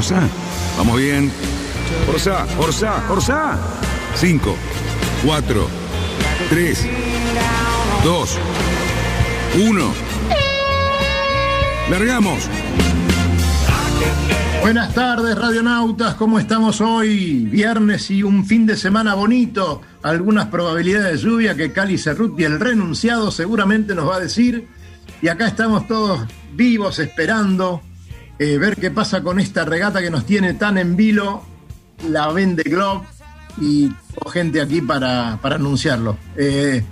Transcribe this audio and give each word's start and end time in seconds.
Orsa. 0.00 0.22
Vamos 0.78 0.96
bien. 0.96 1.30
Orsa, 2.08 2.46
Orsa, 2.58 3.04
Orsa. 3.10 3.58
5, 4.14 4.56
4, 5.26 5.68
3, 6.48 6.86
2, 8.02 8.38
1. 9.68 9.92
Largamos. 11.90 12.48
Buenas 14.62 14.94
tardes, 14.94 15.36
radionautas. 15.36 16.14
¿Cómo 16.14 16.38
estamos 16.38 16.80
hoy? 16.80 17.44
Viernes 17.44 18.10
y 18.10 18.22
un 18.22 18.46
fin 18.46 18.64
de 18.64 18.78
semana 18.78 19.12
bonito. 19.12 19.82
Algunas 20.02 20.46
probabilidades 20.46 21.20
de 21.20 21.28
lluvia 21.28 21.54
que 21.54 21.72
Cali 21.72 21.98
Cerruti, 21.98 22.44
el 22.44 22.58
renunciado, 22.58 23.30
seguramente 23.30 23.94
nos 23.94 24.08
va 24.08 24.16
a 24.16 24.20
decir. 24.20 24.66
Y 25.20 25.28
acá 25.28 25.46
estamos 25.46 25.86
todos 25.86 26.26
vivos 26.54 26.98
esperando 27.00 27.82
eh, 28.40 28.56
ver 28.56 28.76
qué 28.76 28.90
pasa 28.90 29.22
con 29.22 29.38
esta 29.38 29.66
regata 29.66 30.00
que 30.00 30.10
nos 30.10 30.24
tiene 30.24 30.54
tan 30.54 30.78
en 30.78 30.96
vilo 30.96 31.42
la 32.08 32.32
Vende 32.32 32.62
Globe 32.62 33.06
y 33.60 33.92
gente 34.32 34.62
aquí 34.62 34.80
para, 34.80 35.38
para 35.42 35.56
anunciarlo. 35.56 36.16
Eh, 36.36 36.82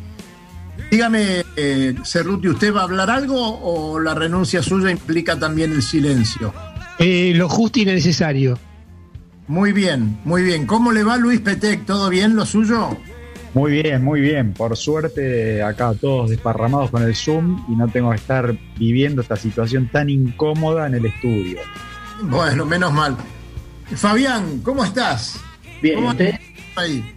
dígame, 0.91 1.45
eh, 1.57 1.95
Cerruti, 2.05 2.48
¿usted 2.48 2.74
va 2.74 2.80
a 2.80 2.84
hablar 2.84 3.11
algo 3.11 3.61
o 3.62 3.98
la 3.98 4.15
renuncia 4.15 4.62
suya 4.62 4.91
implica 4.91 5.38
también 5.38 5.73
el 5.73 5.83
silencio? 5.83 6.52
Eh, 6.98 7.33
lo 7.34 7.49
justo 7.49 7.80
y 7.80 7.87
necesario. 7.87 8.59
Muy 9.46 9.73
bien, 9.73 10.19
muy 10.24 10.43
bien. 10.43 10.66
¿Cómo 10.66 10.93
le 10.93 11.02
va 11.02 11.16
Luis 11.16 11.41
Petec? 11.41 11.87
¿Todo 11.87 12.10
bien 12.10 12.37
lo 12.37 12.45
suyo? 12.45 12.99
Muy 13.59 13.73
bien, 13.73 14.05
muy 14.05 14.21
bien. 14.21 14.53
Por 14.55 14.77
suerte, 14.77 15.61
acá 15.65 15.93
todos 16.01 16.30
desparramados 16.30 16.91
con 16.91 17.03
el 17.03 17.16
Zoom 17.16 17.65
y 17.69 17.75
no 17.75 17.89
tengo 17.89 18.11
que 18.11 18.16
estar 18.16 18.57
viviendo 18.79 19.21
esta 19.21 19.35
situación 19.35 19.89
tan 19.91 20.09
incómoda 20.09 20.87
en 20.87 20.95
el 20.95 21.07
estudio. 21.07 21.59
Bueno, 22.23 22.65
menos 22.65 22.93
mal. 22.93 23.16
Fabián, 23.97 24.61
¿cómo 24.63 24.85
estás? 24.85 25.41
Bien, 25.83 25.97
¿Cómo 25.97 26.11
¿usted? 26.11 26.27
estás 26.29 26.41
ahí? 26.77 27.15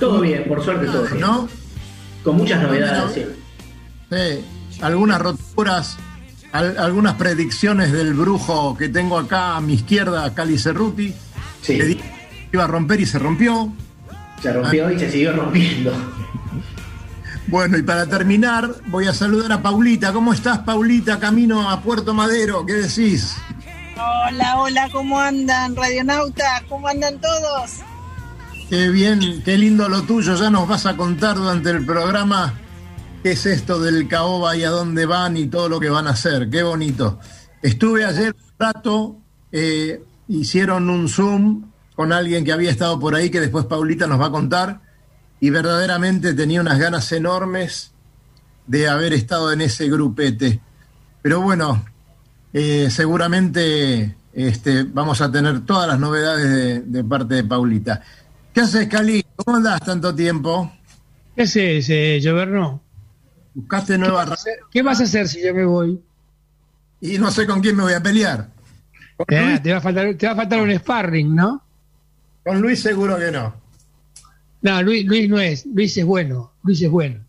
Todo 0.00 0.20
bien, 0.20 0.44
por 0.48 0.64
suerte 0.64 0.86
todo 0.86 1.04
bien. 1.04 1.20
¿No? 1.20 1.48
Con 2.24 2.36
muchas 2.38 2.60
novedades, 2.60 3.14
sí. 3.14 3.24
Sí. 4.10 4.80
Algunas 4.82 5.20
roturas, 5.20 5.96
al- 6.50 6.76
algunas 6.76 7.14
predicciones 7.14 7.92
del 7.92 8.14
brujo 8.14 8.76
que 8.76 8.88
tengo 8.88 9.16
acá 9.16 9.56
a 9.56 9.60
mi 9.60 9.74
izquierda, 9.74 10.34
Cali 10.34 10.58
Cerruti. 10.58 11.14
Sí. 11.62 11.76
Le 11.76 11.84
dije 11.86 12.02
que 12.50 12.56
iba 12.56 12.64
a 12.64 12.66
romper 12.66 13.00
y 13.00 13.06
se 13.06 13.20
rompió. 13.20 13.72
Se 14.40 14.52
rompió 14.52 14.90
y 14.90 14.98
se 14.98 15.10
siguió 15.10 15.32
rompiendo. 15.32 15.92
Bueno, 17.48 17.78
y 17.78 17.82
para 17.82 18.06
terminar, 18.06 18.74
voy 18.86 19.06
a 19.06 19.14
saludar 19.14 19.52
a 19.52 19.62
Paulita. 19.62 20.12
¿Cómo 20.12 20.34
estás, 20.34 20.58
Paulita? 20.58 21.18
Camino 21.18 21.70
a 21.70 21.80
Puerto 21.80 22.12
Madero. 22.12 22.66
¿Qué 22.66 22.74
decís? 22.74 23.36
Hola, 23.96 24.60
hola, 24.60 24.88
¿cómo 24.92 25.18
andan, 25.18 25.74
radionautas? 25.74 26.62
¿Cómo 26.68 26.88
andan 26.88 27.18
todos? 27.20 27.78
Qué 28.68 28.90
bien, 28.90 29.42
qué 29.44 29.56
lindo 29.56 29.88
lo 29.88 30.02
tuyo. 30.02 30.34
Ya 30.36 30.50
nos 30.50 30.68
vas 30.68 30.84
a 30.84 30.96
contar 30.96 31.36
durante 31.36 31.70
el 31.70 31.86
programa 31.86 32.52
qué 33.22 33.32
es 33.32 33.46
esto 33.46 33.80
del 33.80 34.06
caoba 34.08 34.54
y 34.54 34.64
a 34.64 34.70
dónde 34.70 35.06
van 35.06 35.38
y 35.38 35.46
todo 35.46 35.70
lo 35.70 35.80
que 35.80 35.88
van 35.88 36.06
a 36.06 36.10
hacer. 36.10 36.50
Qué 36.50 36.62
bonito. 36.62 37.18
Estuve 37.62 38.04
ayer 38.04 38.36
un 38.38 38.52
rato, 38.58 39.16
eh, 39.50 40.02
hicieron 40.28 40.90
un 40.90 41.08
Zoom 41.08 41.64
con 41.98 42.12
alguien 42.12 42.44
que 42.44 42.52
había 42.52 42.70
estado 42.70 43.00
por 43.00 43.16
ahí, 43.16 43.28
que 43.28 43.40
después 43.40 43.64
Paulita 43.64 44.06
nos 44.06 44.20
va 44.20 44.26
a 44.26 44.30
contar, 44.30 44.80
y 45.40 45.50
verdaderamente 45.50 46.32
tenía 46.32 46.60
unas 46.60 46.78
ganas 46.78 47.10
enormes 47.10 47.90
de 48.68 48.86
haber 48.88 49.12
estado 49.14 49.50
en 49.50 49.62
ese 49.62 49.88
grupete. 49.88 50.60
Pero 51.22 51.40
bueno, 51.40 51.84
eh, 52.52 52.86
seguramente 52.88 54.14
este, 54.32 54.84
vamos 54.84 55.20
a 55.20 55.32
tener 55.32 55.66
todas 55.66 55.88
las 55.88 55.98
novedades 55.98 56.48
de, 56.48 56.80
de 56.82 57.02
parte 57.02 57.34
de 57.34 57.42
Paulita. 57.42 58.00
¿Qué 58.54 58.60
haces, 58.60 58.86
Cali? 58.86 59.26
¿Cómo 59.34 59.56
andás 59.56 59.80
tanto 59.80 60.14
tiempo? 60.14 60.72
¿Qué 61.34 61.42
haces, 61.42 61.90
eh, 61.90 62.20
Lloverno? 62.22 62.80
¿Buscaste 63.54 63.94
¿Qué, 63.94 63.98
nueva 63.98 64.18
vas 64.24 64.30
a 64.30 64.34
hacer- 64.34 64.58
qué 64.70 64.82
vas 64.82 65.00
a 65.00 65.02
hacer 65.02 65.26
si 65.26 65.42
yo 65.44 65.52
me 65.52 65.64
voy? 65.64 66.00
Y 67.00 67.18
no 67.18 67.32
sé 67.32 67.44
con 67.44 67.60
quién 67.60 67.74
me 67.74 67.82
voy 67.82 67.94
a 67.94 68.00
pelear. 68.00 68.50
Eh, 69.26 69.58
te, 69.60 69.72
va 69.72 69.78
a 69.78 69.80
faltar, 69.80 70.14
te 70.14 70.26
va 70.28 70.34
a 70.34 70.36
faltar 70.36 70.62
un 70.62 70.70
sparring, 70.78 71.34
¿no? 71.34 71.64
Con 72.44 72.60
Luis 72.60 72.80
seguro 72.80 73.18
que 73.18 73.30
no. 73.30 73.54
No, 74.62 74.82
Luis, 74.82 75.04
Luis 75.06 75.28
no 75.28 75.38
es. 75.38 75.66
Luis 75.66 75.96
es 75.96 76.04
bueno. 76.04 76.52
Luis 76.62 76.82
es 76.82 76.90
bueno. 76.90 77.20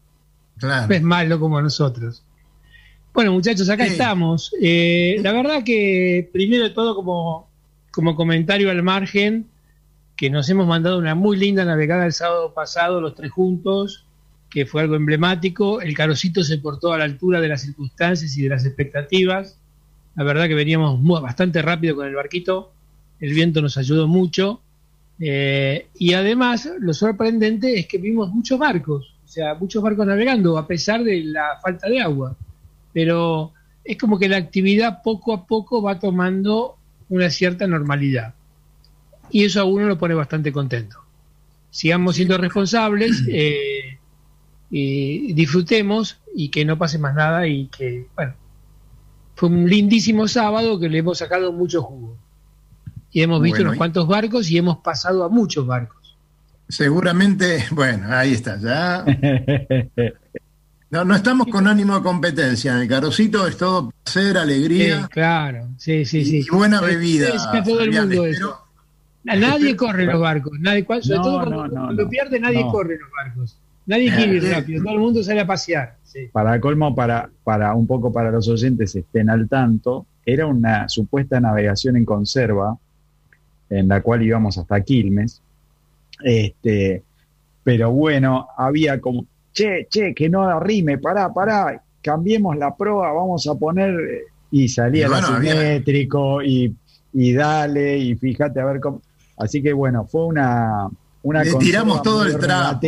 Claro. 0.57 0.87
No 0.87 0.95
es 0.95 1.01
malo 1.01 1.39
como 1.39 1.61
nosotros. 1.61 2.23
Bueno, 3.13 3.33
muchachos, 3.33 3.69
acá 3.69 3.85
Sí. 3.85 3.91
estamos. 3.93 4.51
Eh, 4.61 5.17
la 5.21 5.31
verdad 5.33 5.63
que, 5.63 6.29
primero 6.31 6.63
de 6.63 6.69
todo, 6.71 6.95
como, 6.95 7.49
como 7.91 8.15
comentario 8.15 8.69
al 8.71 8.81
margen, 8.83 9.47
que 10.15 10.29
nos 10.29 10.49
hemos 10.49 10.67
mandado 10.67 10.97
una 10.97 11.15
muy 11.15 11.37
linda 11.37 11.63
navegada 11.65 12.05
el 12.05 12.13
sábado 12.13 12.53
pasado, 12.53 12.99
los 13.01 13.15
tres 13.15 13.31
juntos, 13.31 14.05
que 14.49 14.65
fue 14.65 14.81
algo 14.81 14.95
emblemático. 14.95 15.81
El 15.81 15.93
carocito 15.95 16.43
se 16.43 16.57
portó 16.57 16.91
a 16.93 16.97
la 16.97 17.03
altura 17.05 17.39
de 17.41 17.47
las 17.47 17.61
circunstancias 17.61 18.35
y 18.37 18.41
de 18.43 18.49
las 18.49 18.65
expectativas. 18.65 19.57
La 20.15 20.23
verdad 20.23 20.47
que 20.47 20.55
veníamos 20.55 20.99
muy- 20.99 21.21
bastante 21.21 21.61
rápido 21.61 21.95
con 21.95 22.07
el 22.07 22.15
barquito. 22.15 22.73
El 23.19 23.33
viento 23.33 23.61
nos 23.61 23.77
ayudó 23.77 24.07
mucho. 24.07 24.61
Eh, 25.19 25.88
y 25.96 26.13
además, 26.13 26.69
lo 26.80 26.94
sorprendente 26.94 27.78
es 27.80 27.88
que 27.88 27.97
vimos 27.97 28.30
muchos 28.30 28.57
barcos, 28.57 29.13
o 29.25 29.28
sea, 29.28 29.53
muchos 29.56 29.84
barcos 29.84 30.07
navegando 30.07 30.57
a 30.57 30.66
pesar 30.66 31.03
de 31.03 31.24
la 31.24 31.59
falta 31.62 31.90
de 31.90 32.02
agua. 32.02 32.35
Pero 32.94 33.53
es 33.84 33.97
como 33.97 34.18
que 34.18 34.30
la 34.30 34.38
actividad 34.38 35.02
poco 35.03 35.34
a 35.34 35.46
poco 35.46 35.81
va 35.81 36.00
tomando 36.00 36.78
una 37.09 37.30
cierta 37.30 37.68
normalidad. 37.68 38.34
Y 39.31 39.46
eso 39.46 39.62
a 39.62 39.66
uno 39.66 39.88
lo 39.88 39.97
pone 39.97 40.13
bastante 40.16 40.52
contento. 40.52 40.97
Sigamos 41.69 42.16
siendo 42.16 42.38
responsables, 42.38 43.24
eh, 43.30 44.00
y 44.72 45.34
disfrutemos 45.34 46.19
y 46.36 46.50
que 46.50 46.66
no 46.66 46.78
pase 46.78 47.00
más 47.00 47.16
nada 47.16 47.47
y 47.47 47.68
que, 47.68 48.07
bueno, 48.16 48.34
fue 49.36 49.50
un 49.50 49.69
lindísimo 49.69 50.28
sábado 50.28 50.80
que 50.80 50.90
le 50.90 51.00
hemos 51.00 51.18
sacado 51.18 51.51
mucho 51.51 51.81
jugo. 51.81 52.16
Y 53.11 53.21
hemos 53.21 53.41
visto 53.41 53.57
Bueno, 53.57 53.69
unos 53.71 53.77
cuantos 53.77 54.07
barcos 54.07 54.49
y 54.51 54.57
hemos 54.57 54.77
pasado 54.79 55.23
a 55.23 55.29
muchos 55.29 55.65
barcos. 55.65 56.15
Seguramente, 56.67 57.65
bueno, 57.71 58.07
ahí 58.09 58.33
está, 58.33 58.57
ya. 58.59 59.05
No, 60.91 61.05
no 61.05 61.15
estamos 61.15 61.45
con 61.47 61.67
ánimo 61.67 61.95
de 61.97 62.01
competencia. 62.01 62.73
En 62.73 62.79
el 62.79 62.87
carocito 62.87 63.45
es 63.45 63.57
todo 63.57 63.91
placer, 64.03 64.31
Sí, 64.33 64.37
alegría 64.39 65.07
claro, 65.11 65.67
sí, 65.77 66.03
sí, 66.03 66.25
sí. 66.25 66.37
y 66.39 66.49
buena 66.55 66.81
bebida. 66.81 67.27
Sí, 67.27 67.37
a 67.57 67.61
todo 67.63 67.81
el 67.81 67.91
mundo 67.91 68.25
espero- 68.25 68.25
eso. 68.25 68.57
Nadie 69.23 69.75
corre 69.75 70.05
en 70.05 70.09
los 70.09 70.19
barcos, 70.21 70.53
nadie, 70.59 70.83
cuando- 70.85 71.03
sobre 71.05 71.17
No, 71.19 71.23
todo 71.23 71.33
cuando, 71.41 71.55
no, 71.57 71.67
no, 71.67 71.81
cuando 71.85 72.03
no. 72.05 72.09
pierde 72.09 72.39
nadie 72.39 72.63
No. 72.63 72.71
corre 72.71 72.95
en 72.95 73.01
los 73.01 73.09
barcos. 73.11 73.57
Nadie 73.85 74.15
quiere 74.15 74.33
ir 74.37 74.41
Sí. 74.41 74.49
rápido, 74.49 74.83
todo 74.83 74.93
el 74.93 74.99
mundo 74.99 75.23
sale 75.23 75.41
a 75.41 75.45
pasear. 75.45 75.95
sí. 76.03 76.21
Para 76.31 76.59
colmo, 76.59 76.95
para, 76.95 77.29
para 77.43 77.75
un 77.75 77.85
poco 77.85 78.11
para 78.11 78.31
los 78.31 78.47
oyentes 78.47 78.95
estén 78.95 79.29
al 79.29 79.47
tanto, 79.47 80.07
era 80.25 80.47
una 80.47 80.89
supuesta 80.89 81.39
navegación 81.39 81.97
en 81.97 82.05
conserva, 82.05 82.75
en 83.69 83.88
la 83.88 84.02
cual 84.02 84.24
íbamos 84.24 84.57
hasta 84.57 84.81
Quilmes. 84.81 85.41
Este, 86.24 87.03
pero 87.63 87.91
bueno, 87.91 88.47
había 88.57 89.00
como, 89.00 89.25
che, 89.53 89.88
che, 89.90 90.13
que 90.13 90.30
no 90.30 90.44
arrime, 90.44 90.97
pará, 90.97 91.31
pará, 91.34 91.81
cambiemos 92.02 92.57
la 92.57 92.75
proa, 92.75 93.12
vamos 93.12 93.47
a 93.47 93.56
poner, 93.56 93.94
eh, 94.00 94.22
y 94.52 94.68
salía 94.68 95.06
Y 95.06 95.09
bueno, 95.09 95.28
el 95.30 95.34
había- 95.35 95.52
asimétrico, 95.53 96.41
y, 96.41 96.75
y 97.13 97.34
dale, 97.34 97.97
y 97.97 98.16
fíjate 98.16 98.59
a 98.59 98.66
ver 98.66 98.80
cómo. 98.80 99.02
Así 99.38 99.62
que 99.62 99.72
bueno, 99.72 100.06
fue 100.06 100.25
una. 100.25 100.90
una 101.24 101.44
Le 101.44 101.53
tiramos 101.59 102.01
todo 102.01 102.25
el 102.25 102.38
trapo. 102.38 102.80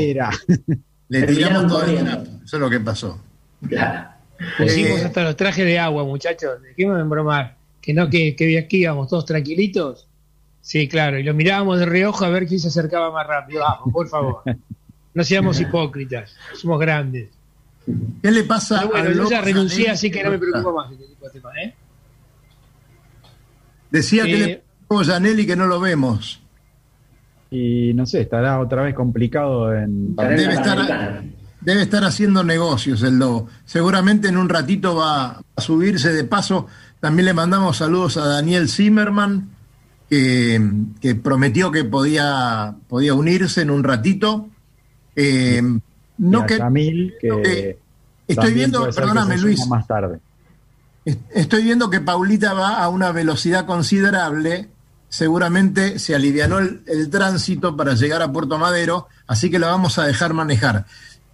Le 1.08 1.24
tiramos 1.24 1.68
todo 1.68 1.84
el 1.86 2.04
trapo. 2.04 2.24
Eso 2.44 2.56
es 2.58 2.62
lo 2.62 2.70
que 2.70 2.80
pasó. 2.80 3.22
Claro. 3.68 4.10
Pusimos 4.58 5.00
Eh, 5.02 5.06
hasta 5.06 5.24
los 5.24 5.36
trajes 5.36 5.64
de 5.66 5.78
agua, 5.80 6.04
muchachos. 6.04 6.62
Dejemos 6.64 6.98
de 6.98 7.04
bromar. 7.04 7.56
Que 7.80 7.94
no, 7.94 8.10
que, 8.10 8.36
que 8.36 8.58
aquí 8.60 8.78
íbamos 8.82 9.08
todos 9.08 9.26
tranquilitos. 9.26 10.08
Sí, 10.62 10.88
claro. 10.88 11.18
Y 11.20 11.24
lo 11.24 11.34
mirábamos 11.34 11.80
de 11.80 11.86
reojo 11.86 12.24
a 12.26 12.30
ver 12.30 12.48
quién 12.48 12.60
se 12.60 12.68
acercaba 12.68 13.12
más 13.12 13.26
rápido. 13.28 13.62
Vamos, 13.62 13.92
por 13.92 14.08
favor. 14.08 14.42
No 15.14 15.24
seamos 15.24 15.60
hipócritas. 15.62 16.36
Somos 16.54 16.80
grandes. 16.80 17.30
¿Qué 18.22 18.32
le 18.32 18.44
pasa 18.44 18.78
Pero 18.80 18.92
bueno, 18.92 19.10
al 19.10 19.16
yo 19.16 19.30
ya 19.30 19.42
renuncié, 19.42 19.90
así 19.90 20.12
que 20.12 20.24
no 20.24 20.30
me 20.30 20.38
preocupo 20.38 20.72
más 20.74 20.90
de 20.90 20.96
este 20.96 21.08
tipo 21.08 21.26
de 21.26 21.32
temas, 21.32 21.54
¿eh? 21.64 21.74
Decía 23.90 24.24
que 24.26 24.44
Eh, 24.44 24.48
le 24.48 24.64
pasó 24.88 25.14
a 25.16 25.20
que 25.20 25.56
no 25.56 25.66
lo 25.66 25.80
vemos. 25.80 26.42
Y 27.50 27.94
no 27.96 28.06
sé, 28.06 28.22
estará 28.22 28.60
otra 28.60 28.84
vez 28.84 28.94
complicado 28.94 29.76
en. 29.76 30.16
Debe 30.16 30.54
estar-. 30.54 31.24
Debe 31.62 31.84
estar 31.84 32.04
haciendo 32.04 32.44
negocios 32.44 33.04
el 33.04 33.20
lobo. 33.20 33.48
Seguramente 33.66 34.28
en 34.28 34.38
un 34.38 34.50
ratito 34.50 34.96
va 34.96 35.42
a 35.56 35.62
subirse 35.62 36.12
de 36.12 36.24
paso. 36.24 36.66
También 37.00 37.26
le 37.26 37.34
mandamos 37.34 37.78
saludos 37.78 38.18
a 38.18 38.26
Daniel 38.26 38.68
Zimmerman, 38.68 39.51
que, 40.12 40.62
que 41.00 41.16
prometió 41.16 41.72
que 41.72 41.86
podía, 41.86 42.76
podía 42.90 43.14
unirse 43.14 43.62
en 43.62 43.72
un 43.72 43.82
ratito. 43.82 44.50
Eh, 45.16 45.62
no 46.18 46.46
que, 46.46 46.58
Yamil, 46.58 47.14
que 47.22 47.28
no 47.30 47.42
que- 47.42 47.80
estoy 48.28 48.54
viendo, 48.54 48.90
perdóname 48.94 49.38
Luis, 49.38 49.66
Más 49.68 49.88
tarde. 49.88 50.20
est- 51.06 51.22
estoy 51.34 51.64
viendo 51.64 51.90
que 51.90 52.02
Paulita 52.02 52.52
va 52.54 52.84
a 52.84 52.90
una 52.90 53.14
velocidad 53.14 53.66
considerable 53.66 54.68
seguramente 55.08 55.98
se 56.00 56.14
alivianó 56.16 56.60
el, 56.60 56.84
el 56.88 57.10
tránsito 57.10 57.76
para 57.78 57.96
llegar 57.96 58.22
a 58.22 58.32
Puerto 58.32 58.58
Madero, 58.58 59.08
así 59.28 59.50
que 59.50 59.60
la 59.60 59.68
vamos 59.68 59.98
a 59.98 60.06
dejar 60.06 60.34
manejar. 60.34 60.86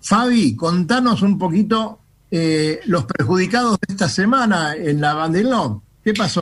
Fabi, 0.01 0.55
contanos 0.55 1.21
un 1.23 1.37
poquito 1.39 1.99
eh, 2.31 2.79
los 2.85 3.05
perjudicados 3.05 3.77
de 3.79 3.93
esta 3.93 4.07
semana 4.09 4.75
en 4.75 4.99
la 5.01 5.13
Bandelón. 5.13 5.81
¿Qué 6.03 6.13
pasó? 6.15 6.41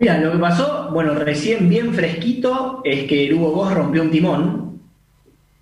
Mira, 0.00 0.16
lo 0.18 0.32
que 0.32 0.38
pasó, 0.38 0.88
bueno, 0.92 1.14
recién 1.14 1.68
bien 1.68 1.92
fresquito, 1.92 2.80
es 2.84 3.04
que 3.06 3.26
el 3.26 3.34
Hugo 3.34 3.52
Boss 3.52 3.74
rompió 3.74 4.00
un 4.02 4.10
timón 4.10 4.80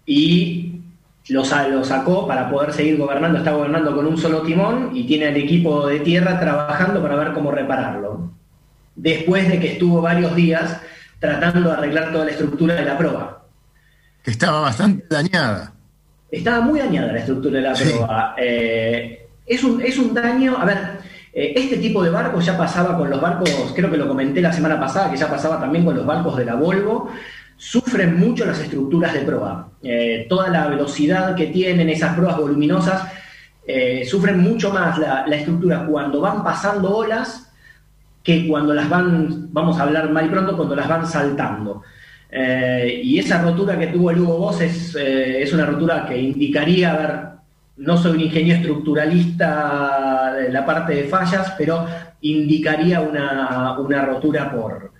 y 0.06 0.80
lo, 1.28 1.42
lo 1.70 1.84
sacó 1.84 2.26
para 2.26 2.48
poder 2.48 2.72
seguir 2.72 2.96
gobernando. 2.98 3.38
Está 3.38 3.50
gobernando 3.50 3.94
con 3.96 4.06
un 4.06 4.16
solo 4.16 4.42
timón 4.42 4.90
y 4.94 5.04
tiene 5.08 5.26
al 5.26 5.36
equipo 5.36 5.88
de 5.88 6.00
tierra 6.00 6.38
trabajando 6.38 7.02
para 7.02 7.16
ver 7.16 7.32
cómo 7.32 7.50
repararlo. 7.50 8.30
Después 8.94 9.48
de 9.48 9.58
que 9.58 9.72
estuvo 9.72 10.00
varios 10.00 10.34
días 10.36 10.80
tratando 11.18 11.70
de 11.70 11.74
arreglar 11.76 12.12
toda 12.12 12.24
la 12.24 12.30
estructura 12.30 12.74
de 12.76 12.84
la 12.84 12.96
proa. 12.96 13.44
Que 14.22 14.30
estaba 14.30 14.60
bastante 14.60 15.04
dañada. 15.10 15.72
Estaba 16.30 16.60
muy 16.60 16.78
dañada 16.78 17.12
la 17.12 17.18
estructura 17.18 17.56
de 17.56 17.62
la 17.62 17.74
Sí. 17.74 17.90
proa. 17.92 18.34
Eh, 18.38 19.26
es, 19.46 19.64
un, 19.64 19.80
es 19.82 19.98
un 19.98 20.14
daño, 20.14 20.56
a 20.58 20.64
ver, 20.64 20.78
eh, 21.32 21.52
este 21.56 21.76
tipo 21.78 22.02
de 22.02 22.10
barcos 22.10 22.44
ya 22.44 22.56
pasaba 22.56 22.96
con 22.96 23.10
los 23.10 23.20
barcos, 23.20 23.72
creo 23.74 23.90
que 23.90 23.96
lo 23.96 24.08
comenté 24.08 24.40
la 24.40 24.52
semana 24.52 24.78
pasada, 24.80 25.10
que 25.10 25.16
ya 25.16 25.28
pasaba 25.28 25.60
también 25.60 25.84
con 25.84 25.96
los 25.96 26.06
barcos 26.06 26.36
de 26.36 26.44
la 26.44 26.54
Volvo, 26.54 27.10
sufren 27.56 28.18
mucho 28.18 28.44
las 28.44 28.60
estructuras 28.60 29.12
de 29.12 29.20
proa. 29.20 29.68
Eh, 29.82 30.26
toda 30.28 30.48
la 30.48 30.68
velocidad 30.68 31.34
que 31.34 31.46
tienen 31.46 31.88
esas 31.90 32.16
proas 32.16 32.36
voluminosas, 32.36 33.10
eh, 33.66 34.04
sufren 34.06 34.40
mucho 34.40 34.72
más 34.72 34.98
la, 34.98 35.24
estructura 35.36 35.84
cuando 35.86 36.20
van 36.20 36.42
pasando 36.42 36.96
olas 36.96 37.52
que 38.22 38.48
cuando 38.48 38.72
las 38.72 38.88
van, 38.88 39.52
vamos 39.52 39.78
a 39.78 39.82
hablar 39.82 40.10
mal 40.10 40.26
y 40.26 40.28
pronto, 40.28 40.56
cuando 40.56 40.76
las 40.76 40.88
van 40.88 41.06
saltando. 41.06 41.82
Y 42.30 43.18
esa 43.18 43.40
rotura 43.40 43.78
que 43.78 43.86
tuvo 43.86 44.10
el 44.10 44.20
Hugo 44.20 44.36
Boss 44.36 44.60
es, 44.60 44.94
es 44.94 45.50
una 45.54 45.64
rotura 45.64 46.04
que 46.06 46.18
indicaría, 46.18 46.92
a 46.92 46.96
ver, 46.98 47.37
no 47.78 47.96
soy 47.96 48.12
un 48.12 48.20
ingeniero 48.20 48.58
estructuralista 48.60 50.34
de 50.34 50.50
la 50.50 50.66
parte 50.66 50.94
de 50.94 51.04
fallas, 51.04 51.54
pero 51.56 51.86
indicaría 52.20 53.00
una, 53.00 53.78
una 53.78 54.04
rotura 54.04 54.50
por, 54.50 54.92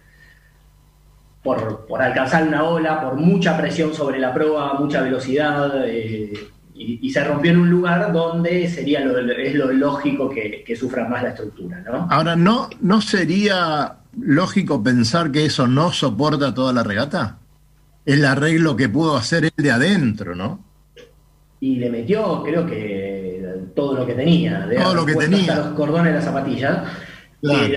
por, 1.43 2.03
alcanzar 2.03 2.47
una 2.47 2.65
ola, 2.65 3.01
por 3.01 3.17
mucha 3.17 3.57
presión 3.57 3.93
sobre 3.95 4.19
la 4.19 4.33
proa, 4.33 4.75
mucha 4.79 5.01
velocidad, 5.01 5.85
eh, 5.87 6.33
y, 6.75 7.01
y 7.03 7.11
se 7.11 7.25
rompió 7.25 7.51
en 7.51 7.59
un 7.59 7.71
lugar 7.71 8.13
donde 8.13 8.69
sería 8.69 9.01
lo, 9.01 9.19
es 9.19 9.55
lo 9.55 9.73
lógico 9.73 10.31
que, 10.31 10.63
que 10.65 10.77
sufra 10.77 11.09
más 11.09 11.25
la 11.25 11.31
estructura, 11.31 11.81
¿no? 11.81 12.07
Ahora, 12.11 12.37
¿no, 12.37 12.71
¿no 12.81 13.01
sería 13.01 13.97
lógico 14.17 14.83
pensar 14.83 15.33
que 15.33 15.47
eso 15.47 15.67
no 15.67 15.93
soporta 15.93 16.55
toda 16.55 16.73
la 16.73 16.85
regata? 16.85 17.39
El 18.07 18.25
arreglo 18.25 18.77
que 18.77 18.89
pudo 18.89 19.17
hacer 19.17 19.47
él 19.47 19.53
de 19.57 19.73
adentro, 19.73 20.37
¿no? 20.37 20.68
Y 21.61 21.77
le 21.77 21.91
metió, 21.91 22.43
creo 22.43 22.67
que 22.67 23.43
todo 23.75 23.95
lo 23.95 24.07
que 24.07 24.15
tenía, 24.15 24.61
de 24.67 24.77
Todo 24.77 24.95
lo 24.95 25.07
que 25.07 25.15
tenía. 25.15 25.41
hasta 25.41 25.57
los 25.57 25.67
cordones 25.75 26.13
de 26.13 26.19
las 26.19 26.25
zapatillas. 26.25 26.79
Claro. 27.41 27.77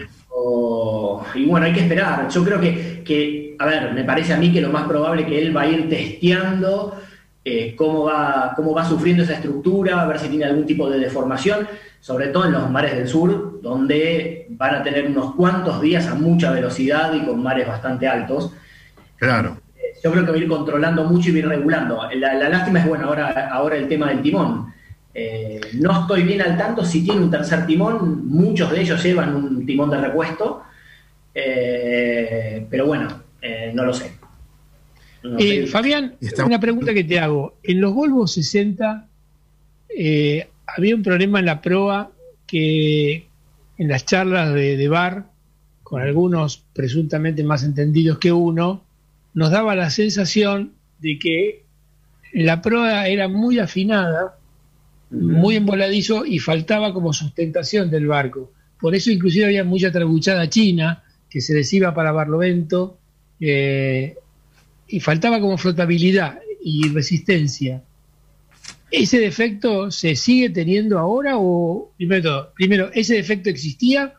Y 1.35 1.45
bueno, 1.45 1.65
hay 1.65 1.73
que 1.73 1.81
esperar. 1.81 2.27
Yo 2.29 2.43
creo 2.43 2.59
que, 2.59 3.03
que, 3.03 3.55
a 3.59 3.65
ver, 3.65 3.93
me 3.93 4.03
parece 4.03 4.33
a 4.33 4.37
mí 4.37 4.51
que 4.51 4.61
lo 4.61 4.69
más 4.69 4.87
probable 4.87 5.23
es 5.23 5.27
que 5.27 5.41
él 5.41 5.55
va 5.55 5.61
a 5.61 5.67
ir 5.67 5.89
testeando 5.89 6.99
eh, 7.43 7.75
cómo, 7.75 8.05
va, 8.05 8.53
cómo 8.55 8.73
va 8.73 8.85
sufriendo 8.85 9.23
esa 9.23 9.33
estructura, 9.33 10.01
a 10.01 10.07
ver 10.07 10.19
si 10.19 10.29
tiene 10.29 10.45
algún 10.45 10.65
tipo 10.65 10.89
de 10.89 10.99
deformación, 10.99 11.67
sobre 11.99 12.27
todo 12.27 12.45
en 12.45 12.53
los 12.53 12.69
mares 12.69 12.95
del 12.95 13.07
sur, 13.07 13.59
donde 13.61 14.47
van 14.51 14.75
a 14.75 14.83
tener 14.83 15.07
unos 15.07 15.35
cuantos 15.35 15.81
días 15.81 16.07
a 16.07 16.15
mucha 16.15 16.51
velocidad 16.51 17.13
y 17.13 17.25
con 17.25 17.41
mares 17.41 17.67
bastante 17.67 18.07
altos 18.07 18.51
Claro. 19.21 19.57
Yo 20.03 20.11
creo 20.11 20.25
que 20.25 20.31
va 20.31 20.37
a 20.37 20.39
ir 20.39 20.47
controlando 20.47 21.03
mucho 21.05 21.29
y 21.29 21.31
va 21.33 21.35
a 21.37 21.39
ir 21.39 21.47
regulando. 21.47 22.09
La, 22.15 22.33
la 22.33 22.49
lástima 22.49 22.79
es, 22.79 22.87
bueno, 22.87 23.07
ahora, 23.07 23.49
ahora 23.51 23.77
el 23.77 23.87
tema 23.87 24.09
del 24.09 24.21
timón. 24.21 24.73
Eh, 25.13 25.59
no 25.73 26.01
estoy 26.01 26.23
bien 26.23 26.41
al 26.41 26.57
tanto 26.57 26.85
si 26.85 27.03
tiene 27.03 27.21
un 27.21 27.29
tercer 27.29 27.65
timón, 27.67 28.27
muchos 28.27 28.71
de 28.71 28.81
ellos 28.81 29.03
llevan 29.03 29.35
un 29.35 29.65
timón 29.65 29.89
de 29.89 29.99
repuesto, 29.99 30.63
eh, 31.33 32.65
pero 32.69 32.85
bueno, 32.87 33.07
eh, 33.41 33.71
no 33.73 33.83
lo 33.85 33.93
sé. 33.93 34.11
No 35.23 35.37
Eh, 35.37 35.65
sé. 35.65 35.67
Fabián, 35.67 36.15
una 36.45 36.59
pregunta 36.59 36.93
que 36.93 37.03
te 37.03 37.19
hago. 37.19 37.55
En 37.63 37.81
los 37.81 37.93
Volvo 37.93 38.25
60 38.27 39.07
eh, 39.97 40.47
había 40.65 40.95
un 40.95 41.03
problema 41.03 41.39
en 41.39 41.45
la 41.45 41.61
proa 41.61 42.11
que 42.47 43.27
en 43.77 43.87
las 43.87 44.05
charlas 44.05 44.53
de, 44.53 44.77
de 44.77 44.87
bar, 44.87 45.25
con 45.83 46.01
algunos 46.01 46.63
presuntamente 46.73 47.43
más 47.43 47.63
entendidos 47.63 48.17
que 48.17 48.31
uno, 48.31 48.81
nos 49.33 49.51
daba 49.51 49.75
la 49.75 49.89
sensación 49.89 50.73
de 50.99 51.19
que 51.19 51.63
la 52.33 52.61
proa 52.61 53.07
era 53.07 53.27
muy 53.27 53.59
afinada, 53.59 54.37
muy 55.09 55.55
emboladizo 55.55 56.25
y 56.25 56.39
faltaba 56.39 56.93
como 56.93 57.13
sustentación 57.13 57.89
del 57.89 58.07
barco. 58.07 58.51
Por 58.79 58.95
eso 58.95 59.11
inclusive 59.11 59.45
había 59.45 59.63
mucha 59.63 59.91
trabuchada 59.91 60.49
china 60.49 61.03
que 61.29 61.41
se 61.41 61.53
les 61.53 61.71
iba 61.73 61.93
para 61.93 62.11
Barlovento 62.11 62.97
eh, 63.39 64.15
y 64.87 64.99
faltaba 64.99 65.39
como 65.39 65.57
flotabilidad 65.57 66.39
y 66.63 66.89
resistencia. 66.89 67.81
¿Ese 68.89 69.19
defecto 69.19 69.89
se 69.89 70.15
sigue 70.15 70.49
teniendo 70.49 70.99
ahora 70.99 71.37
o, 71.37 71.93
primero, 71.95 72.51
primero, 72.53 72.91
ese 72.93 73.15
defecto 73.15 73.49
existía? 73.49 74.13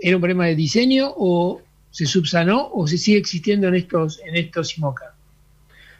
¿Era 0.00 0.16
un 0.16 0.22
problema 0.22 0.46
de 0.46 0.54
diseño 0.54 1.12
o 1.14 1.60
se 1.90 2.06
subsanó 2.06 2.70
o 2.72 2.86
se 2.86 2.98
sigue 2.98 3.18
existiendo 3.18 3.68
en 3.68 3.74
estos, 3.74 4.20
en 4.26 4.36
estos 4.36 4.76
IMOCA? 4.76 5.14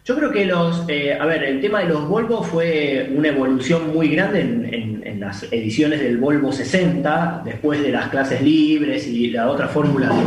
Yo 0.05 0.17
creo 0.17 0.33
que 0.33 0.47
los, 0.47 0.85
eh, 0.89 1.13
a 1.13 1.27
ver, 1.27 1.45
el 1.45 1.61
tema 1.61 1.81
de 1.81 1.89
los 1.89 2.09
Volvo 2.09 2.43
fue 2.43 3.11
una 3.15 3.29
evolución 3.29 3.93
muy 3.93 4.09
grande 4.09 4.41
en, 4.41 5.21
las 5.21 5.43
ediciones 5.53 6.01
del 6.01 6.17
Volvo 6.19 6.53
60, 6.53 7.43
después 7.45 7.83
de 7.83 7.91
las 7.91 8.09
clases 8.09 8.41
libres 8.41 9.07
y 9.07 9.31
la 9.31 9.51
otra 9.51 9.67
fórmula 9.67 10.09
de, 10.09 10.23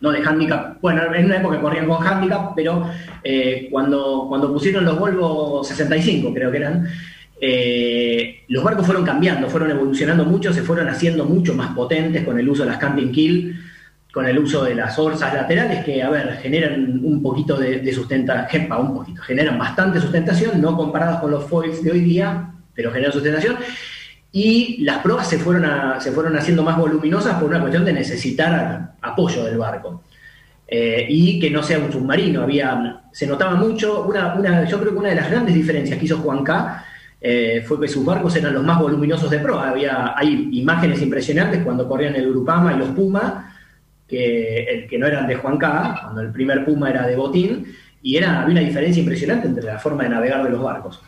no 0.00 0.10
de 0.10 0.22
handicap, 0.26 0.80
bueno, 0.80 1.02
en 1.14 1.26
una 1.26 1.36
época 1.36 1.60
corrían 1.60 1.86
con 1.86 2.04
handicap, 2.04 2.54
pero 2.56 2.90
eh, 3.22 3.68
cuando, 3.70 4.24
cuando 4.28 4.52
pusieron 4.52 4.84
los 4.84 4.98
Volvo 4.98 5.62
65, 5.62 6.32
creo 6.32 6.50
que 6.50 6.56
eran, 6.56 6.88
eh, 7.40 8.40
los 8.48 8.64
barcos 8.64 8.86
fueron 8.86 9.04
cambiando, 9.04 9.48
fueron 9.48 9.70
evolucionando 9.70 10.24
mucho, 10.24 10.52
se 10.52 10.62
fueron 10.62 10.88
haciendo 10.88 11.24
mucho 11.24 11.54
más 11.54 11.74
potentes 11.74 12.24
con 12.24 12.38
el 12.38 12.48
uso 12.48 12.64
de 12.64 12.70
las 12.70 12.78
camping 12.78 13.12
kill, 13.12 13.56
con 14.12 14.26
el 14.26 14.38
uso 14.38 14.64
de 14.64 14.74
las 14.74 14.98
orzas 14.98 15.32
laterales 15.32 15.84
que, 15.84 16.02
a 16.02 16.10
ver, 16.10 16.38
generan 16.42 17.00
un 17.02 17.22
poquito 17.22 17.56
de, 17.56 17.78
de 17.78 17.92
sustentación, 17.92 18.72
un 18.72 18.94
poquito, 18.94 19.22
generan 19.22 19.58
bastante 19.58 20.00
sustentación, 20.00 20.60
no 20.60 20.76
comparadas 20.76 21.20
con 21.20 21.30
los 21.30 21.44
foils 21.44 21.82
de 21.82 21.92
hoy 21.92 22.00
día, 22.00 22.50
pero 22.74 22.90
generan 22.90 23.12
sustentación. 23.12 23.56
Y 24.32 24.82
las 24.84 24.98
pruebas 24.98 25.28
se 25.28 25.38
fueron, 25.38 25.64
se 26.00 26.12
fueron 26.12 26.36
haciendo 26.36 26.62
más 26.62 26.76
voluminosas 26.76 27.34
por 27.34 27.48
una 27.50 27.60
cuestión 27.60 27.84
de 27.84 27.92
necesitar 27.92 28.92
apoyo 29.00 29.44
del 29.44 29.58
barco. 29.58 30.02
Eh, 30.72 31.04
y 31.08 31.40
que 31.40 31.50
no 31.50 31.64
sea 31.64 31.80
un 31.80 31.90
submarino. 31.90 32.42
Había, 32.42 33.00
se 33.10 33.26
notaba 33.26 33.56
mucho, 33.56 34.04
una- 34.04 34.64
yo 34.64 34.78
creo 34.78 34.92
que 34.92 34.98
una 34.98 35.08
de 35.08 35.16
las 35.16 35.28
grandes 35.28 35.52
diferencias 35.52 35.98
que 35.98 36.04
hizo 36.04 36.18
Juan 36.18 36.44
K 36.44 36.84
eh, 37.20 37.64
fue 37.66 37.80
que 37.80 37.88
sus 37.88 38.04
barcos 38.04 38.36
eran 38.36 38.54
los 38.54 38.62
más 38.62 38.78
voluminosos 38.78 39.28
de 39.28 39.40
proa. 39.40 39.70
Había, 39.70 40.14
hay 40.16 40.48
imágenes 40.52 41.02
impresionantes 41.02 41.64
cuando 41.64 41.88
corrían 41.88 42.14
el 42.14 42.28
Urupama 42.28 42.72
y 42.72 42.78
los 42.78 42.90
Puma, 42.90 43.52
que, 44.10 44.64
el, 44.64 44.88
que 44.88 44.98
no 44.98 45.06
eran 45.06 45.28
de 45.28 45.36
Juan 45.36 45.56
K, 45.56 46.00
cuando 46.02 46.20
el 46.20 46.32
primer 46.32 46.64
Puma 46.64 46.90
era 46.90 47.06
de 47.06 47.14
Botín, 47.14 47.64
y 48.02 48.16
era, 48.16 48.40
había 48.40 48.52
una 48.52 48.60
diferencia 48.60 49.00
impresionante 49.00 49.46
entre 49.46 49.64
la 49.64 49.78
forma 49.78 50.02
de 50.02 50.08
navegar 50.08 50.42
de 50.42 50.50
los 50.50 50.62
barcos. 50.62 51.00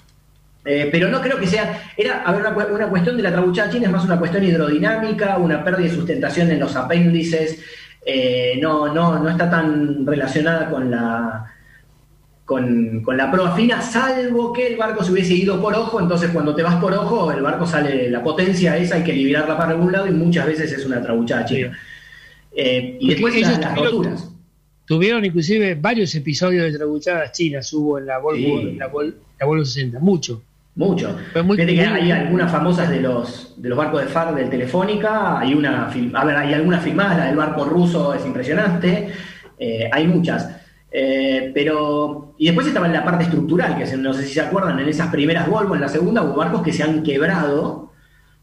Eh, 0.65 0.89
pero 0.93 1.09
no 1.09 1.21
creo 1.21 1.39
que 1.39 1.47
sea, 1.49 1.83
era, 1.97 2.23
a 2.23 2.33
una, 2.33 2.51
una 2.51 2.87
cuestión 2.87 3.17
de 3.17 3.25
la 3.25 3.33
trabuchada 3.33 3.69
china, 3.69 3.87
es 3.87 3.93
más 3.93 4.05
una 4.05 4.19
cuestión 4.19 4.45
hidrodinámica, 4.45 5.39
una 5.39 5.65
pérdida 5.65 5.89
de 5.89 5.95
sustentación 5.97 6.53
en 6.53 6.61
los 6.61 6.77
apéndices, 6.77 7.61
eh, 8.07 8.59
no, 8.63 8.93
no, 8.95 9.19
no 9.19 9.29
está 9.29 9.51
tan 9.51 10.07
relacionada 10.07 10.71
con 10.71 10.89
la, 10.89 11.53
con, 12.45 13.03
con 13.03 13.17
la 13.17 13.31
proa 13.31 13.57
fina, 13.57 13.83
salvo 13.83 14.53
que 14.53 14.69
el 14.69 14.77
barco 14.77 15.03
se 15.03 15.11
hubiese 15.11 15.35
ido 15.35 15.61
por 15.61 15.75
ojo, 15.75 16.01
entonces 16.01 16.31
cuando 16.31 16.55
te 16.55 16.63
vas 16.63 16.77
por 16.77 16.93
ojo, 16.93 17.33
el 17.33 17.43
barco 17.43 17.67
sale, 17.67 18.09
la 18.09 18.23
potencia 18.23 18.77
esa 18.77 18.97
hay 18.97 19.03
que 19.03 19.13
liberarla 19.13 19.57
para 19.57 19.73
algún 19.73 19.91
lado 19.91 20.07
y 20.07 20.13
muchas 20.13 20.47
veces 20.47 20.73
es 20.73 20.87
una 20.87 21.03
trabuchada 21.03 21.45
china. 21.45 21.77
Eh, 22.55 22.97
y 23.01 23.09
después 23.11 23.35
ellos 23.35 23.59
las, 23.59 23.77
roturas. 23.77 24.29
Tuvieron 24.87 25.25
inclusive 25.25 25.75
varios 25.75 26.15
episodios 26.15 26.65
de 26.71 26.77
trabuchadas 26.77 27.33
chinas, 27.33 27.73
hubo 27.73 27.99
en 27.99 28.07
la 28.07 28.19
Volvo, 28.19 28.61
Sí. 28.61 28.75
la, 28.79 28.91
Vol- 28.93 29.15
la 29.41 29.47
Volvo 29.47 29.65
60, 29.65 29.99
mucho. 30.01 30.43
Mucho. 30.75 31.17
Muy- 31.45 31.57
Fíjate 31.57 31.75
que 31.75 31.81
hay 31.83 32.11
algunas 32.11 32.51
famosas 32.51 32.89
de 32.91 33.01
los, 33.01 33.55
de 33.61 33.69
los 33.69 33.77
barcos 33.79 34.01
de 34.03 34.09
FAR 34.09 34.35
del 34.35 34.49
Telefónica, 34.51 35.39
hay 35.39 35.55
una, 35.55 35.87
a 35.89 36.25
ver, 36.25 36.37
hay 36.37 36.55
algunas 36.55 36.83
filmadas, 36.83 37.19
la 37.19 37.27
del 37.27 37.37
barco 37.37 37.65
ruso 37.65 38.15
es 38.15 38.25
impresionante, 38.25 39.09
eh, 39.59 39.89
hay 39.93 40.07
muchas. 40.07 40.49
Eh, 40.91 41.51
pero, 41.55 42.35
y 42.39 42.47
después 42.47 42.67
estaba 42.67 42.87
en 42.87 42.93
la 42.95 43.05
parte 43.05 43.25
estructural, 43.25 43.79
que 43.79 43.97
no 43.97 44.13
sé 44.13 44.25
si 44.27 44.35
se 44.35 44.41
acuerdan, 44.41 44.79
en 44.81 44.89
esas 44.89 45.11
primeras 45.11 45.49
Volvo, 45.49 45.75
en 45.75 45.81
la 45.83 45.89
segunda 45.89 46.23
hubo 46.23 46.35
barcos 46.37 46.63
que 46.63 46.73
se 46.73 46.83
han 46.83 47.03
quebrado 47.03 47.92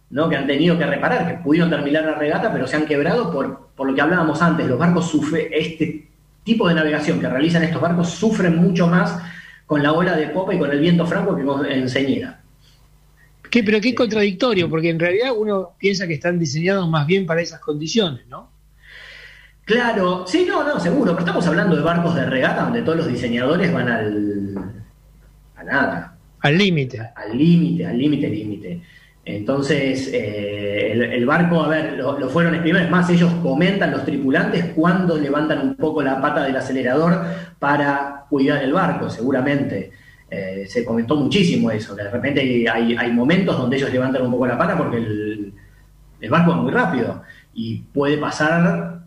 ¿no? 0.09 0.29
que 0.29 0.35
han 0.35 0.47
tenido 0.47 0.77
que 0.77 0.85
reparar, 0.85 1.27
que 1.27 1.43
pudieron 1.43 1.69
terminar 1.69 2.03
la 2.03 2.15
regata, 2.15 2.51
pero 2.51 2.67
se 2.67 2.75
han 2.75 2.85
quebrado 2.85 3.31
por, 3.31 3.69
por 3.75 3.87
lo 3.87 3.95
que 3.95 4.01
hablábamos 4.01 4.41
antes. 4.41 4.67
Los 4.67 4.79
barcos 4.79 5.09
sufren, 5.09 5.47
este 5.51 6.09
tipo 6.43 6.67
de 6.67 6.75
navegación 6.75 7.19
que 7.19 7.29
realizan 7.29 7.63
estos 7.63 7.81
barcos 7.81 8.09
sufren 8.09 8.57
mucho 8.57 8.87
más 8.87 9.19
con 9.65 9.83
la 9.83 9.93
ola 9.93 10.15
de 10.15 10.29
popa 10.29 10.55
y 10.55 10.57
con 10.57 10.71
el 10.71 10.79
viento 10.79 11.05
franco 11.05 11.35
que 11.35 11.43
con 11.43 11.65
en. 11.65 11.87
¿Qué, 13.49 13.63
pero 13.63 13.81
qué 13.81 13.95
contradictorio, 13.95 14.69
porque 14.69 14.89
en 14.89 14.99
realidad 14.99 15.31
uno 15.35 15.71
piensa 15.77 16.07
que 16.07 16.15
están 16.15 16.37
diseñados 16.37 16.87
más 16.89 17.05
bien 17.05 17.25
para 17.25 17.41
esas 17.41 17.59
condiciones, 17.59 18.27
¿no? 18.27 18.51
Claro, 19.65 20.25
sí, 20.25 20.45
no, 20.47 20.63
no, 20.63 20.79
seguro, 20.79 21.11
pero 21.11 21.19
estamos 21.19 21.45
hablando 21.45 21.75
de 21.75 21.83
barcos 21.83 22.15
de 22.15 22.25
regata 22.25 22.63
donde 22.63 22.81
todos 22.81 22.97
los 22.97 23.07
diseñadores 23.07 23.71
van 23.71 23.87
al. 23.87 24.55
a 25.55 25.63
nada. 25.63 26.17
Al 26.39 26.57
límite. 26.57 26.99
Al 27.15 27.37
límite, 27.37 27.85
al 27.85 27.97
límite, 27.97 28.27
límite. 28.27 28.81
Entonces, 29.35 30.09
eh, 30.11 30.91
el, 30.91 31.25
barco, 31.27 31.61
a 31.61 31.67
ver, 31.67 31.93
lo, 31.93 32.29
fueron 32.29 32.55
exprimir, 32.55 32.81
es 32.81 32.89
más, 32.89 33.07
ellos 33.11 33.31
comentan, 33.43 33.91
los 33.91 34.03
tripulantes, 34.03 34.73
cuando 34.75 35.17
levantan 35.17 35.61
un 35.61 35.75
poco 35.75 36.01
la 36.01 36.19
pata 36.19 36.43
del 36.43 36.55
acelerador 36.55 37.21
para 37.59 38.25
cuidar 38.27 38.63
el 38.63 38.73
barco, 38.73 39.07
seguramente. 39.07 39.91
Eh, 40.31 40.65
se 40.67 40.83
comentó 40.83 41.15
muchísimo 41.15 41.69
eso, 41.69 41.95
que 41.95 42.03
de 42.03 42.09
repente 42.09 42.67
hay, 42.67 43.11
momentos 43.11 43.55
donde 43.55 43.77
ellos 43.77 43.91
levantan 43.91 44.23
un 44.23 44.31
poco 44.31 44.47
la 44.47 44.57
pata 44.57 44.75
porque 44.75 44.97
el, 44.97 45.53
barco 46.29 46.51
va 46.51 46.57
muy 46.57 46.71
rápido 46.71 47.21
y 47.53 47.77
puede 47.77 48.17
pasar 48.17 48.99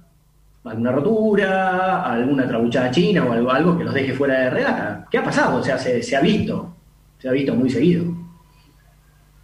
alguna 0.65 0.93
rotura, 0.93 2.05
alguna 2.05 2.47
trabuchada 2.47 2.93
china 2.93 3.25
o 3.25 3.33
algo, 3.33 3.51
algo 3.51 3.79
que 3.79 3.85
los 3.85 3.95
deje 3.95 4.13
fuera 4.13 4.39
de 4.39 4.51
regata. 4.51 5.05
¿Qué 5.11 5.19
ha 5.19 5.25
pasado? 5.25 5.59
O 5.59 5.63
sea, 5.65 5.79
se, 5.79 6.01
se 6.01 6.15
ha 6.15 6.21
visto, 6.21 6.77
se 7.19 7.29
ha 7.29 7.33
visto 7.33 7.55
muy 7.57 7.71
seguido. 7.71 8.22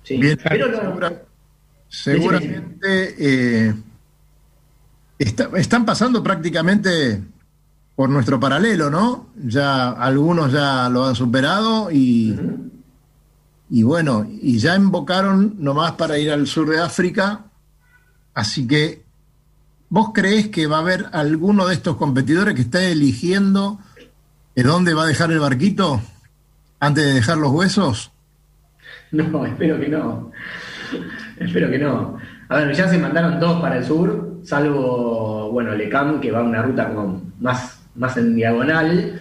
Bien, 0.08 0.38
pero 0.42 1.26
seguramente 1.88 3.14
eh, 3.18 3.74
están 5.18 5.84
pasando 5.84 6.22
prácticamente 6.22 7.22
por 7.96 8.08
nuestro 8.08 8.38
paralelo, 8.38 8.90
¿no? 8.90 9.28
Ya 9.36 9.90
algunos 9.90 10.52
ya 10.52 10.88
lo 10.88 11.06
han 11.06 11.16
superado 11.16 11.90
y, 11.90 12.38
y 13.70 13.82
bueno, 13.82 14.26
y 14.40 14.58
ya 14.58 14.76
invocaron 14.76 15.56
nomás 15.58 15.92
para 15.92 16.18
ir 16.18 16.30
al 16.30 16.46
sur 16.46 16.68
de 16.70 16.80
África, 16.80 17.46
así 18.34 18.66
que 18.66 19.02
¿vos 19.88 20.10
crees 20.14 20.48
que 20.48 20.66
va 20.66 20.76
a 20.76 20.80
haber 20.80 21.06
alguno 21.12 21.66
de 21.66 21.74
estos 21.74 21.96
competidores 21.96 22.54
que 22.54 22.62
esté 22.62 22.92
eligiendo 22.92 23.80
dónde 24.62 24.94
va 24.94 25.04
a 25.04 25.06
dejar 25.06 25.30
el 25.30 25.40
barquito 25.40 26.00
antes 26.80 27.04
de 27.04 27.14
dejar 27.14 27.38
los 27.38 27.52
huesos? 27.52 28.12
No, 29.12 29.46
espero 29.46 29.80
que 29.80 29.88
no. 29.88 30.32
espero 31.38 31.70
que 31.70 31.78
no. 31.78 32.18
A 32.48 32.56
ver, 32.56 32.74
ya 32.74 32.88
se 32.88 32.98
mandaron 32.98 33.38
dos 33.38 33.60
para 33.60 33.78
el 33.78 33.84
sur, 33.84 34.40
salvo, 34.42 35.50
bueno, 35.50 35.74
Lecam, 35.74 36.20
que 36.20 36.30
va 36.30 36.40
a 36.40 36.42
una 36.42 36.62
ruta 36.62 36.92
con 36.92 37.34
más, 37.40 37.82
más 37.94 38.16
en 38.16 38.34
diagonal. 38.34 39.20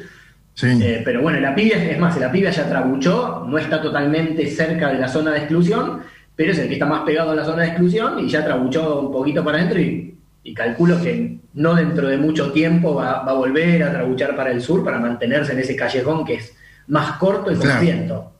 Sí. 0.53 0.67
Eh, 0.82 1.01
pero 1.06 1.22
bueno, 1.22 1.39
la 1.39 1.53
pibia, 1.53 1.84
es 1.91 2.00
más, 2.00 2.17
la 2.17 2.32
pibia 2.32 2.50
ya 2.51 2.67
trabuchó, 2.67 3.46
no 3.48 3.58
está 3.58 3.82
totalmente 3.82 4.48
cerca 4.48 4.91
de 4.91 5.00
la 5.00 5.08
zona 5.08 5.32
de 5.32 5.39
exclusión, 5.39 6.01
pero 6.36 6.51
es 6.51 6.60
el 6.60 6.67
que 6.67 6.74
está 6.74 6.86
más 6.86 7.01
pegado 7.01 7.32
a 7.32 7.36
la 7.36 7.44
zona 7.44 7.63
de 7.63 7.70
exclusión 7.70 8.20
y 8.20 8.29
ya 8.29 8.44
trabuchó 8.44 9.01
un 9.01 9.12
poquito 9.12 9.44
para 9.44 9.58
adentro 9.58 9.79
y, 9.79 10.13
calculo 10.56 11.01
que 11.01 11.39
no 11.56 11.75
dentro 11.75 12.08
de 12.08 12.17
mucho 12.17 12.53
tiempo 12.53 12.96
va, 12.96 13.17
a 13.17 13.34
volver 13.34 13.84
a 13.84 13.91
trabuchar 13.91 14.34
para 14.34 14.50
el 14.50 14.62
sur 14.62 14.82
para 14.82 14.98
mantenerse 14.98 15.51
en 15.51 15.60
ese 15.60 15.75
callejón 15.75 16.24
que 16.24 16.36
es 16.36 16.56
más 16.88 17.17
corto 17.17 17.51
y 17.51 17.58
viento. 17.82 18.32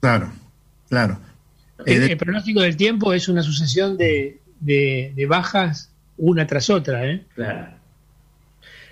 Claro. 0.00 0.30
Claro. 0.94 1.18
El, 1.86 2.16
pronóstico 2.16 2.60
del 2.60 2.76
tiempo 2.76 3.12
es 3.12 3.28
una 3.28 3.42
sucesión 3.42 3.96
de, 3.96 5.26
bajas 5.28 5.90
una 6.16 6.46
tras 6.46 6.70
otra. 6.70 7.04
¿eh? 7.04 7.24
Claro. 7.34 7.66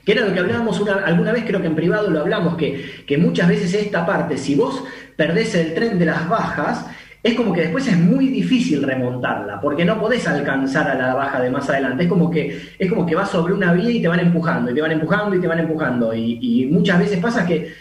Que 0.05 0.13
era 0.13 0.27
lo 0.27 0.35
que 0.35 0.41
hablábamos 0.41 0.83
alguna 1.05 1.31
vez, 1.31 1.45
creo 1.47 1.61
que 1.61 1.69
en 1.69 1.77
privado 1.77 2.11
lo 2.11 2.21
hablamos, 2.21 2.57
que, 2.57 3.05
que 3.07 3.17
muchas 3.19 3.49
veces 3.49 3.73
esta 3.75 4.05
parte, 4.05 4.37
si 4.37 4.57
vos 4.57 4.83
perdés 5.17 5.55
el 5.55 5.75
tren 5.75 5.97
de 6.01 6.07
las 6.07 6.29
bajas, 6.29 6.87
es 7.23 7.35
como 7.35 7.53
que 7.53 7.61
después 7.61 7.87
es 7.87 7.97
muy 7.97 8.27
difícil 8.27 8.83
remontarla, 8.83 9.61
porque 9.61 9.85
no 9.85 10.01
podés 10.01 10.27
alcanzar 10.27 10.91
a 10.91 10.95
la 10.97 11.15
baja 11.15 11.41
de 11.41 11.51
más 11.51 11.71
adelante. 11.71 12.03
Es 12.03 12.09
como 12.09 12.29
que, 12.29 12.75
es 12.77 12.91
como 12.91 13.07
que 13.07 13.15
vas 13.15 13.31
sobre 13.31 13.55
una 13.55 13.73
vía 13.73 13.93
y 13.93 14.03
te 14.03 14.09
van 14.09 14.19
empujando, 14.19 14.73
y 14.73 14.75
te 14.75 14.81
van 14.81 14.91
empujando 14.91 15.37
y 15.37 15.41
te 15.41 15.47
van 15.47 15.61
empujando. 15.61 16.13
Y, 16.13 16.39
y 16.43 16.67
muchas 16.67 16.99
veces 16.99 17.21
pasa 17.21 17.47
que 17.47 17.73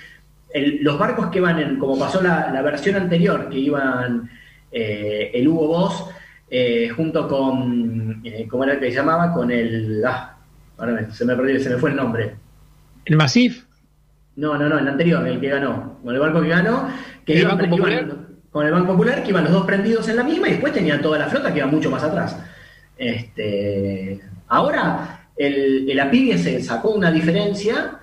los 0.53 1.00
barcos 1.00 1.27
que 1.27 1.39
van 1.39 1.60
en, 1.60 1.79
como 1.79 1.98
pasó 1.98 2.22
la, 2.22 2.62
versión 2.62 2.96
anterior, 2.96 3.50
que 3.50 3.60
iban 3.60 4.29
eh, 4.72 5.31
el 5.34 5.48
Hugo 5.48 5.67
Boss 5.67 6.05
eh, 6.50 6.89
junto 6.89 7.27
con, 7.27 8.22
eh, 8.24 8.48
¿cómo 8.50 8.63
era 8.63 8.79
que 8.79 8.89
se 8.89 8.98
llamaba? 8.98 9.34
Con 9.34 9.51
el, 9.51 10.03
ah, 10.05 10.38
ahora 10.77 11.10
se 11.12 11.25
me 11.25 11.36
perdió, 11.36 11.60
se 11.60 11.70
me 11.70 11.77
fue 11.77 11.91
el 11.91 11.96
nombre. 11.96 12.36
¿El 13.05 13.15
Masif? 13.15 13.63
No, 14.36 14.58
no, 14.58 14.67
no, 14.67 14.77
el 14.79 14.88
anterior, 14.88 15.25
el 15.27 15.39
que 15.39 15.50
ganó, 15.50 16.00
con 16.03 16.13
el 16.13 16.20
barco 16.20 16.41
que 16.41 16.50
ganó, 16.50 16.89
que 17.25 17.39
¿El 17.39 17.48
Banco 17.48 17.70
Popular? 17.70 18.17
con 18.50 18.65
el 18.65 18.74
Banco 18.74 18.93
Popular, 18.93 19.24
que 19.24 19.29
iban 19.29 19.46
los 19.46 19.53
dos 19.53 19.65
prendidos 19.65 20.10
en 20.10 20.17
la 20.17 20.24
misma 20.24 20.50
y 20.50 20.51
después 20.51 20.74
tenían 20.74 21.01
toda 21.01 21.17
la 21.17 21.27
flota 21.27 21.53
que 21.53 21.60
iba 21.60 21.67
mucho 21.67 21.89
más 21.89 22.03
atrás. 22.03 22.38
Este, 22.98 24.20
ahora, 24.50 25.29
el, 25.38 25.89
el 25.89 26.00
Apivia 26.00 26.38
se 26.38 26.62
sacó 26.62 26.91
una 26.91 27.12
diferencia 27.12 28.00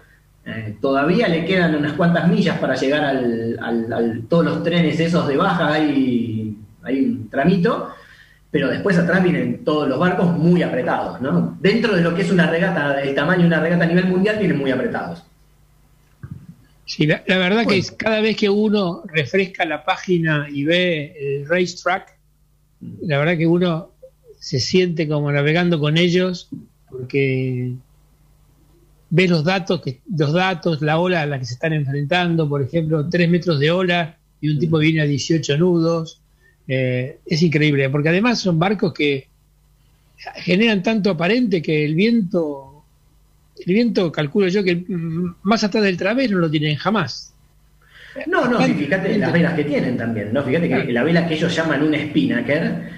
eh, 0.48 0.76
todavía 0.80 1.28
le 1.28 1.44
quedan 1.44 1.74
unas 1.74 1.92
cuantas 1.92 2.26
millas 2.26 2.58
para 2.58 2.74
llegar 2.74 3.04
al, 3.04 4.22
todos 4.30 4.44
los 4.46 4.62
trenes 4.62 4.98
esos 4.98 5.28
de 5.28 5.36
baja, 5.36 5.74
hay, 5.74 6.56
hay 6.82 7.00
un 7.00 7.28
tramito, 7.28 7.90
pero 8.50 8.68
después 8.68 8.96
atrás 8.96 9.22
vienen 9.22 9.62
todos 9.62 9.86
los 9.86 9.98
barcos 9.98 10.34
muy 10.38 10.62
apretados, 10.62 11.20
¿no? 11.20 11.58
Dentro 11.60 11.94
de 11.94 12.00
lo 12.00 12.14
que 12.14 12.22
es 12.22 12.30
una 12.30 12.48
regata 12.48 12.94
del 12.94 13.14
tamaño 13.14 13.42
de 13.42 13.46
una 13.48 13.60
regata 13.60 13.84
a 13.84 13.88
nivel 13.88 14.06
mundial, 14.06 14.38
vienen 14.38 14.56
muy 14.56 14.70
apretados. 14.70 15.22
Sí, 16.86 17.06
la, 17.06 17.20
verdad 17.26 17.66
que 17.66 17.76
es, 17.76 17.90
cada 17.90 18.22
vez 18.22 18.34
que 18.34 18.48
uno 18.48 19.02
refresca 19.12 19.66
la 19.66 19.84
página 19.84 20.48
y 20.50 20.64
ve 20.64 21.14
el 21.20 21.46
racetrack, 21.46 22.16
la 23.02 23.18
verdad 23.18 23.36
que 23.36 23.46
uno 23.46 23.90
se 24.38 24.60
siente 24.60 25.06
como 25.06 25.30
navegando 25.30 25.78
con 25.78 25.98
ellos, 25.98 26.48
porque 26.88 27.74
ves 29.10 29.30
los 29.30 29.44
datos, 29.44 29.80
que, 29.80 30.00
los 30.16 30.32
datos, 30.32 30.82
la 30.82 30.98
ola 30.98 31.22
a 31.22 31.26
la 31.26 31.38
que 31.38 31.44
se 31.44 31.54
están 31.54 31.72
enfrentando, 31.72 32.48
por 32.48 32.62
ejemplo, 32.62 33.08
3 33.08 33.28
metros 33.28 33.58
de 33.58 33.70
ola 33.70 34.16
y 34.40 34.50
un 34.50 34.58
tipo 34.58 34.78
viene 34.78 35.00
a 35.00 35.04
18 35.04 35.56
nudos. 35.58 36.20
Eh, 36.66 37.18
es 37.24 37.42
increíble, 37.42 37.88
porque 37.88 38.10
además 38.10 38.40
son 38.40 38.58
barcos 38.58 38.92
que 38.92 39.26
generan 40.36 40.82
tanto 40.82 41.10
aparente 41.10 41.62
que 41.62 41.84
el 41.84 41.94
viento, 41.94 42.84
el 43.64 43.72
viento 43.72 44.12
calculo 44.12 44.48
yo 44.48 44.62
que 44.62 44.84
más 45.42 45.64
atrás 45.64 45.84
del 45.84 45.96
través 45.96 46.30
no 46.30 46.38
lo 46.38 46.50
tienen 46.50 46.76
jamás. 46.76 47.32
No, 48.26 48.48
no, 48.48 48.60
fíjate 48.60 49.16
las 49.16 49.32
velas 49.32 49.54
que 49.54 49.64
tienen 49.64 49.96
también, 49.96 50.32
¿no? 50.32 50.42
Fíjate 50.42 50.68
que 50.68 50.92
la 50.92 51.04
vela 51.04 51.26
que 51.26 51.34
ellos 51.34 51.54
llaman 51.54 51.82
un 51.82 51.94
spinnaker, 51.94 52.90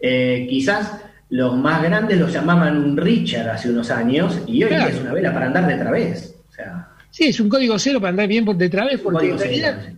eh, 0.00 0.46
quizás 0.48 1.00
los 1.30 1.56
más 1.56 1.82
grandes 1.82 2.18
lo 2.18 2.28
llamaban 2.28 2.76
un 2.78 2.96
Richard 2.96 3.50
hace 3.50 3.70
unos 3.70 3.90
años 3.90 4.40
y 4.46 4.64
hoy 4.64 4.72
es 4.72 5.00
una 5.00 5.12
vela 5.12 5.32
para 5.32 5.46
andar 5.46 5.66
de 5.66 5.76
través. 5.76 6.34
O 6.48 6.52
sea, 6.52 6.88
sí, 7.10 7.24
es 7.24 7.38
un 7.40 7.48
código 7.48 7.78
cero 7.78 8.00
para 8.00 8.10
andar 8.10 8.28
bien 8.28 8.44
por 8.44 8.56
de 8.56 8.68
través, 8.68 9.00
porque 9.00 9.30
en 9.30 9.38
realidad 9.38 9.92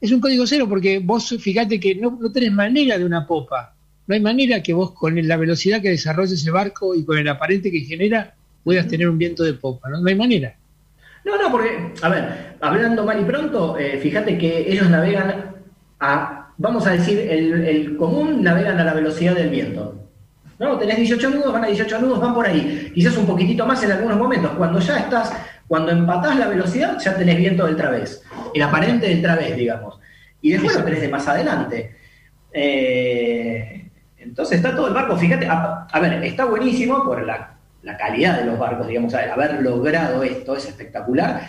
es 0.00 0.12
un 0.12 0.20
código 0.20 0.46
cero 0.46 0.66
porque 0.68 0.98
vos 0.98 1.36
fíjate 1.38 1.78
que 1.78 1.94
no, 1.94 2.18
no 2.20 2.32
tenés 2.32 2.52
manera 2.52 2.96
de 2.98 3.04
una 3.04 3.26
popa. 3.26 3.74
No 4.06 4.14
hay 4.14 4.20
manera 4.20 4.62
que 4.62 4.72
vos 4.72 4.92
con 4.92 5.16
la 5.28 5.36
velocidad 5.36 5.80
que 5.80 5.90
desarrolla 5.90 6.34
ese 6.34 6.50
barco 6.50 6.94
y 6.94 7.04
con 7.04 7.18
el 7.18 7.28
aparente 7.28 7.70
que 7.70 7.80
genera 7.80 8.34
puedas 8.64 8.88
tener 8.88 9.08
un 9.08 9.18
viento 9.18 9.44
de 9.44 9.54
popa, 9.54 9.88
¿no? 9.88 10.00
No 10.00 10.08
hay 10.08 10.16
manera. 10.16 10.56
No, 11.24 11.40
no, 11.40 11.50
porque, 11.50 11.92
a 12.00 12.08
ver, 12.08 12.56
hablando 12.60 13.04
mal 13.04 13.20
y 13.20 13.24
pronto, 13.24 13.78
eh, 13.78 13.98
fíjate 14.02 14.38
que 14.38 14.72
ellos 14.72 14.88
navegan 14.88 15.54
a, 16.00 16.52
vamos 16.56 16.86
a 16.86 16.92
decir, 16.92 17.18
el, 17.20 17.52
el 17.64 17.96
común 17.96 18.42
navegan 18.42 18.78
a 18.78 18.84
la 18.84 18.94
velocidad 18.94 19.34
del 19.34 19.50
viento. 19.50 19.99
¿No? 20.60 20.78
Tenés 20.78 20.98
18 20.98 21.30
nudos, 21.30 21.52
van 21.52 21.64
a 21.64 21.66
18 21.68 21.98
nudos, 22.00 22.20
van 22.20 22.34
por 22.34 22.46
ahí. 22.46 22.92
Quizás 22.94 23.16
un 23.16 23.26
poquitito 23.26 23.66
más 23.66 23.82
en 23.82 23.92
algunos 23.92 24.18
momentos. 24.18 24.52
Cuando 24.52 24.78
ya 24.78 24.98
estás, 24.98 25.32
cuando 25.66 25.90
empatás 25.90 26.36
la 26.36 26.48
velocidad, 26.48 26.98
ya 27.00 27.16
tenés 27.16 27.38
viento 27.38 27.66
del 27.66 27.76
través. 27.76 28.22
El 28.54 28.62
aparente 28.62 29.08
del 29.08 29.22
través, 29.22 29.56
digamos. 29.56 29.98
Y 30.42 30.52
después 30.52 30.76
lo 30.76 30.84
tenés 30.84 31.00
de 31.00 31.08
más 31.08 31.26
adelante. 31.26 31.96
Eh, 32.52 33.90
entonces 34.18 34.58
está 34.58 34.76
todo 34.76 34.88
el 34.88 34.94
barco, 34.94 35.16
fíjate, 35.16 35.48
a, 35.48 35.98
ver, 36.00 36.22
está 36.24 36.44
buenísimo 36.44 37.04
por 37.04 37.24
la, 37.24 37.56
calidad 37.98 38.38
de 38.38 38.44
los 38.44 38.58
barcos, 38.58 38.86
digamos, 38.86 39.14
haber 39.14 39.62
logrado 39.62 40.22
esto 40.22 40.54
es 40.54 40.66
espectacular. 40.66 41.40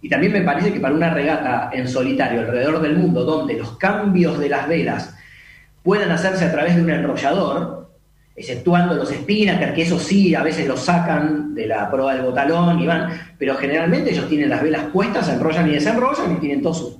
Y 0.00 0.08
también 0.08 0.32
me 0.32 0.42
parece 0.42 0.72
que 0.72 0.78
para 0.78 0.94
una 0.94 1.10
regata 1.10 1.70
en 1.72 1.88
solitario 1.88 2.40
alrededor 2.40 2.80
del 2.80 2.96
mundo, 2.96 3.24
donde 3.24 3.54
los 3.54 3.76
cambios 3.76 4.38
de 4.38 4.48
las 4.48 4.68
velas 4.68 5.16
puedan 5.82 6.12
hacerse 6.12 6.44
a 6.44 6.52
través 6.52 6.76
de 6.76 6.82
un 6.82 6.90
enrollador, 6.90 7.82
exceptuando 8.34 8.94
los 8.94 9.10
Spinnaker, 9.10 9.74
que 9.74 9.82
eso 9.82 9.98
sí, 9.98 10.34
a 10.34 10.42
veces 10.42 10.66
los 10.66 10.80
sacan 10.80 11.54
de 11.54 11.66
la 11.66 11.90
prueba 11.90 12.14
del 12.14 12.24
botalón 12.24 12.80
y 12.80 12.86
van, 12.86 13.34
pero 13.38 13.56
generalmente 13.56 14.10
ellos 14.10 14.28
tienen 14.28 14.48
las 14.48 14.62
velas 14.62 14.86
puestas, 14.92 15.28
enrollan 15.28 15.68
y 15.68 15.72
desenrollan 15.72 16.32
y 16.32 16.40
tienen 16.40 16.62
todos 16.62 16.96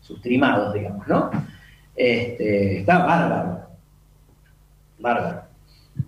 sus, 0.00 0.20
trimados, 0.20 0.74
digamos, 0.74 1.06
¿no? 1.06 1.30
Este, 1.94 2.80
está 2.80 2.98
bárbaro. 2.98 3.60
Bárbaro. 4.98 5.42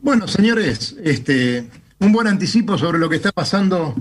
Bueno, 0.03 0.27
señores, 0.27 0.97
este, 1.03 1.69
un 2.01 2.13
buen 2.13 2.27
anticipo 2.27 2.77
sobre 2.77 2.99
lo 2.99 3.09
que 3.09 3.17
está 3.17 3.33
pasando 3.33 3.95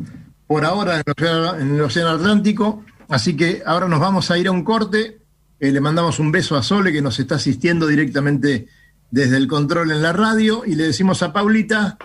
por 0.47 0.65
ahora 0.65 0.95
en 0.95 1.03
el 1.05 1.13
Océano, 1.17 1.55
en 1.57 1.75
el 1.75 1.81
Océano 1.81 2.09
Atlántico. 2.09 2.83
Así 3.07 3.35
que 3.35 3.61
ahora 3.65 3.87
nos 3.87 3.99
vamos 3.99 4.31
a 4.31 4.37
ir 4.37 4.47
a 4.47 4.51
un 4.51 4.63
corte. 4.63 5.19
Eh, 5.59 5.71
le 5.71 5.79
mandamos 5.79 6.19
un 6.19 6.31
beso 6.31 6.57
a 6.57 6.63
Sole 6.63 6.91
que 6.91 7.01
nos 7.01 7.19
está 7.19 7.35
asistiendo 7.35 7.87
directamente 7.87 8.67
desde 9.11 9.37
el 9.37 9.47
control 9.47 9.91
en 9.91 10.01
la 10.01 10.13
radio 10.13 10.63
y 10.65 10.75
le 10.75 10.85
decimos 10.85 11.23
a 11.23 11.33
Paulita 11.33 11.97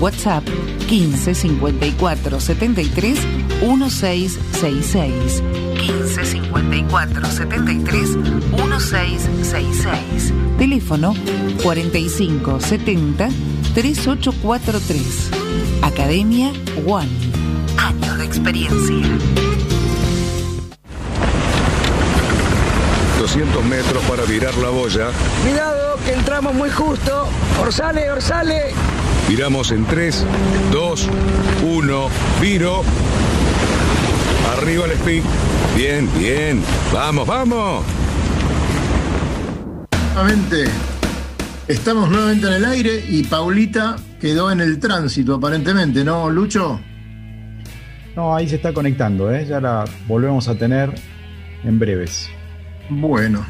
WhatsApp 0.00 0.48
15 0.88 1.34
54 1.34 2.40
73 2.40 3.18
1666. 3.62 5.42
15 5.80 6.24
54 6.24 7.26
73 7.26 8.16
1666. 8.16 10.32
Teléfono 10.58 11.14
45 11.62 12.60
70 12.60 13.28
3843. 13.74 15.30
Academia 15.82 16.52
One. 16.86 17.08
Años 17.78 18.18
de 18.18 18.24
experiencia. 18.24 19.06
200 23.18 23.64
metros 23.64 24.02
para 24.04 24.22
virar 24.24 24.54
la 24.58 24.68
boya. 24.70 25.08
Cuidado, 25.42 25.98
que 26.04 26.12
entramos 26.12 26.54
muy 26.54 26.70
justo. 26.70 27.26
Orsale, 27.60 28.10
orsale. 28.10 28.72
Viramos 29.28 29.72
en 29.72 29.84
3, 29.84 30.24
2, 30.70 31.08
1, 31.64 32.08
viro. 32.40 32.82
Arriba 34.58 34.86
el 34.86 34.92
speed. 34.92 35.22
Bien, 35.76 36.08
bien. 36.18 36.62
Vamos, 36.92 37.26
vamos. 37.26 37.84
Nuevamente, 40.14 40.64
estamos 41.68 42.08
nuevamente 42.08 42.46
en 42.46 42.52
el 42.54 42.64
aire 42.64 43.04
y 43.06 43.22
Paulita 43.24 43.96
quedó 44.18 44.50
en 44.50 44.60
el 44.60 44.80
tránsito 44.80 45.34
aparentemente, 45.34 46.02
¿no, 46.04 46.30
Lucho? 46.30 46.80
No, 48.16 48.34
ahí 48.34 48.48
se 48.48 48.56
está 48.56 48.72
conectando, 48.72 49.30
¿eh? 49.30 49.44
ya 49.44 49.60
la 49.60 49.84
volvemos 50.08 50.48
a 50.48 50.54
tener 50.54 50.94
en 51.62 51.78
breves. 51.78 52.30
Bueno. 52.88 53.44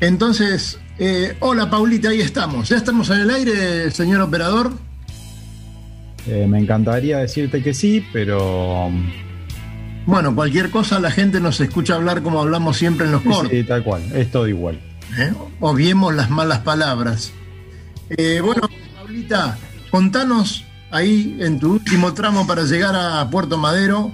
Entonces, 0.00 0.78
eh, 0.98 1.36
hola 1.40 1.68
Paulita, 1.68 2.08
ahí 2.08 2.22
estamos. 2.22 2.70
¿Ya 2.70 2.78
estamos 2.78 3.10
en 3.10 3.20
el 3.20 3.30
aire, 3.30 3.90
señor 3.90 4.22
operador? 4.22 4.72
Eh, 6.26 6.46
me 6.48 6.58
encantaría 6.58 7.18
decirte 7.18 7.62
que 7.62 7.74
sí, 7.74 8.02
pero... 8.14 8.90
Bueno, 10.06 10.34
cualquier 10.34 10.70
cosa 10.70 11.00
la 11.00 11.10
gente 11.10 11.40
nos 11.40 11.60
escucha 11.60 11.94
hablar 11.94 12.22
como 12.22 12.40
hablamos 12.40 12.76
siempre 12.76 13.06
en 13.06 13.12
los 13.12 13.22
cortes. 13.22 13.50
Sí, 13.50 13.64
tal 13.64 13.82
cual, 13.82 14.02
es 14.14 14.30
todo 14.30 14.46
igual. 14.46 14.80
¿eh? 15.18 15.32
Obviemos 15.60 16.14
las 16.14 16.30
malas 16.30 16.60
palabras. 16.60 17.32
Eh, 18.10 18.40
bueno, 18.42 18.68
Paulita, 18.94 19.58
contanos 19.90 20.64
ahí 20.90 21.38
en 21.40 21.58
tu 21.58 21.72
último 21.72 22.14
tramo 22.14 22.46
para 22.46 22.62
llegar 22.64 22.94
a 22.94 23.28
Puerto 23.30 23.58
Madero, 23.58 24.12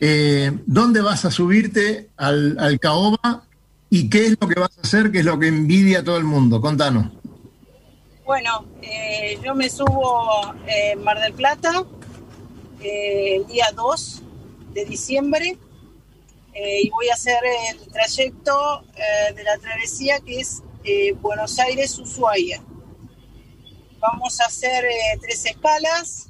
eh, 0.00 0.52
¿dónde 0.66 1.00
vas 1.02 1.24
a 1.24 1.30
subirte 1.30 2.10
al, 2.16 2.56
al 2.58 2.80
Caoba 2.80 3.44
y 3.90 4.08
qué 4.08 4.26
es 4.26 4.36
lo 4.40 4.48
que 4.48 4.58
vas 4.58 4.76
a 4.78 4.80
hacer, 4.80 5.10
qué 5.12 5.20
es 5.20 5.24
lo 5.24 5.38
que 5.38 5.48
envidia 5.48 6.00
a 6.00 6.04
todo 6.04 6.16
el 6.16 6.24
mundo? 6.24 6.60
Contanos. 6.60 7.06
Bueno, 8.24 8.64
eh, 8.80 9.38
yo 9.44 9.54
me 9.54 9.68
subo 9.68 10.54
en 10.66 11.02
Mar 11.04 11.20
del 11.20 11.34
Plata 11.34 11.84
eh, 12.80 13.36
el 13.36 13.46
día 13.46 13.66
2 13.76 14.22
de 14.74 14.84
diciembre 14.84 15.56
eh, 16.52 16.82
y 16.82 16.90
voy 16.90 17.08
a 17.08 17.14
hacer 17.14 17.38
el 17.70 17.86
trayecto 17.88 18.84
eh, 18.96 19.32
de 19.34 19.42
la 19.42 19.58
travesía 19.58 20.20
que 20.20 20.40
es 20.40 20.62
eh, 20.84 21.12
Buenos 21.12 21.58
Aires-Ushuaia. 21.58 22.62
Vamos 23.98 24.40
a 24.40 24.46
hacer 24.46 24.84
tres 25.20 25.46
escalas. 25.46 26.28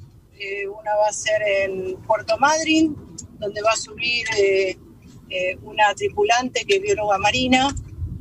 Una 0.67 0.95
va 0.95 1.07
a 1.07 1.13
ser 1.13 1.41
en 1.41 1.97
Puerto 2.03 2.37
Madryn, 2.37 2.95
donde 3.39 3.61
va 3.61 3.71
a 3.71 3.77
subir 3.77 4.25
una 5.63 5.93
tripulante 5.95 6.65
que 6.65 6.75
es 6.75 6.81
bióloga 6.81 7.17
marina, 7.17 7.73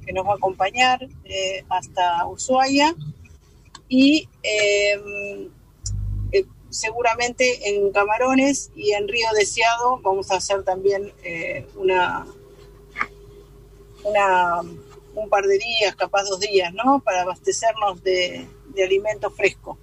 que 0.04 0.12
nos 0.12 0.24
va 0.26 0.32
a 0.32 0.36
acompañar 0.36 1.06
hasta 1.68 2.26
Ushuaia. 2.26 2.94
Y 3.88 4.28
seguramente 6.74 7.70
en 7.70 7.92
Camarones 7.92 8.70
y 8.74 8.92
en 8.92 9.08
Río 9.08 9.28
Deseado 9.38 10.00
vamos 10.02 10.30
a 10.30 10.36
hacer 10.36 10.62
también 10.64 11.12
eh, 11.22 11.66
una, 11.76 12.26
una, 14.02 14.60
un 15.14 15.28
par 15.28 15.44
de 15.44 15.58
días, 15.58 15.94
capaz 15.96 16.24
dos 16.24 16.40
días, 16.40 16.74
¿no? 16.74 17.00
Para 17.00 17.22
abastecernos 17.22 18.02
de, 18.02 18.46
de 18.74 18.84
alimento 18.84 19.30
fresco. 19.30 19.78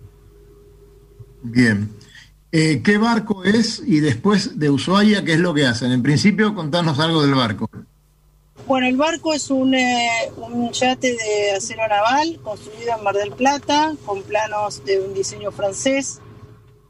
Bien. 1.42 1.90
Eh, 2.52 2.82
¿Qué 2.84 2.98
barco 2.98 3.46
es? 3.46 3.82
Y 3.86 4.02
después 4.02 4.60
de 4.60 4.70
Ushuaia, 4.70 5.24
¿qué 5.24 5.34
es 5.34 5.40
lo 5.40 5.54
que 5.54 5.66
hacen? 5.66 5.92
En 5.92 6.04
principio, 6.04 6.54
contanos 6.54 7.00
algo 7.00 7.22
del 7.22 7.34
barco. 7.34 7.70
Bueno, 8.68 8.88
el 8.88 8.98
barco 8.98 9.34
es 9.34 9.50
un, 9.50 9.74
eh, 9.74 10.32
un 10.38 10.72
yate 10.72 11.16
de 11.16 11.52
acero 11.52 11.88
naval 11.88 12.40
construido 12.44 12.96
en 12.98 13.04
Mar 13.04 13.16
del 13.16 13.32
Plata, 13.32 13.96
con 14.06 14.22
planos 14.24 14.84
de 14.86 15.00
un 15.00 15.14
diseño 15.14 15.52
francés. 15.52 16.20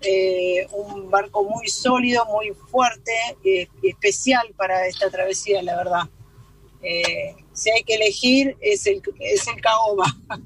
Eh, 0.04 0.68
un 0.72 1.12
barco 1.12 1.44
muy 1.44 1.68
sólido, 1.68 2.26
muy 2.26 2.54
fuerte 2.72 3.12
eh, 3.44 3.68
especial 3.84 4.52
para 4.58 4.88
esta 4.88 5.12
travesía, 5.12 5.62
la 5.62 5.78
verdad. 5.78 6.10
Eh, 6.82 7.36
si 7.54 7.70
hay 7.70 7.84
que 7.84 7.96
elegir, 7.96 8.58
es 8.62 8.88
el, 8.88 9.02
es 9.20 9.48
el 9.48 9.62
Caoba. 9.62 10.06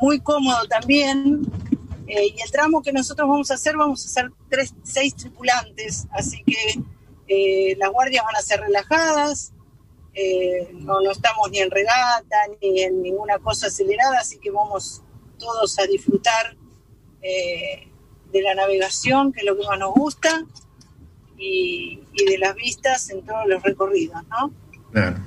Muy 0.00 0.20
cómodo 0.20 0.66
también. 0.68 1.42
Y 2.08 2.40
el 2.40 2.50
tramo 2.50 2.80
que 2.80 2.92
nosotros 2.92 3.28
vamos 3.28 3.50
a 3.50 3.54
hacer, 3.54 3.76
vamos 3.76 4.02
a 4.02 4.06
hacer 4.06 4.32
tres, 4.48 4.72
seis 4.82 5.14
tripulantes, 5.14 6.06
así 6.12 6.42
que 6.44 7.74
las 7.76 7.90
guardias 7.90 8.24
van 8.24 8.36
a 8.36 8.40
ser 8.40 8.60
relajadas, 8.60 9.52
no 10.72 11.10
estamos 11.10 11.50
ni 11.50 11.58
en 11.58 11.70
regata 11.70 12.36
ni 12.62 12.84
en 12.84 13.02
ninguna 13.02 13.38
cosa 13.38 13.66
acelerada, 13.66 14.18
así 14.20 14.38
que 14.38 14.50
vamos 14.50 15.02
todos 15.38 15.78
a 15.78 15.86
disfrutar 15.86 16.56
eh, 17.26 17.88
de 18.32 18.42
la 18.42 18.54
navegación, 18.54 19.32
que 19.32 19.40
es 19.40 19.46
lo 19.46 19.56
que 19.56 19.66
más 19.66 19.78
nos 19.78 19.94
gusta. 19.94 20.44
y, 21.38 22.02
de 22.26 22.38
las 22.38 22.54
vistas 22.54 23.10
en 23.10 23.22
todos 23.26 23.46
los 23.46 23.62
recorridos, 23.62 24.22
¿no? 24.30 24.50
Claro. 24.90 25.18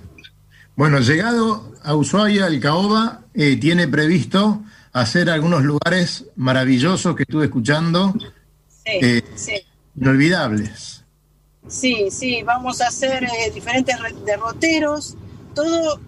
Bueno, 0.76 1.00
llegado 1.02 1.72
a 1.84 1.96
Ushuaia, 1.96 2.48
el 2.48 2.60
Caoba 2.60 3.26
eh, 3.36 3.58
tiene 3.58 3.88
previsto 3.88 4.64
hacer 4.92 5.30
algunos 5.30 5.64
lugares 5.64 6.26
maravillosos 6.36 7.16
que 7.16 7.24
estuve 7.24 7.46
escuchando, 7.46 8.16
sí, 8.84 9.24
sí. 9.36 9.62
inolvidables. 9.96 11.04
Sí, 11.68 12.08
sí, 12.10 12.42
vamos 12.42 12.82
a 12.82 12.88
hacer 12.88 13.30
diferentes 13.54 13.96
derroteros, 14.26 15.16
todo 15.54 16.00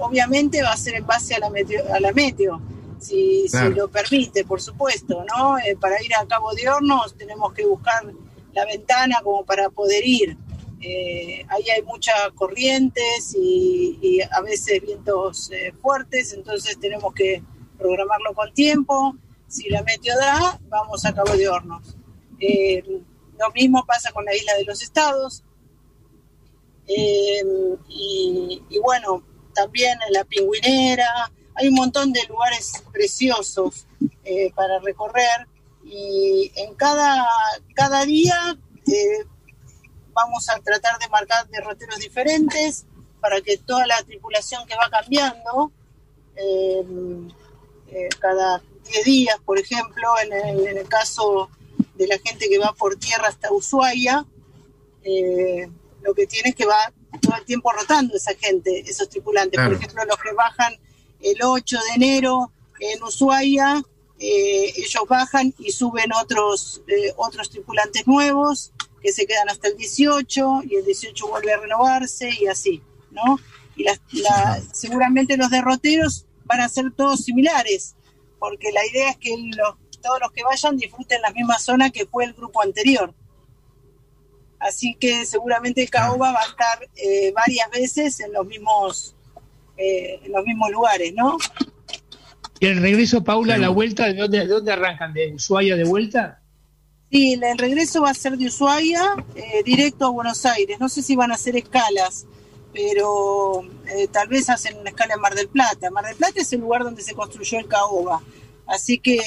obviamente 0.00 0.62
va 0.62 0.72
a 0.72 0.76
ser 0.76 0.94
en 0.94 1.06
base 1.06 1.34
a 1.34 1.40
la 1.40 1.50
meteo, 1.50 1.82
a 1.92 1.98
la 1.98 2.12
meteo 2.12 2.62
si, 3.02 3.46
lo 3.74 3.88
permite, 3.88 4.44
por 4.44 4.60
supuesto, 4.60 5.24
¿no? 5.24 5.58
Eh, 5.58 5.76
para 5.80 6.02
ir 6.02 6.14
a 6.14 6.26
Cabo 6.26 6.52
de 6.54 6.68
Hornos 6.68 7.16
tenemos 7.16 7.52
que 7.52 7.66
buscar 7.66 8.04
la 8.52 8.64
ventana 8.64 9.20
como 9.22 9.44
para 9.44 9.68
poder 9.70 10.06
ir. 10.06 10.36
Eh, 10.80 11.44
ahí 11.48 11.64
hay 11.70 11.82
muchas 11.82 12.32
corrientes 12.34 13.36
y, 13.38 14.20
a 14.30 14.40
veces 14.40 14.80
vientos 14.82 15.50
eh, 15.52 15.72
fuertes, 15.80 16.32
entonces 16.32 16.78
tenemos 16.78 17.12
que 17.14 17.42
programarlo 17.78 18.34
con 18.34 18.52
tiempo. 18.54 19.16
Si 19.48 19.68
la 19.68 19.82
meteo 19.82 20.16
da, 20.16 20.60
vamos 20.68 21.04
a 21.04 21.14
Cabo 21.14 21.36
de 21.36 21.48
Hornos. 21.48 21.96
lo 23.38 23.50
mismo 23.52 23.84
pasa 23.86 24.12
con 24.12 24.24
la 24.24 24.34
isla 24.34 24.54
de 24.54 24.64
los 24.64 24.82
estados. 24.82 25.44
y, 26.86 28.62
y 28.68 28.78
bueno, 28.80 29.24
también 29.54 29.98
en 30.06 30.12
la 30.12 30.24
pingüinera, 30.24 31.30
hay 31.54 31.68
un 31.68 31.74
montón 31.74 32.12
de 32.12 32.24
lugares 32.28 32.82
preciosos 32.92 33.86
eh, 34.24 34.52
para 34.54 34.78
recorrer 34.80 35.46
y 35.84 36.50
en 36.56 36.74
cada, 36.74 37.26
cada 37.74 38.04
día 38.04 38.56
eh, 38.86 39.24
vamos 40.12 40.48
a 40.48 40.58
tratar 40.60 40.98
de 40.98 41.08
marcar 41.08 41.48
derroteros 41.48 41.98
diferentes 41.98 42.86
para 43.20 43.40
que 43.40 43.58
toda 43.58 43.86
la 43.86 44.02
tripulación 44.02 44.66
que 44.66 44.74
va 44.74 44.88
cambiando, 44.90 45.70
eh, 46.36 47.28
cada 48.18 48.62
10 48.84 49.04
días, 49.04 49.36
por 49.44 49.58
ejemplo, 49.58 50.08
en 50.24 50.32
el, 50.32 50.66
en 50.66 50.78
el, 50.78 50.88
caso 50.88 51.50
de 51.94 52.06
la 52.06 52.18
gente 52.18 52.48
que 52.48 52.58
va 52.58 52.72
por 52.72 52.96
tierra 52.96 53.28
hasta 53.28 53.52
Ushuaia, 53.52 54.24
lo 56.02 56.14
que 56.14 56.26
tiene 56.26 56.50
es 56.50 56.54
que 56.54 56.64
va 56.64 56.92
todo 57.20 57.36
el 57.36 57.44
tiempo 57.44 57.70
rotando 57.70 58.16
esa 58.16 58.34
gente, 58.34 58.80
esos 58.80 59.08
tripulantes. 59.08 59.60
Por 59.60 59.74
ejemplo, 59.74 60.04
los 60.04 60.16
que 60.16 60.32
bajan 60.32 60.74
el 61.22 61.36
8 61.42 61.78
de 61.78 62.04
enero 62.04 62.52
en 62.80 63.02
Ushuaia, 63.02 63.82
eh, 64.18 64.72
ellos 64.76 65.04
bajan 65.08 65.54
y 65.58 65.72
suben 65.72 66.12
otros, 66.12 66.82
eh, 66.86 67.12
otros 67.16 67.50
tripulantes 67.50 68.06
nuevos 68.06 68.72
que 69.00 69.12
se 69.12 69.26
quedan 69.26 69.48
hasta 69.48 69.68
el 69.68 69.76
18 69.76 70.62
y 70.68 70.76
el 70.76 70.84
18 70.84 71.26
vuelve 71.28 71.52
a 71.52 71.58
renovarse 71.58 72.30
y 72.40 72.46
así, 72.46 72.82
¿no? 73.10 73.38
Y 73.76 73.84
seguramente 74.72 75.36
los 75.36 75.50
derroteros 75.50 76.26
van 76.44 76.60
a 76.60 76.68
ser 76.68 76.92
todos 76.92 77.24
similares, 77.24 77.96
porque 78.38 78.70
la 78.70 78.86
idea 78.86 79.10
es 79.10 79.16
que 79.16 79.34
todos 80.00 80.20
los 80.20 80.30
que 80.32 80.44
vayan 80.44 80.76
disfruten 80.76 81.22
la 81.22 81.30
misma 81.30 81.58
zona 81.58 81.90
que 81.90 82.06
fue 82.06 82.24
el 82.24 82.34
grupo 82.34 82.62
anterior. 82.62 83.14
Así 84.58 84.94
que 84.94 85.26
seguramente 85.26 85.88
Caoba 85.88 86.32
va 86.32 86.40
a 86.40 86.46
estar 86.46 86.88
eh, 86.94 87.32
varias 87.32 87.68
veces 87.70 88.20
en 88.20 88.32
los 88.32 88.46
mismos 88.46 89.16
eh, 89.76 90.20
en 90.22 90.32
los 90.32 90.44
mismos 90.44 90.70
lugares, 90.70 91.12
¿no? 91.14 91.36
¿Y 92.60 92.66
el 92.66 92.80
regreso, 92.80 93.24
Paula, 93.24 93.58
la 93.58 93.70
vuelta, 93.70 94.06
¿de 94.06 94.14
dónde, 94.14 94.38
de 94.38 94.46
dónde 94.46 94.72
arrancan? 94.72 95.12
¿De 95.12 95.34
Ushuaia 95.34 95.74
de 95.76 95.84
vuelta? 95.84 96.40
Sí, 97.10 97.38
el 97.42 97.58
regreso 97.58 98.02
va 98.02 98.10
a 98.10 98.14
ser 98.14 98.38
de 98.38 98.46
Ushuaia 98.46 99.16
eh, 99.34 99.62
directo 99.64 100.06
a 100.06 100.10
Buenos 100.10 100.46
Aires. 100.46 100.78
No 100.78 100.88
sé 100.88 101.02
si 101.02 101.16
van 101.16 101.32
a 101.32 101.34
hacer 101.34 101.56
escalas, 101.56 102.24
pero 102.72 103.64
eh, 103.86 104.06
tal 104.08 104.28
vez 104.28 104.48
hacen 104.48 104.78
una 104.78 104.90
escala 104.90 105.14
en 105.14 105.20
Mar 105.20 105.34
del 105.34 105.48
Plata. 105.48 105.90
Mar 105.90 106.06
del 106.06 106.16
Plata 106.16 106.40
es 106.40 106.52
el 106.52 106.60
lugar 106.60 106.84
donde 106.84 107.02
se 107.02 107.14
construyó 107.14 107.58
el 107.58 107.66
Caoba. 107.66 108.22
Así 108.66 108.98
que 108.98 109.20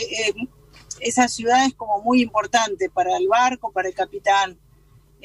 esa 1.00 1.28
ciudad 1.28 1.66
es 1.66 1.74
como 1.74 2.02
muy 2.02 2.22
importante 2.22 2.90
para 2.90 3.18
el 3.18 3.28
barco, 3.28 3.72
para 3.72 3.90
el 3.90 3.94
capitán. 3.94 4.58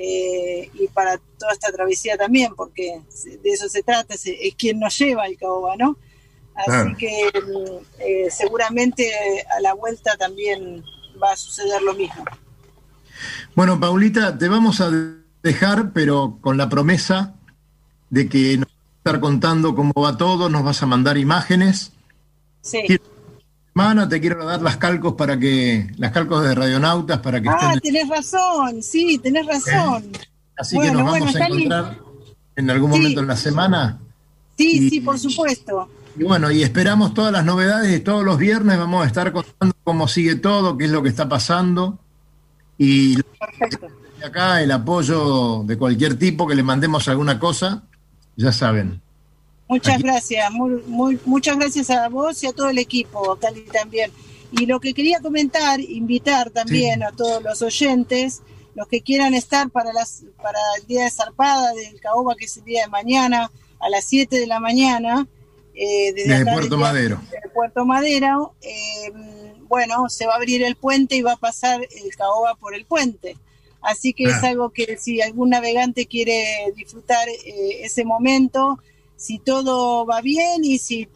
Eh, 0.03 0.71
y 0.73 0.89
para 0.89 1.19
toda 1.39 1.53
esta 1.53 1.71
travesía 1.71 2.17
también, 2.17 2.55
porque 2.57 3.03
de 3.43 3.51
eso 3.51 3.69
se 3.69 3.83
trata, 3.83 4.15
es, 4.15 4.25
quien 4.57 4.81
nos 4.81 4.97
lleva 4.97 5.25
al 5.25 5.37
caoba, 5.37 5.77
¿no? 5.77 5.99
Así 6.55 6.95
que 6.97 7.31
eh, 7.99 8.31
seguramente 8.31 9.13
a 9.55 9.61
la 9.61 9.75
vuelta 9.75 10.17
también 10.17 10.83
va 11.23 11.33
a 11.33 11.37
suceder 11.37 11.83
lo 11.83 11.93
mismo. 11.93 12.25
Bueno, 13.55 13.79
Paulita, 13.79 14.39
te 14.39 14.49
vamos 14.49 14.81
a 14.81 14.91
dejar, 15.43 15.93
pero 15.93 16.39
con 16.41 16.57
la 16.57 16.71
promesa 16.71 17.35
de 18.09 18.27
que 18.27 18.57
nos 18.57 18.69
vas 18.69 18.77
a 18.77 18.99
estar 18.99 19.21
contando 19.21 19.75
cómo 19.75 19.93
va 19.95 20.17
todo, 20.17 20.49
nos 20.49 20.65
vas 20.65 20.83
a 20.83 20.87
mandar 20.87 21.19
imágenes. 21.19 21.93
Sí. 22.63 22.99
Mana, 23.73 24.09
te 24.09 24.21
quiero 24.21 24.45
dar 24.45 24.61
las 24.63 24.77
calcos 24.77 25.15
para 25.15 25.39
que, 25.39 25.93
las 25.97 26.11
calcos 26.11 26.43
de 26.43 26.55
radionautas 26.55 27.21
para 27.21 27.41
que 27.41 27.49
Ah, 27.49 27.75
tenés 27.81 28.09
razón, 28.09 28.83
sí, 28.83 29.19
tenés 29.19 29.47
razón. 29.47 30.11
Así 30.57 30.79
que 30.79 30.91
nos 30.91 31.05
vamos 31.05 31.35
a 31.35 31.47
encontrar 31.47 31.99
en 32.57 32.71
algún 32.71 32.91
momento 32.91 33.21
en 33.21 33.27
la 33.27 33.37
semana. 33.37 33.99
Sí, 34.59 34.91
sí, 34.91 35.01
por 35.01 35.19
supuesto. 35.19 35.89
Y 36.17 36.25
bueno, 36.25 36.51
y 36.51 36.63
esperamos 36.63 37.15
todas 37.15 37.33
las 37.33 37.45
novedades 37.45 37.97
y 37.97 38.01
todos 38.01 38.25
los 38.25 38.37
viernes 38.37 38.77
vamos 38.77 39.05
a 39.05 39.07
estar 39.07 39.33
contando 39.33 39.75
cómo 39.85 40.09
sigue 40.09 40.35
todo, 40.35 40.77
qué 40.77 40.87
es 40.87 40.91
lo 40.91 41.03
que 41.03 41.09
está 41.09 41.29
pasando. 41.29 41.99
Y 42.77 43.17
acá 44.25 44.63
el 44.63 44.73
apoyo 44.73 45.63
de 45.65 45.79
cualquier 45.79 46.19
tipo 46.19 46.47
que 46.47 46.55
le 46.55 46.63
mandemos 46.63 47.09
alguna 47.09 47.39
cosa, 47.39 47.85
ya 48.37 48.53
saben. 48.53 49.01
Muchas 49.71 50.03
gracias, 50.03 50.51
muy, 50.51 51.21
muchas 51.25 51.57
gracias 51.57 51.91
a 51.91 52.09
vos 52.09 52.43
y 52.43 52.49
a 52.49 52.53
todo 52.53 52.71
el 52.71 52.79
equipo, 52.79 53.37
Cali 53.41 53.63
también. 53.63 54.11
Y 54.51 54.67
lo 54.67 54.81
que 54.81 54.93
quería 54.93 55.21
comentar, 55.21 55.79
invitar 55.79 56.51
también 56.51 57.05
a 57.05 57.13
todos 57.13 57.41
los 57.41 57.63
oyentes, 57.63 58.43
los 58.75 58.89
que 58.89 59.01
quieran 59.01 59.33
estar 59.33 59.71
para, 59.71 59.93
las, 59.93 60.25
para 60.43 60.59
el 60.81 60.89
día 60.89 61.05
de 61.05 61.11
zarpada 61.13 61.73
del 61.75 62.01
Caoba, 62.01 62.35
que 62.35 62.47
es 62.47 62.57
el 62.57 62.65
día 62.65 62.83
de 62.83 62.89
mañana, 62.89 63.53
a 63.79 63.89
las 63.89 64.07
7 64.07 64.41
de 64.41 64.49
la 64.49 64.59
mañana, 64.59 65.29
eh, 65.73 66.15
desde, 66.15 66.45
Puerto 66.45 66.77
Madero. 66.77 67.21
Puerto 67.55 67.85
Madero, 67.85 68.57
eh, 68.63 69.13
bueno, 69.69 70.09
se 70.09 70.27
va 70.27 70.33
a 70.33 70.37
abrir 70.37 70.65
el 70.65 70.75
puente 70.75 71.15
y 71.15 71.23
va 71.23 71.35
a 71.35 71.37
pasar 71.37 71.81
el 71.83 72.17
Caoba 72.17 72.57
por 72.57 72.75
el 72.75 72.87
puente. 72.87 73.37
Así 73.83 74.15
que 74.15 74.25
es 74.25 74.43
ah. 74.43 74.49
algo 74.49 74.71
que 74.71 74.99
si 74.99 75.23
algún 75.23 75.51
navegante 75.51 76.07
quiere 76.07 76.45
disfrutar 76.75 77.29
eh, 77.29 77.83
ese 77.85 78.05
momento, 78.05 78.81
si 79.21 79.39
todo 79.39 80.07
va 80.07 80.23
bien 80.23 80.65
y 80.65 80.79
si, 80.79 81.07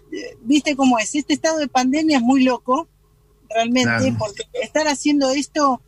viste 0.43 0.77
cómo 0.77 0.99
es, 0.99 1.15
este 1.15 1.33
estado 1.33 1.57
de 1.57 1.69
pandemia 1.69 2.19
es 2.19 2.23
muy 2.23 2.45
loco, 2.45 2.87
realmente, 3.49 4.15
porque 4.19 4.43
estar 4.63 4.87
haciendo 4.89 5.31
esto, 5.31 5.81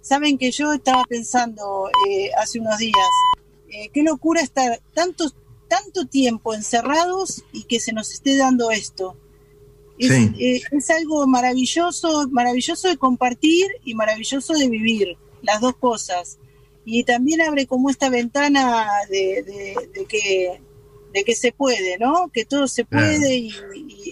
saben 0.00 0.38
que 0.38 0.52
yo 0.52 0.72
estaba 0.72 1.02
pensando 1.08 1.90
eh, 2.08 2.30
hace 2.38 2.60
unos 2.60 2.78
días, 2.78 2.94
eh, 3.68 3.90
qué 3.92 4.04
locura 4.04 4.42
estar 4.42 4.80
tanto, 4.94 5.24
tanto 5.66 6.06
tiempo 6.06 6.54
encerrados 6.54 7.42
y 7.52 7.64
que 7.64 7.80
se 7.80 7.92
nos 7.92 8.12
esté 8.12 8.36
dando 8.36 8.70
esto. 8.70 9.16
Es, 9.98 10.12
eh, 10.12 10.62
es 10.70 10.90
algo 10.90 11.26
maravilloso, 11.26 12.28
maravilloso 12.30 12.86
de 12.86 12.96
compartir 12.96 13.66
y 13.84 13.96
maravilloso 13.96 14.52
de 14.52 14.68
vivir, 14.68 15.18
las 15.42 15.60
dos 15.60 15.74
cosas. 15.74 16.38
Y 16.84 17.02
también 17.02 17.40
abre 17.40 17.66
como 17.66 17.90
esta 17.90 18.08
ventana 18.08 18.86
de 19.10 20.06
que 20.08 20.60
de 21.16 21.24
que 21.24 21.34
se 21.34 21.50
puede, 21.50 21.96
¿no? 21.98 22.28
Que 22.30 22.44
todo 22.44 22.68
se 22.68 22.84
puede 22.84 23.36
y, 23.38 23.54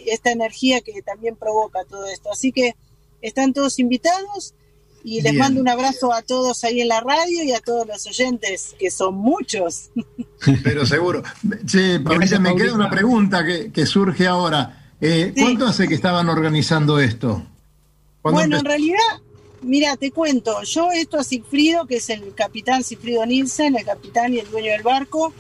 esta 0.06 0.32
energía 0.32 0.80
que 0.80 1.02
también 1.02 1.36
provoca 1.36 1.84
todo 1.84 2.06
esto. 2.06 2.30
Así 2.32 2.50
que 2.50 2.76
están 3.20 3.52
todos 3.52 3.78
invitados 3.78 4.54
y 5.02 5.20
les 5.20 5.34
mando 5.34 5.60
un 5.60 5.68
abrazo 5.68 6.14
a 6.14 6.22
todos 6.22 6.64
ahí 6.64 6.80
en 6.80 6.88
la 6.88 7.00
radio 7.00 7.42
y 7.42 7.52
a 7.52 7.60
todos 7.60 7.86
los 7.86 8.06
oyentes, 8.06 8.74
que 8.78 8.90
son 8.90 9.16
muchos. 9.16 9.90
Pero 10.64 10.86
seguro. 10.86 11.22
Che, 11.66 12.00
Paulita, 12.00 12.38
me 12.38 12.56
queda 12.56 12.74
una 12.74 12.88
pregunta 12.88 13.44
que, 13.44 13.86
surge 13.86 14.26
ahora. 14.26 14.94
Eh, 14.98 15.34
¿Cuánto 15.36 15.66
hace 15.66 15.86
que 15.86 15.94
estaban 15.94 16.30
organizando 16.30 16.98
esto? 16.98 17.42
Bueno, 18.22 18.56
en 18.56 18.64
realidad, 18.64 19.20
mira, 19.60 19.94
te 19.98 20.10
cuento, 20.10 20.62
yo 20.62 20.90
esto 20.90 21.18
a 21.18 21.24
Sigfrido, 21.24 21.86
que 21.86 21.96
es 21.96 22.08
el 22.08 22.34
capitán 22.34 22.82
Sigfrido 22.82 23.26
Nielsen, 23.26 23.76
el 23.76 23.84
capitán 23.84 24.32
y 24.32 24.38
el 24.38 24.50
dueño 24.50 24.72
del 24.72 24.82
barco, 24.82 25.34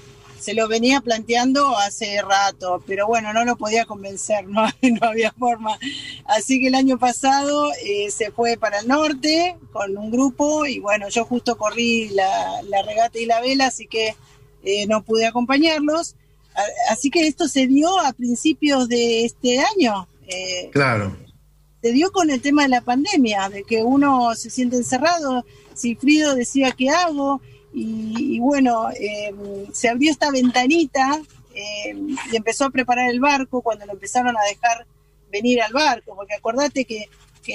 se 0.44 0.52
lo 0.52 0.68
venía 0.68 1.00
planteando 1.00 1.74
hace 1.78 2.20
rato, 2.20 2.84
pero 2.86 3.06
bueno, 3.06 3.32
no 3.32 3.46
lo 3.46 3.56
podía 3.56 3.86
convencer, 3.86 4.46
no, 4.46 4.66
no 4.82 5.08
había 5.08 5.32
forma. 5.32 5.78
Así 6.26 6.60
que 6.60 6.66
el 6.66 6.74
año 6.74 6.98
pasado 6.98 7.72
eh, 7.82 8.10
se 8.10 8.30
fue 8.30 8.58
para 8.58 8.80
el 8.80 8.88
norte 8.88 9.56
con 9.72 9.96
un 9.96 10.10
grupo 10.10 10.66
y 10.66 10.80
bueno, 10.80 11.08
yo 11.08 11.24
justo 11.24 11.56
corrí 11.56 12.10
la, 12.10 12.82
regata 12.86 13.18
y 13.18 13.24
la 13.24 13.40
vela, 13.40 13.68
así 13.68 13.86
que 13.86 14.16
eh, 14.64 14.86
no 14.86 15.02
pude 15.02 15.24
acompañarlos. 15.24 16.14
Así 16.90 17.10
que 17.10 17.26
esto 17.26 17.48
se 17.48 17.66
dio 17.66 17.98
a 17.98 18.12
principios 18.12 18.86
de 18.86 19.24
este 19.24 19.60
año. 19.60 20.06
Eh, 20.26 20.68
claro. 20.72 21.16
Se 21.82 21.90
dio 21.92 22.12
con 22.12 22.28
el 22.30 22.42
tema 22.42 22.64
de 22.64 22.68
la 22.68 22.82
pandemia, 22.82 23.48
de 23.48 23.64
que 23.64 23.82
uno 23.82 24.34
se 24.34 24.50
siente 24.50 24.76
encerrado. 24.76 25.46
Frido 25.98 26.34
decía, 26.34 26.72
¿qué 26.72 26.90
hago? 26.90 27.40
Y, 27.76 28.38
bueno, 28.38 28.88
em, 28.94 29.72
se 29.72 29.88
abrió 29.88 30.12
esta 30.12 30.30
ventanita 30.30 31.20
em, 31.54 32.16
y 32.30 32.36
empezó 32.36 32.66
a 32.66 32.70
preparar 32.70 33.10
el 33.10 33.18
barco 33.18 33.62
cuando 33.62 33.84
lo 33.84 33.92
empezaron 33.92 34.36
a 34.36 34.44
dejar 34.48 34.86
venir 35.30 35.60
al 35.60 35.72
barco, 35.72 36.14
porque 36.14 36.34
acordate 36.34 36.84
que, 36.84 37.08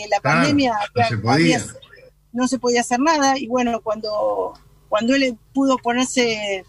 la 0.10 0.20
pandemia 0.20 0.74
no 0.94 2.48
se, 2.48 2.60
podía. 2.60 2.82
hacer 2.82 3.00
nada 3.00 3.40
y 3.40 3.48
bueno, 3.48 3.82
cuando, 3.82 4.54
cuando 4.88 5.16
él 5.16 5.36
pudo 5.52 5.78
ponerse 5.78 6.64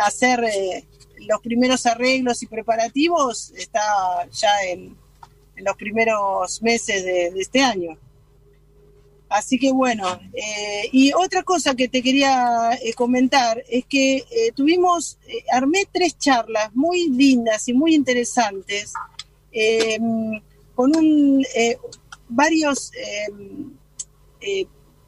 a 0.00 0.06
hacer 0.06 0.44
eh, 0.44 0.86
los 1.18 1.40
primeros 1.42 1.84
arreglos 1.84 2.42
y 2.42 2.46
preparativos, 2.46 3.50
está 3.50 4.26
ya 4.32 4.62
en, 4.62 4.96
los 5.56 5.76
primeros 5.76 6.62
meses 6.62 7.04
de 7.04 7.32
este 7.36 7.60
año. 7.60 7.98
Así 9.28 9.58
que 9.58 9.72
bueno, 9.72 10.18
eh, 10.32 10.88
y 10.90 11.12
otra 11.12 11.42
cosa 11.42 11.74
que 11.74 11.88
te 11.88 12.02
quería 12.02 12.70
eh, 12.82 12.94
comentar 12.94 13.62
es 13.68 13.84
que 13.84 14.16
eh, 14.16 14.52
tuvimos, 14.54 15.18
armé 15.52 15.86
tres 15.92 16.16
charlas 16.16 16.74
muy 16.74 17.10
lindas 17.10 17.68
y 17.68 17.74
muy 17.74 17.94
interesantes 17.94 18.94
em, 19.52 20.40
con 20.74 20.96
un, 20.96 21.44
varios 22.28 22.90
em, 23.30 23.70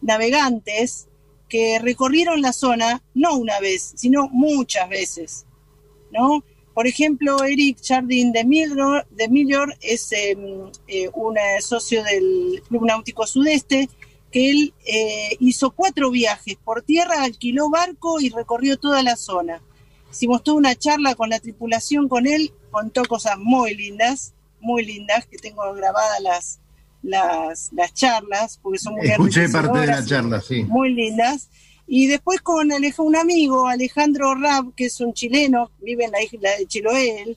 navegantes 0.02 1.08
que 1.48 1.78
recorrieron 1.78 2.42
la 2.42 2.52
zona 2.52 3.02
no 3.14 3.36
una 3.36 3.58
vez, 3.58 3.94
sino 3.96 4.28
muchas 4.28 4.88
veces, 4.88 5.46
¿no? 6.12 6.44
Por 6.74 6.86
ejemplo, 6.86 7.42
Eric 7.42 7.78
Jardín 7.82 8.32
de 8.32 8.44
Millor, 8.44 9.06
de 9.10 9.28
Millor 9.28 9.74
es 9.80 10.12
em, 10.12 10.70
un 11.14 11.36
socio 11.60 12.04
del 12.04 12.62
Club 12.68 12.84
Náutico 12.84 13.26
Sudeste 13.26 13.88
que 14.30 14.50
él 14.50 14.74
eh, 14.86 15.36
hizo 15.40 15.70
cuatro 15.70 16.10
viajes 16.10 16.56
por 16.56 16.82
tierra, 16.82 17.22
alquiló 17.22 17.70
barco 17.70 18.20
y 18.20 18.30
recorrió 18.30 18.78
toda 18.78 19.02
la 19.02 19.16
zona. 19.16 19.62
Hicimos 20.10 20.42
toda 20.42 20.56
una 20.56 20.74
charla 20.74 21.14
con 21.14 21.30
la 21.30 21.38
tripulación 21.38 22.08
con 22.08 22.26
él, 22.26 22.52
contó 22.70 23.04
cosas 23.04 23.38
muy 23.38 23.74
lindas, 23.74 24.34
muy 24.60 24.84
lindas, 24.84 25.26
que 25.26 25.38
tengo 25.38 25.72
grabadas 25.74 26.20
las, 26.20 26.60
las, 27.02 27.72
las 27.72 27.94
charlas, 27.94 28.58
porque 28.62 28.78
son 28.78 28.94
muy 28.94 29.08
Escuché 29.08 29.48
parte 29.48 29.78
de 29.78 29.86
la 29.86 30.04
charla, 30.04 30.40
sí. 30.40 30.64
Muy 30.64 30.92
lindas. 30.92 31.48
Y 31.86 32.06
después 32.06 32.40
con 32.40 32.70
un 32.98 33.16
amigo, 33.16 33.66
Alejandro 33.66 34.34
Rab, 34.34 34.74
que 34.74 34.86
es 34.86 35.00
un 35.00 35.12
chileno, 35.12 35.70
vive 35.80 36.04
en 36.04 36.12
la 36.12 36.22
isla 36.22 36.50
de 36.56 36.66
Chiloé, 36.66 37.36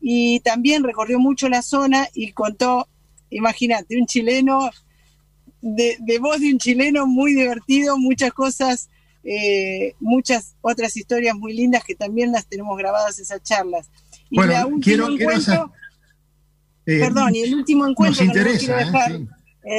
y 0.00 0.40
también 0.40 0.84
recorrió 0.84 1.18
mucho 1.18 1.48
la 1.48 1.62
zona 1.62 2.08
y 2.14 2.32
contó, 2.32 2.88
imagínate, 3.30 3.98
un 3.98 4.06
chileno 4.06 4.70
de, 5.60 6.18
voz 6.20 6.40
de 6.40 6.52
un 6.52 6.58
chileno 6.58 7.06
muy 7.06 7.34
divertido, 7.34 7.98
muchas 7.98 8.32
cosas, 8.32 8.88
eh, 9.24 9.94
muchas 10.00 10.56
otras 10.60 10.96
historias 10.96 11.34
muy 11.36 11.54
lindas 11.54 11.84
que 11.84 11.94
también 11.94 12.32
las 12.32 12.46
tenemos 12.46 12.76
grabadas 12.76 13.18
esas 13.18 13.42
charlas. 13.42 13.90
Y 14.30 14.36
bueno, 14.36 14.78
quiero, 14.82 15.08
encuentro, 15.08 15.72
eh, 16.86 17.00
perdón, 17.00 17.34
y 17.34 17.42
el 17.42 17.54
último 17.54 17.86
encuentro 17.86 18.20
que 18.20 18.26
no 18.26 18.32
quiero 18.32 18.78
¿eh? 18.78 18.84
dejar, 18.84 19.20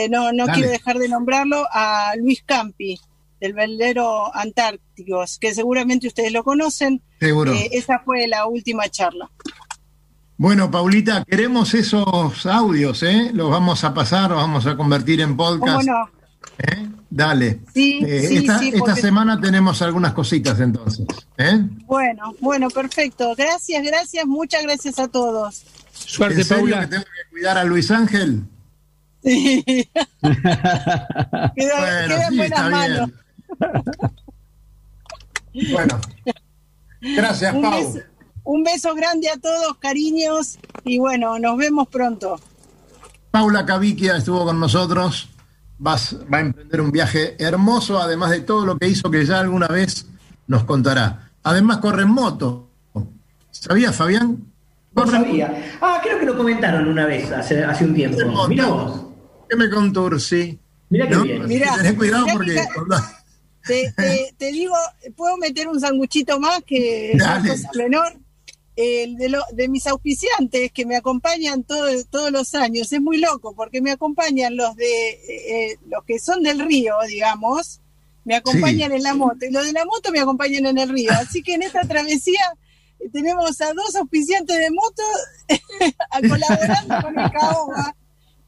no, 0.09 0.31
no 0.33 0.45
quiero 0.47 0.69
dejar 0.69 0.99
de 0.99 1.09
nombrarlo, 1.09 1.65
a 1.71 2.13
Luis 2.17 2.43
Campi, 2.45 2.99
del 3.39 3.53
velero 3.53 4.33
Antárticos, 4.35 5.39
que 5.39 5.53
seguramente 5.53 6.07
ustedes 6.07 6.31
lo 6.31 6.43
conocen. 6.43 7.01
Seguro. 7.19 7.53
esa 7.71 7.99
fue 7.99 8.27
la 8.27 8.45
última 8.45 8.87
charla. 8.89 9.31
Bueno, 10.41 10.71
Paulita, 10.71 11.23
queremos 11.23 11.71
esos 11.75 12.47
audios, 12.47 13.03
¿eh? 13.03 13.29
Los 13.31 13.51
vamos 13.51 13.83
a 13.83 13.93
pasar, 13.93 14.31
los 14.31 14.39
vamos 14.39 14.65
a 14.65 14.75
convertir 14.75 15.21
en 15.21 15.37
podcast. 15.37 15.87
¿Cómo 15.87 16.09
¿Eh? 16.57 16.87
Dale. 17.11 17.59
Sí, 17.71 18.03
eh, 18.03 18.39
esta, 18.39 18.59
esta 18.59 18.95
semana 18.95 19.39
tenemos 19.39 19.83
algunas 19.83 20.13
cositas 20.13 20.59
entonces. 20.59 21.05
¿eh? 21.37 21.59
Bueno, 21.85 22.33
bueno, 22.39 22.69
perfecto. 22.71 23.35
Gracias, 23.37 23.83
gracias, 23.83 24.25
muchas 24.25 24.63
gracias 24.63 24.97
a 24.97 25.07
todos. 25.07 25.63
Suerte, 25.91 26.43
Paula. 26.43 26.79
que 26.79 26.87
tengo 26.87 27.03
que 27.03 27.29
cuidar 27.29 27.59
a 27.59 27.63
Luis 27.63 27.91
Ángel? 27.91 28.41
Sí. 29.23 29.63
queda, 31.55 31.77
bueno, 31.77 32.15
en 32.15 32.37
buenas 32.37 32.71
manos. 32.71 33.11
bueno. 35.71 36.01
Gracias, 36.99 37.53
Pau. 37.53 38.01
Un 38.43 38.63
beso 38.63 38.95
grande 38.95 39.29
a 39.29 39.37
todos, 39.37 39.77
cariños, 39.77 40.57
y 40.83 40.99
bueno, 40.99 41.37
nos 41.39 41.57
vemos 41.57 41.87
pronto. 41.87 42.39
Paula 43.29 43.65
Caviquia 43.65 44.17
estuvo 44.17 44.45
con 44.45 44.59
nosotros, 44.59 45.29
va 45.85 45.95
a 45.95 46.39
emprender 46.39 46.81
un 46.81 46.91
viaje 46.91 47.35
hermoso, 47.39 47.99
además 47.99 48.31
de 48.31 48.41
todo 48.41 48.65
lo 48.65 48.77
que 48.77 48.87
hizo 48.87 49.09
que 49.09 49.25
ya 49.25 49.39
alguna 49.39 49.67
vez 49.67 50.07
nos 50.47 50.63
contará. 50.63 51.31
Además 51.43 51.77
corre 51.77 52.03
en 52.03 52.11
moto. 52.11 52.69
¿Sabía, 53.51 53.91
Fabián? 53.91 54.51
No 54.93 55.07
sabía. 55.07 55.77
Ah, 55.81 55.99
creo 56.03 56.19
que 56.19 56.25
lo 56.25 56.37
comentaron 56.37 56.87
una 56.87 57.05
vez, 57.05 57.31
hace, 57.31 57.63
hace 57.63 57.85
un 57.85 57.93
tiempo. 57.93 58.47
Mirá 58.47 58.67
vos. 58.67 59.05
¿Qué 59.49 59.55
me 59.55 59.69
contur, 59.69 60.19
sí? 60.19 60.59
Mirá 60.89 61.07
que 61.07 61.17
bien. 61.17 61.47
Mirá, 61.47 61.75
Tenés 61.75 61.93
cuidado 61.93 62.25
porque... 62.33 62.61
Te, 63.65 63.93
te, 64.37 64.51
digo, 64.51 64.75
¿puedo 65.15 65.37
meter 65.37 65.67
un 65.67 65.79
sanguchito 65.79 66.39
más 66.39 66.63
que 66.65 67.11
es 67.45 67.67
menor? 67.75 68.13
De, 68.75 69.39
de, 69.53 69.69
mis 69.69 69.85
auspiciantes 69.87 70.71
que 70.71 70.85
me 70.85 70.95
acompañan 70.95 71.63
todos 71.63 72.31
los 72.31 72.55
años. 72.55 72.91
Es 72.91 73.01
muy 73.01 73.17
loco 73.17 73.53
porque 73.55 73.81
me 73.81 73.91
acompañan 73.91 74.55
los 74.55 74.75
de 74.75 75.09
eh, 75.09 75.19
eh, 75.27 75.77
los 75.87 76.03
que 76.05 76.19
son 76.19 76.43
del 76.43 76.59
río, 76.59 76.95
digamos, 77.07 77.81
me 78.23 78.35
acompañan 78.35 78.91
en 78.91 79.03
la 79.03 79.13
moto 79.13 79.45
y 79.45 79.51
los 79.51 79.65
de 79.65 79.73
la 79.73 79.85
moto 79.85 80.11
me 80.11 80.19
acompañan 80.19 80.65
en 80.67 80.77
el 80.77 80.89
río. 80.89 81.11
Así 81.11 81.41
que 81.43 81.55
en 81.55 81.63
esta 81.63 81.81
travesía 81.81 82.41
eh, 82.99 83.09
tenemos 83.11 83.59
a 83.61 83.73
dos 83.73 83.95
auspiciantes 83.95 84.57
de 84.57 84.71
moto 84.71 85.03
colaborando 86.29 87.01
con 87.01 87.19
el 87.19 87.31
caoba 87.31 87.95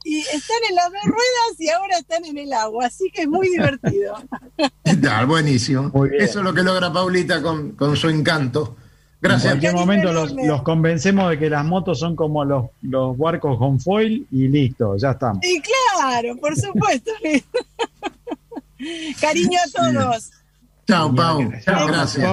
y 0.06 0.20
están 0.20 0.58
en 0.70 0.76
las 0.76 0.92
dos 0.92 1.04
ruedas 1.06 1.60
y 1.60 1.70
ahora 1.70 1.98
están 1.98 2.26
en 2.26 2.38
el 2.38 2.52
agua, 2.52 2.88
así 2.88 3.10
que 3.10 3.22
es 3.22 3.28
muy 3.28 3.50
divertido. 3.50 4.16
buenísimo. 5.28 5.92
Eso 6.06 6.40
es 6.40 6.46
lo 6.46 6.54
que 6.54 6.62
logra 6.62 6.92
Paulita 6.92 7.42
con, 7.42 7.72
con 7.72 7.96
su 7.96 8.10
encanto. 8.10 8.76
Gracias. 9.24 9.54
En 9.54 9.60
cualquier 9.60 9.74
momento 9.74 10.12
los, 10.12 10.62
convencemos 10.64 11.30
de 11.30 11.40
que 11.40 11.50
las 11.50 11.64
motos 11.64 11.98
son 11.98 12.14
como 12.14 12.44
los, 12.44 12.66
los 12.82 13.18
barcos 13.18 13.58
con 13.58 13.80
foil 13.80 14.28
y 14.30 14.50
listo, 14.50 14.98
ya 14.98 15.12
estamos. 15.12 15.40
Y 15.46 15.62
claro, 15.62 16.36
por 16.36 16.54
supuesto. 16.58 17.10
Cariño 19.22 19.58
a 19.66 19.72
todos. 19.72 20.30
Chao, 20.86 21.16
Pau. 21.16 21.50
Chao, 21.64 21.88
gracias. 21.88 22.26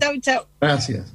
Chao, 0.00 0.20
chao. 0.20 0.46
Gracias. 0.60 1.12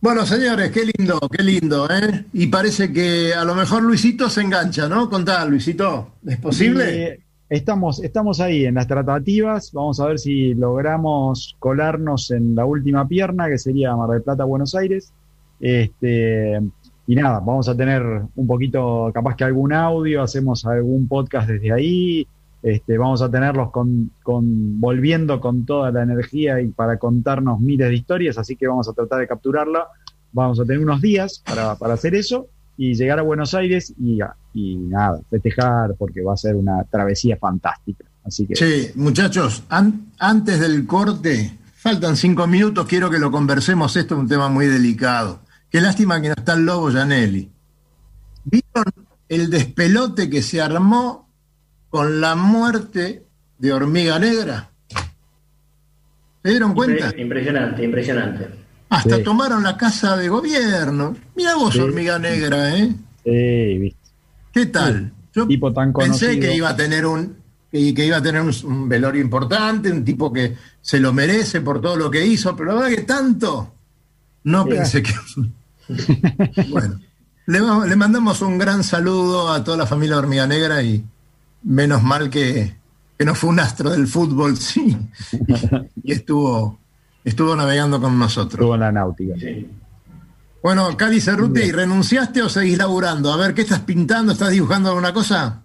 Bueno, 0.00 0.26
señores, 0.26 0.72
qué 0.72 0.84
lindo, 0.84 1.20
qué 1.30 1.44
lindo, 1.44 1.88
¿eh? 1.88 2.24
Y 2.32 2.48
parece 2.48 2.92
que 2.92 3.34
a 3.34 3.44
lo 3.44 3.54
mejor 3.54 3.84
Luisito 3.84 4.28
se 4.28 4.40
engancha, 4.40 4.88
¿no? 4.88 5.08
Contá, 5.08 5.44
Luisito, 5.44 6.16
¿es 6.26 6.38
posible? 6.38 7.25
Estamos, 7.48 8.02
estamos 8.02 8.40
ahí 8.40 8.64
en 8.64 8.74
las 8.74 8.88
tratativas, 8.88 9.70
vamos 9.72 10.00
a 10.00 10.06
ver 10.06 10.18
si 10.18 10.52
logramos 10.54 11.54
colarnos 11.60 12.32
en 12.32 12.56
la 12.56 12.64
última 12.64 13.06
pierna, 13.06 13.48
que 13.48 13.56
sería 13.56 13.94
Mar 13.94 14.10
del 14.10 14.22
Plata, 14.22 14.42
Buenos 14.42 14.74
Aires. 14.74 15.12
Este, 15.60 16.60
y 17.06 17.14
nada, 17.14 17.38
vamos 17.38 17.68
a 17.68 17.76
tener 17.76 18.02
un 18.34 18.46
poquito, 18.48 19.12
capaz 19.14 19.36
que 19.36 19.44
algún 19.44 19.72
audio, 19.72 20.22
hacemos 20.22 20.66
algún 20.66 21.06
podcast 21.06 21.48
desde 21.48 21.72
ahí, 21.72 22.26
este, 22.64 22.98
vamos 22.98 23.22
a 23.22 23.30
tenerlos 23.30 23.70
con, 23.70 24.10
con, 24.24 24.80
volviendo 24.80 25.40
con 25.40 25.64
toda 25.64 25.92
la 25.92 26.02
energía 26.02 26.60
y 26.60 26.66
para 26.66 26.98
contarnos 26.98 27.60
miles 27.60 27.88
de 27.88 27.94
historias, 27.94 28.38
así 28.38 28.56
que 28.56 28.66
vamos 28.66 28.88
a 28.88 28.92
tratar 28.92 29.20
de 29.20 29.28
capturarla. 29.28 29.86
Vamos 30.32 30.58
a 30.58 30.64
tener 30.64 30.82
unos 30.82 31.00
días 31.00 31.44
para, 31.46 31.76
para 31.76 31.94
hacer 31.94 32.16
eso 32.16 32.48
y 32.76 32.94
llegar 32.94 33.20
a 33.20 33.22
Buenos 33.22 33.54
Aires 33.54 33.94
y, 33.98 34.18
y 34.56 34.74
nada, 34.76 35.20
festejar 35.28 35.94
porque 35.98 36.22
va 36.22 36.32
a 36.32 36.36
ser 36.38 36.56
una 36.56 36.82
travesía 36.84 37.36
fantástica. 37.36 38.06
Así 38.24 38.46
que... 38.46 38.56
Sí, 38.56 38.90
muchachos, 38.94 39.64
antes 39.68 40.58
del 40.58 40.86
corte, 40.86 41.58
faltan 41.74 42.16
cinco 42.16 42.46
minutos, 42.46 42.86
quiero 42.86 43.10
que 43.10 43.18
lo 43.18 43.30
conversemos, 43.30 43.94
esto 43.96 44.14
es 44.14 44.20
un 44.20 44.28
tema 44.28 44.48
muy 44.48 44.66
delicado. 44.66 45.40
Qué 45.68 45.82
lástima 45.82 46.22
que 46.22 46.28
no 46.28 46.34
está 46.38 46.54
el 46.54 46.64
lobo 46.64 46.90
Janelli. 46.90 47.50
¿Vieron 48.44 48.84
el 49.28 49.50
despelote 49.50 50.30
que 50.30 50.40
se 50.40 50.62
armó 50.62 51.28
con 51.90 52.22
la 52.22 52.34
muerte 52.34 53.26
de 53.58 53.72
Hormiga 53.74 54.18
Negra? 54.18 54.70
¿Se 56.42 56.50
dieron 56.50 56.72
cuenta? 56.72 57.12
Impresionante, 57.18 57.84
impresionante. 57.84 58.48
Hasta 58.88 59.22
tomaron 59.22 59.62
la 59.62 59.76
casa 59.76 60.16
de 60.16 60.30
gobierno. 60.30 61.14
Mira 61.34 61.56
vos, 61.56 61.76
hormiga 61.76 62.18
negra, 62.18 62.78
¿eh? 62.78 62.94
Sí, 63.24 63.78
viste. 63.78 63.95
¿Qué 64.56 64.64
tal? 64.64 65.12
Yo 65.34 65.46
tipo 65.46 65.70
tan 65.70 65.92
pensé 65.92 66.40
que 66.40 66.56
iba 66.56 66.70
a 66.70 66.74
tener 66.74 67.04
un 67.04 67.36
que, 67.70 68.06
iba 68.06 68.16
a 68.16 68.22
tener 68.22 68.40
un, 68.40 68.88
velorio 68.88 69.20
importante, 69.20 69.92
un 69.92 70.02
tipo 70.02 70.32
que 70.32 70.56
se 70.80 70.98
lo 70.98 71.12
merece 71.12 71.60
por 71.60 71.82
todo 71.82 71.94
lo 71.94 72.10
que 72.10 72.24
hizo, 72.24 72.56
pero 72.56 72.70
la 72.70 72.80
verdad 72.80 72.96
que 72.96 73.02
tanto 73.02 73.74
no 74.44 74.64
pensé 74.64 75.02
que. 75.02 75.12
bueno, 76.70 76.98
le, 77.44 77.60
le, 77.86 77.96
mandamos 77.96 78.40
un 78.40 78.56
gran 78.56 78.82
saludo 78.82 79.52
a 79.52 79.62
toda 79.62 79.76
la 79.76 79.84
familia 79.84 80.16
Hormiga 80.16 80.46
Negra 80.46 80.82
y 80.82 81.04
menos 81.64 82.02
mal 82.02 82.30
que, 82.30 82.76
que 83.18 83.24
no 83.26 83.34
fue 83.34 83.50
un 83.50 83.60
astro 83.60 83.90
del 83.90 84.06
fútbol, 84.06 84.56
sí, 84.56 84.96
y, 86.02 86.12
estuvo, 86.12 86.78
estuvo 87.22 87.54
navegando 87.54 88.00
con 88.00 88.18
nosotros. 88.18 88.54
Estuvo 88.54 88.74
en 88.74 88.80
la 88.80 88.90
náutica. 88.90 89.34
Bueno, 90.62 90.96
Cali 90.96 91.20
Cerruti, 91.20 91.70
¿renunciaste 91.70 92.42
o 92.42 92.48
seguís 92.48 92.76
laburando? 92.78 93.32
A 93.32 93.36
ver, 93.36 93.54
¿qué 93.54 93.62
estás 93.62 93.80
pintando? 93.80 94.32
¿Estás 94.32 94.50
dibujando 94.50 94.88
alguna 94.88 95.12
cosa? 95.12 95.62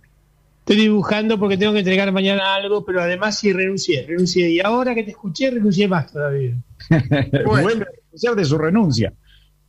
Estoy 0.59 0.75
dibujando 0.77 1.39
porque 1.39 1.57
tengo 1.57 1.73
que 1.73 1.79
entregar 1.79 2.11
mañana 2.11 2.53
algo, 2.53 2.85
pero 2.85 3.01
además 3.01 3.39
sí 3.39 3.51
renuncié, 3.51 4.05
renuncié. 4.05 4.51
Y 4.51 4.59
ahora 4.59 4.93
que 4.93 5.03
te 5.03 5.11
escuché, 5.11 5.49
renuncié 5.49 5.87
más 5.87 6.11
todavía. 6.11 6.55
Vuelve 7.45 7.83
a 7.83 7.87
renunciar 8.03 8.35
de 8.35 8.45
su 8.45 8.57
renuncia, 8.59 9.11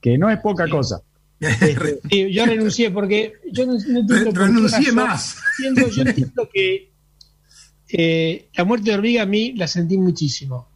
que 0.01 0.19
no 0.19 0.29
es 0.31 0.39
poca 0.41 0.69
cosa. 0.69 1.01
Sí, 2.09 2.33
yo 2.33 2.47
renuncié 2.47 2.93
porque 2.93 3.33
yo 3.51 3.67
no, 3.67 3.73
entiendo 3.75 4.07
por 4.27 4.33
qué 4.33 4.39
Renuncié 4.39 4.93
más. 4.93 5.37
Entiendo- 5.59 5.91
yo 5.91 6.03
entiendo 6.03 6.49
que 6.53 6.93
eh, 7.89 8.49
la 8.55 8.63
muerte 8.65 8.91
de 8.91 8.97
Hormiga 8.97 9.23
a 9.23 9.27
mí 9.27 9.53
la 9.57 9.67
sentí 9.67 9.99
muchísimo. 9.99 10.69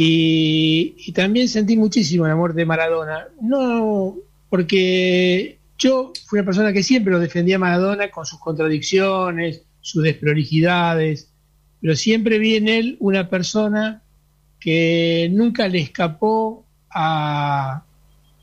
Y, 0.00 1.10
también 1.12 1.48
sentí 1.48 1.76
muchísimo 1.76 2.28
la 2.28 2.36
muerte 2.36 2.60
de 2.60 2.66
Maradona. 2.66 3.26
No, 3.42 4.16
porque 4.48 5.58
yo 5.76 6.12
fui 6.24 6.38
una 6.38 6.46
persona 6.46 6.72
que 6.72 6.84
siempre 6.84 7.12
lo 7.12 7.18
defendía 7.18 7.56
a 7.56 7.58
Maradona 7.58 8.08
con 8.08 8.24
sus 8.24 8.38
contradicciones, 8.38 9.64
sus 9.80 10.04
desprolijidades, 10.04 11.32
pero 11.80 11.96
siempre 11.96 12.38
vi 12.38 12.54
en 12.54 12.68
él 12.68 12.96
una 13.00 13.28
persona 13.28 14.04
que 14.60 15.28
nunca 15.32 15.66
le 15.66 15.80
escapó 15.80 16.64
a, 16.90 17.82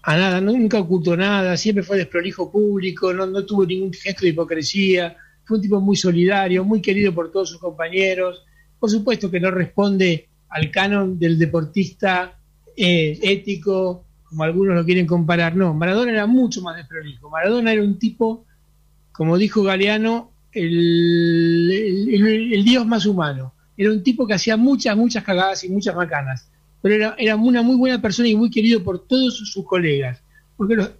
a 0.03 0.17
nada, 0.17 0.41
nunca 0.41 0.79
ocultó 0.81 1.15
nada, 1.15 1.55
siempre 1.55 1.85
fue 1.85 1.95
desprolijo 1.95 2.51
público, 2.51 3.13
no, 3.13 3.25
no 3.27 3.45
tuvo 3.45 3.65
ningún 3.65 3.93
gesto 3.93 4.23
de 4.23 4.31
hipocresía, 4.31 5.15
fue 5.45 5.55
un 5.55 5.63
tipo 5.63 5.79
muy 5.79 5.95
solidario, 5.95 6.65
muy 6.65 6.81
querido 6.81 7.15
por 7.15 7.31
todos 7.31 7.51
sus 7.51 7.61
compañeros. 7.61 8.43
Por 8.77 8.89
supuesto 8.89 9.31
que 9.31 9.39
no 9.39 9.51
responde 9.51 10.27
al 10.49 10.71
canon 10.71 11.17
del 11.19 11.38
deportista 11.39 12.38
eh, 12.77 13.19
ético, 13.21 14.05
como 14.23 14.43
algunos 14.43 14.75
lo 14.75 14.86
quieren 14.86 15.05
comparar. 15.08 15.55
No, 15.55 15.73
Maradona 15.73 16.12
era 16.12 16.25
mucho 16.27 16.62
más 16.62 16.75
desprolijo. 16.77 17.29
Maradona 17.29 17.73
era 17.73 17.84
un 17.84 17.97
tipo, 17.99 18.45
como 19.12 19.38
dijo 19.38 19.63
Galeano, 19.63 20.31
el, 20.51 22.53
el- 22.53 22.63
dios 22.65 22.86
más 22.86 23.05
humano. 23.05 23.53
Era 23.77 23.91
un 23.91 24.03
tipo 24.03 24.25
que 24.25 24.34
hacía 24.34 24.55
muchas, 24.58 24.95
muchas 24.95 25.23
cagadas 25.23 25.63
y 25.63 25.69
muchas 25.69 25.95
macanas. 25.95 26.49
Pero 26.81 26.95
era, 26.95 27.15
era 27.17 27.36
una 27.36 27.62
muy 27.62 27.75
buena 27.75 28.01
persona 28.01 28.27
y 28.29 28.36
muy 28.36 28.49
querido 28.49 28.84
por 28.84 29.05
todos 29.05 29.36
sus, 29.38 29.51
sus 29.51 29.65
colegas. 29.65 30.21
Porque, 30.55 30.75
lo- 30.75 30.91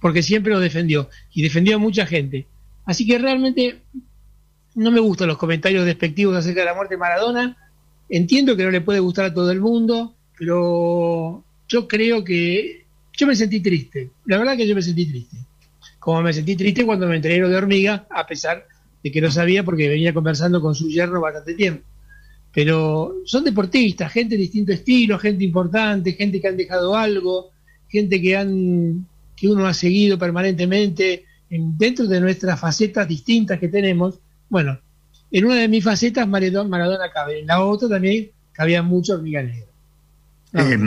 porque 0.00 0.22
siempre 0.22 0.52
lo 0.52 0.60
defendió. 0.60 1.08
Y 1.32 1.42
defendió 1.42 1.76
a 1.76 1.78
mucha 1.78 2.06
gente. 2.06 2.46
Así 2.84 3.06
que 3.06 3.18
realmente 3.18 3.80
no 4.74 4.90
me 4.90 5.00
gustan 5.00 5.28
los 5.28 5.38
comentarios 5.38 5.84
despectivos 5.84 6.36
acerca 6.36 6.60
de 6.60 6.66
la 6.66 6.74
muerte 6.74 6.94
de 6.94 6.98
Maradona. 6.98 7.56
Entiendo 8.10 8.56
que 8.56 8.64
no 8.64 8.70
le 8.70 8.80
puede 8.80 8.98
gustar 9.00 9.26
a 9.26 9.34
todo 9.34 9.50
el 9.50 9.60
mundo, 9.60 10.14
pero 10.36 11.44
yo 11.68 11.86
creo 11.88 12.24
que 12.24 12.84
yo 13.16 13.26
me 13.26 13.36
sentí 13.36 13.60
triste. 13.60 14.10
La 14.26 14.38
verdad 14.38 14.56
que 14.56 14.66
yo 14.66 14.74
me 14.74 14.82
sentí 14.82 15.06
triste. 15.06 15.36
Como 15.98 16.22
me 16.22 16.32
sentí 16.32 16.56
triste 16.56 16.84
cuando 16.84 17.06
me 17.06 17.20
lo 17.20 17.48
de 17.48 17.56
Hormiga, 17.56 18.06
a 18.10 18.26
pesar 18.26 18.66
de 19.02 19.10
que 19.12 19.20
no 19.20 19.30
sabía 19.30 19.64
porque 19.64 19.88
venía 19.88 20.12
conversando 20.12 20.60
con 20.60 20.74
su 20.74 20.88
yerno 20.88 21.20
bastante 21.20 21.54
tiempo. 21.54 21.84
Pero 22.52 23.16
son 23.26 23.44
deportistas, 23.44 24.12
gente 24.12 24.34
de 24.34 24.42
distinto 24.42 24.72
estilo, 24.72 25.18
gente 25.18 25.44
importante, 25.44 26.14
gente 26.14 26.40
que 26.40 26.48
han 26.48 26.56
dejado 26.56 26.96
algo, 26.96 27.50
gente 27.88 28.20
que 28.20 28.36
han 28.36 29.06
que 29.36 29.48
uno 29.48 29.66
ha 29.66 29.72
seguido 29.72 30.18
permanentemente 30.18 31.24
en- 31.48 31.78
dentro 31.78 32.06
de 32.06 32.20
nuestras 32.20 32.58
facetas 32.60 33.08
distintas 33.08 33.58
que 33.58 33.68
tenemos. 33.68 34.18
Bueno, 34.48 34.78
en 35.30 35.44
una 35.44 35.56
de 35.56 35.68
mis 35.68 35.84
facetas 35.84 36.26
Maradona, 36.26 37.10
cabe, 37.12 37.40
en 37.40 37.46
la 37.46 37.62
otra 37.62 37.88
también 37.88 38.30
cabía 38.52 38.82
mucho 38.82 39.14
hormiga 39.14 39.42
negra. 39.42 39.66
Eh, 40.52 40.78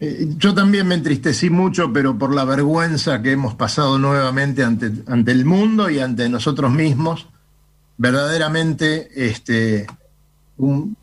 eh, 0.00 0.28
yo 0.36 0.54
también 0.54 0.86
me 0.86 0.94
entristecí 0.94 1.48
mucho, 1.48 1.92
pero 1.92 2.18
por 2.18 2.34
la 2.34 2.44
vergüenza 2.44 3.22
que 3.22 3.32
hemos 3.32 3.54
pasado 3.54 3.98
nuevamente 3.98 4.62
ante, 4.62 4.86
el 4.86 5.44
mundo 5.44 5.88
y 5.88 6.00
ante 6.00 6.28
nosotros 6.28 6.70
mismos, 6.70 7.28
verdaderamente 7.96 9.08
este, 9.14 9.86
un, 10.58 10.96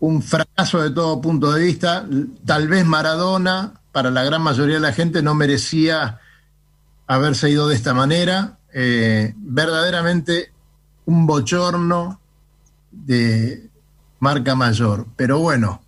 un 0.00 0.22
fracaso 0.22 0.82
de 0.82 0.90
todo 0.90 1.20
punto 1.20 1.52
de 1.52 1.64
vista. 1.64 2.06
Tal 2.44 2.68
vez 2.68 2.84
Maradona, 2.84 3.74
para 3.92 4.10
la 4.10 4.24
gran 4.24 4.42
mayoría 4.42 4.74
de 4.74 4.80
la 4.80 4.92
gente, 4.92 5.22
no 5.22 5.34
merecía 5.34 6.20
haberse 7.06 7.50
ido 7.50 7.68
de 7.68 7.76
esta 7.76 7.94
manera. 7.94 8.58
Eh, 8.74 9.34
verdaderamente 9.36 10.51
un 11.06 11.26
bochorno 11.26 12.20
de 12.90 13.68
marca 14.20 14.54
mayor. 14.54 15.06
Pero 15.16 15.38
bueno, 15.38 15.82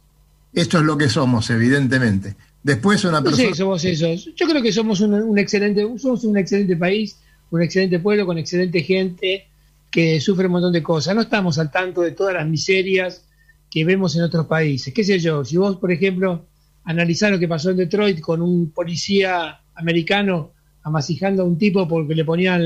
esto 0.52 0.78
es 0.78 0.84
lo 0.84 0.96
que 0.96 1.08
somos, 1.08 1.50
evidentemente. 1.50 2.36
Después 2.62 3.04
una 3.04 3.22
persona... 3.22 3.54
somos 3.54 3.84
esos. 3.84 4.30
Yo 4.34 4.46
creo 4.46 4.62
que 4.62 4.72
somos 4.72 5.00
un, 5.00 5.14
un 5.14 5.38
excelente, 5.38 5.86
somos 5.98 6.24
un 6.24 6.38
excelente 6.38 6.76
país, 6.76 7.18
un 7.50 7.62
excelente 7.62 7.98
pueblo 7.98 8.26
con 8.26 8.38
excelente 8.38 8.82
gente 8.82 9.46
que 9.90 10.20
sufre 10.20 10.46
un 10.46 10.52
montón 10.52 10.72
de 10.72 10.82
cosas. 10.82 11.14
No 11.14 11.22
estamos 11.22 11.58
al 11.58 11.70
tanto 11.70 12.00
de 12.00 12.12
todas 12.12 12.34
las 12.34 12.46
miserias 12.46 13.24
que 13.70 13.84
vemos 13.84 14.16
en 14.16 14.22
otros 14.22 14.46
países. 14.46 14.94
¿Qué 14.94 15.04
sé 15.04 15.18
yo? 15.18 15.44
Si 15.44 15.56
vos, 15.56 15.76
por 15.76 15.92
ejemplo, 15.92 16.46
analizás 16.84 17.30
lo 17.30 17.38
que 17.38 17.48
pasó 17.48 17.70
en 17.70 17.76
Detroit 17.76 18.20
con 18.20 18.40
un 18.40 18.70
policía 18.70 19.60
americano 19.74 20.52
amasijando 20.84 21.42
a 21.42 21.46
un 21.46 21.58
tipo 21.58 21.88
porque 21.88 22.14
le 22.14 22.24
ponían 22.24 22.62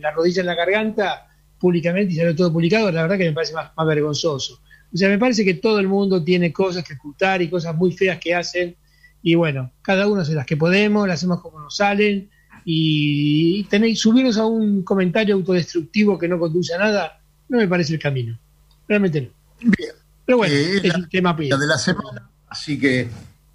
la 0.00 0.10
rodilla 0.12 0.40
en 0.40 0.46
la 0.46 0.54
garganta 0.54 1.26
públicamente 1.66 2.12
y 2.12 2.16
salió 2.16 2.34
todo 2.36 2.52
publicado, 2.52 2.90
la 2.92 3.02
verdad 3.02 3.18
que 3.18 3.24
me 3.24 3.32
parece 3.32 3.52
más, 3.54 3.70
más 3.76 3.86
vergonzoso. 3.86 4.60
O 4.94 4.96
sea, 4.96 5.08
me 5.08 5.18
parece 5.18 5.44
que 5.44 5.54
todo 5.54 5.80
el 5.80 5.88
mundo 5.88 6.22
tiene 6.22 6.52
cosas 6.52 6.84
que 6.84 6.94
ocultar 6.94 7.42
y 7.42 7.50
cosas 7.50 7.74
muy 7.74 7.90
feas 7.92 8.18
que 8.20 8.34
hacen 8.34 8.76
y 9.22 9.34
bueno, 9.34 9.72
cada 9.82 10.06
uno 10.06 10.20
hace 10.20 10.32
las 10.34 10.46
que 10.46 10.56
podemos, 10.56 11.08
las 11.08 11.16
hacemos 11.18 11.40
como 11.42 11.58
nos 11.60 11.76
salen 11.76 12.30
y 12.64 13.64
tener, 13.64 13.96
subirnos 13.96 14.36
a 14.38 14.46
un 14.46 14.82
comentario 14.82 15.34
autodestructivo 15.34 16.18
que 16.18 16.28
no 16.28 16.38
conduce 16.38 16.74
a 16.74 16.78
nada, 16.78 17.20
no 17.48 17.58
me 17.58 17.66
parece 17.68 17.94
el 17.94 17.98
camino. 18.00 18.38
Realmente 18.88 19.20
no. 19.22 19.28
Bien. 19.60 19.90
Pero 20.24 20.38
bueno, 20.38 20.54
Eh, 20.54 20.76
es 20.82 20.84
la- 20.92 20.96
un 20.98 21.08
tema 21.08 21.32
de 21.34 21.48
la 21.66 21.78
semana, 21.78 22.28
así 22.48 22.78
que 22.78 23.08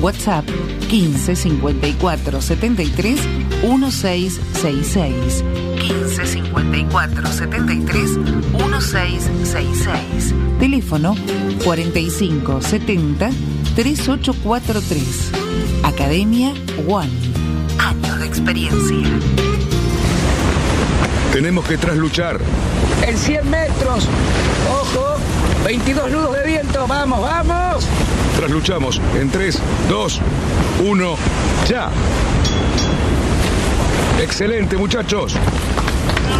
WhatsApp 0.00 0.44
15 0.88 1.36
54 1.36 2.42
73 2.42 3.20
1666. 3.62 5.44
15 5.80 6.26
54 6.26 7.26
73 7.28 8.18
1666. 8.18 10.34
Teléfono 10.58 11.14
45 11.62 12.62
70 12.62 13.30
3843. 13.74 15.30
Academia 15.82 16.54
One. 16.86 17.10
Años 17.78 18.20
de 18.20 18.26
experiencia. 18.26 19.08
Tenemos 21.32 21.64
que 21.64 21.76
trasluchar. 21.76 22.38
En 23.04 23.18
100 23.18 23.50
metros. 23.50 24.08
Ojo. 24.70 25.16
22 25.64 26.10
nudos 26.12 26.36
de 26.36 26.46
viento, 26.46 26.86
vamos, 26.86 27.20
vamos. 27.22 27.86
Trasluchamos 28.36 29.00
en 29.18 29.30
3, 29.30 29.58
2, 29.88 30.20
1, 30.86 31.16
ya. 31.66 31.90
Excelente, 34.22 34.76
muchachos. 34.76 35.34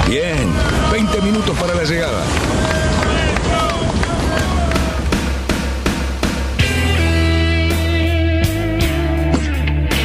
Bien, 0.09 0.47
20 0.93 1.21
minutos 1.23 1.57
para 1.59 1.75
la 1.75 1.85
llegada. 1.85 2.23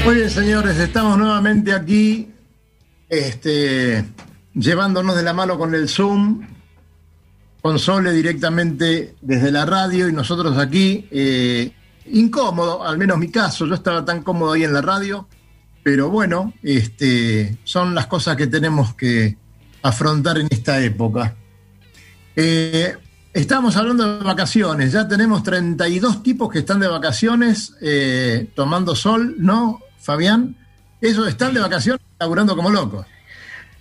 Muy 0.06 0.16
bien, 0.16 0.30
señores, 0.30 0.78
estamos 0.80 1.18
nuevamente 1.18 1.74
aquí, 1.74 2.30
este, 3.10 4.06
llevándonos 4.54 5.16
de 5.16 5.24
la 5.24 5.34
mano 5.34 5.58
con 5.58 5.76
el 5.76 5.88
Zoom, 5.88 6.48
con 7.62 7.78
Sole 7.78 8.12
directamente 8.14 9.16
desde 9.22 9.52
la 9.52 9.66
radio 9.66 10.08
y 10.08 10.14
nosotros 10.14 10.58
aquí, 10.58 11.08
eh, 11.12 11.74
incómodo, 12.06 12.84
al 12.84 12.98
menos 12.98 13.18
mi 13.18 13.30
caso, 13.30 13.68
yo 13.68 13.76
estaba 13.76 14.04
tan 14.06 14.24
cómodo 14.24 14.54
ahí 14.54 14.64
en 14.64 14.74
la 14.74 14.82
radio, 14.82 15.28
pero 15.84 16.10
bueno, 16.10 16.54
este, 16.64 17.58
son 17.64 17.94
las 17.94 18.08
cosas 18.08 18.36
que 18.36 18.48
tenemos 18.48 18.96
que 18.96 19.38
afrontar 19.82 20.40
en 20.40 20.48
esta 20.50 20.82
época. 20.82 21.36
Eh, 22.36 22.96
estamos 23.34 23.76
hablando 23.76 24.18
de 24.18 24.24
vacaciones, 24.24 24.94
ya 24.94 25.08
tenemos 25.08 25.44
32 25.44 26.24
tipos 26.24 26.50
que 26.50 26.60
están 26.60 26.80
de 26.80 26.88
vacaciones 26.88 27.76
eh, 27.82 28.50
tomando 28.56 28.96
sol, 28.96 29.36
¿no, 29.38 29.82
Fabián? 30.14 30.56
Esos 31.02 31.28
están 31.28 31.54
de 31.54 31.60
vacaciones 31.60 32.02
laburando 32.20 32.56
como 32.56 32.72
locos. 32.72 33.06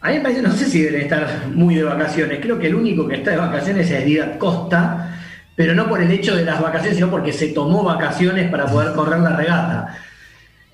A 0.03 0.09
mí 0.11 0.16
me 0.16 0.20
parece, 0.20 0.43
no 0.43 0.53
sé 0.53 0.66
si 0.66 0.83
deben 0.83 1.01
estar 1.01 1.47
muy 1.55 1.74
de 1.76 1.83
vacaciones, 1.85 2.39
creo 2.43 2.59
que 2.59 2.66
el 2.66 2.74
único 2.74 3.09
que 3.09 3.16
está 3.16 3.31
de 3.31 3.39
vacaciones 3.39 3.91
es 3.91 4.05
Díaz 4.05 4.37
Costa, 4.37 5.18
pero 5.57 5.74
no 5.74 5.89
por 5.89 6.03
el 6.03 6.11
hecho 6.12 6.37
de 6.37 6.45
las 6.45 6.61
vacaciones, 6.61 6.97
sino 6.97 7.11
porque 7.11 7.33
se 7.33 7.49
tomó 7.49 7.83
vacaciones 7.83 8.51
para 8.51 8.66
poder 8.66 8.93
correr 8.95 9.20
la 9.20 9.35
regata. 9.37 9.97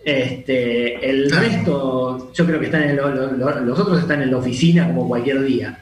Este, 0.04 1.08
el 1.08 1.28
Claro. 1.28 1.42
resto, 1.46 2.32
yo 2.34 2.44
creo 2.46 2.58
que 2.58 2.66
están 2.66 2.82
en 2.82 2.96
lo- 2.96 3.08
lo- 3.14 3.30
lo- 3.32 3.60
los 3.60 3.78
otros 3.78 4.00
están 4.00 4.20
en 4.22 4.30
la 4.32 4.36
oficina 4.38 4.86
como 4.88 5.06
cualquier 5.08 5.40
día. 5.44 5.78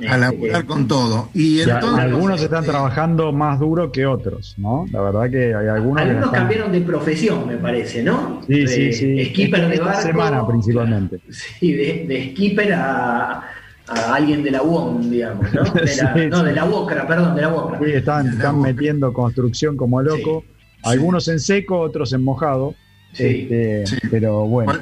A 0.00 0.04
Este, 0.04 0.18
laburar 0.18 0.64
con 0.66 0.86
todo. 0.86 1.28
Y 1.34 1.60
entonces, 1.60 1.98
algunos 1.98 2.40
están 2.42 2.64
trabajando 2.64 3.32
más 3.32 3.58
duro 3.58 3.90
que 3.90 4.06
otros, 4.06 4.54
¿no? 4.58 4.86
La 4.92 5.00
verdad 5.00 5.30
que 5.30 5.54
hay 5.54 5.66
algunos 5.68 5.96
que 6.02 6.08
Algunos 6.10 6.26
están- 6.26 6.40
cambiaron 6.40 6.72
de 6.72 6.80
profesión, 6.82 7.46
me 7.48 7.56
parece, 7.56 8.02
¿no? 8.02 8.40
Sí, 8.46 8.60
de 8.60 8.68
sí, 8.68 8.92
sí. 8.92 9.24
skipper 9.26 9.68
de 9.68 9.74
Esta 9.74 9.86
barco. 9.86 10.02
semana 10.02 10.46
principalmente. 10.46 11.20
Sí, 11.58 11.72
de, 11.72 12.04
de 12.06 12.30
skipper 12.30 12.72
a, 12.74 13.42
a 13.88 14.14
alguien 14.14 14.42
de 14.44 14.50
la 14.52 14.62
UOM, 14.62 15.10
digamos, 15.10 15.52
¿no? 15.52 15.62
De 15.74 15.96
la, 15.96 16.14
Sí, 16.14 16.26
no, 16.30 16.42
de 16.44 16.52
la 16.52 16.64
UOCRA, 16.64 17.06
perdón, 17.06 17.34
de 17.34 17.42
la 17.42 17.48
UOCRA. 17.54 17.78
Sí, 17.84 17.90
están, 17.92 18.28
están 18.28 18.60
metiendo 18.60 19.12
construcción 19.12 19.76
como 19.76 20.00
loco. 20.02 20.44
Algunos 20.84 21.26
en 21.28 21.40
seco, 21.40 21.80
otros 21.80 22.12
en 22.12 22.22
mojado. 22.22 22.74
Sí. 23.14 23.24
Este, 23.50 23.86
Sí. 23.86 23.96
Pero 24.10 24.44
bueno, 24.46 24.74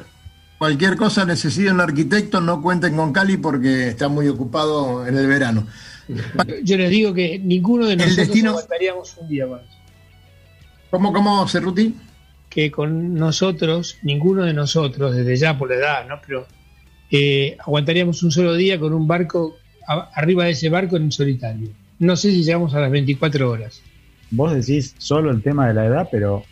cualquier 0.57 0.95
cosa 0.95 1.25
necesita 1.25 1.71
un 1.73 1.81
arquitecto, 1.81 2.41
no 2.41 2.61
cuenten 2.61 2.95
con 2.95 3.13
Cali 3.13 3.37
porque 3.37 3.89
está 3.89 4.07
muy 4.07 4.27
ocupado 4.27 5.05
en 5.07 5.17
el 5.17 5.27
verano. 5.27 5.67
Yo 6.63 6.77
les 6.77 6.89
digo 6.89 7.13
que 7.13 7.37
ninguno 7.39 7.85
de 7.85 7.93
El 7.93 7.99
nosotros 7.99 8.27
destino- 8.27 8.49
aguantaríamos 8.51 9.17
un 9.17 9.27
día 9.27 9.45
más. 9.47 9.61
¿Cómo, 10.89 11.11
cómo, 11.11 11.47
Cerruti? 11.47 11.95
Que 12.49 12.71
con 12.71 13.13
nosotros, 13.15 13.97
ninguno 14.03 14.43
de 14.45 14.53
nosotros, 14.53 15.15
desde 15.15 15.35
ya 15.35 15.57
por 15.57 15.69
la 15.69 15.75
edad, 15.75 16.07
¿no? 16.07 16.15
Pero 16.25 16.47
eh, 17.11 17.57
aguantaríamos 17.59 18.23
un 18.23 18.31
solo 18.31 18.53
día 18.55 18.79
con 18.79 18.93
un 18.93 19.05
barco, 19.07 19.57
a- 19.87 20.09
arriba 20.15 20.45
de 20.45 20.51
ese 20.51 20.69
barco 20.69 20.95
en 20.95 21.03
un 21.03 21.11
solitario. 21.11 21.69
No 21.99 22.15
sé 22.15 22.31
si 22.31 22.43
llegamos 22.43 22.73
a 22.73 22.79
las 22.79 22.91
24 22.91 23.49
horas. 23.49 23.81
vos 24.31 24.53
decís 24.53 24.95
solo 24.97 25.31
el 25.31 25.41
tema 25.41 25.67
de 25.67 25.73
la 25.73 25.85
edad, 25.85 26.07
pero 26.11 26.43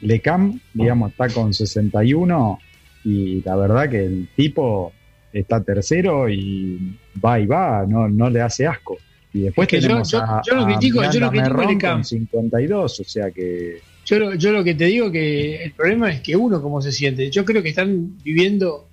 Lecam, 0.00 0.60
digamos, 0.74 1.12
está 1.12 1.28
con 1.28 1.54
61 1.54 2.58
y 3.06 3.42
la 3.42 3.54
verdad 3.56 3.88
que 3.88 4.04
el 4.04 4.28
tipo 4.34 4.92
está 5.32 5.62
tercero 5.62 6.28
y 6.28 6.98
va 7.24 7.38
y 7.38 7.46
va, 7.46 7.84
no, 7.86 8.08
no 8.08 8.28
le 8.28 8.40
hace 8.40 8.66
asco. 8.66 8.98
Y 9.32 9.40
después 9.42 9.66
Es 9.66 9.70
que 9.70 9.76
yo- 9.80 9.88
tenemos 9.88 10.10
yo- 10.10 10.18
a, 10.22 10.42
yo 10.46 10.54
lo 10.56 10.64
critico, 10.66 11.02
yo 11.12 11.20
lo 11.20 11.30
critico 11.30 11.56
con 11.92 12.04
52, 12.04 13.00
o 13.00 13.04
sea 13.04 13.30
que 13.30 13.80
Yo 14.06 14.18
lo, 14.18 14.34
yo 14.34 14.52
lo 14.52 14.64
que 14.64 14.74
te 14.74 14.86
digo 14.86 15.10
que 15.12 15.62
el 15.64 15.72
problema 15.72 16.10
es 16.10 16.20
que 16.20 16.34
uno 16.36 16.60
cómo 16.62 16.80
se 16.82 16.90
siente. 16.92 17.30
Yo 17.30 17.44
creo 17.44 17.62
que 17.62 17.68
están 17.70 18.16
viviendo 18.24 18.88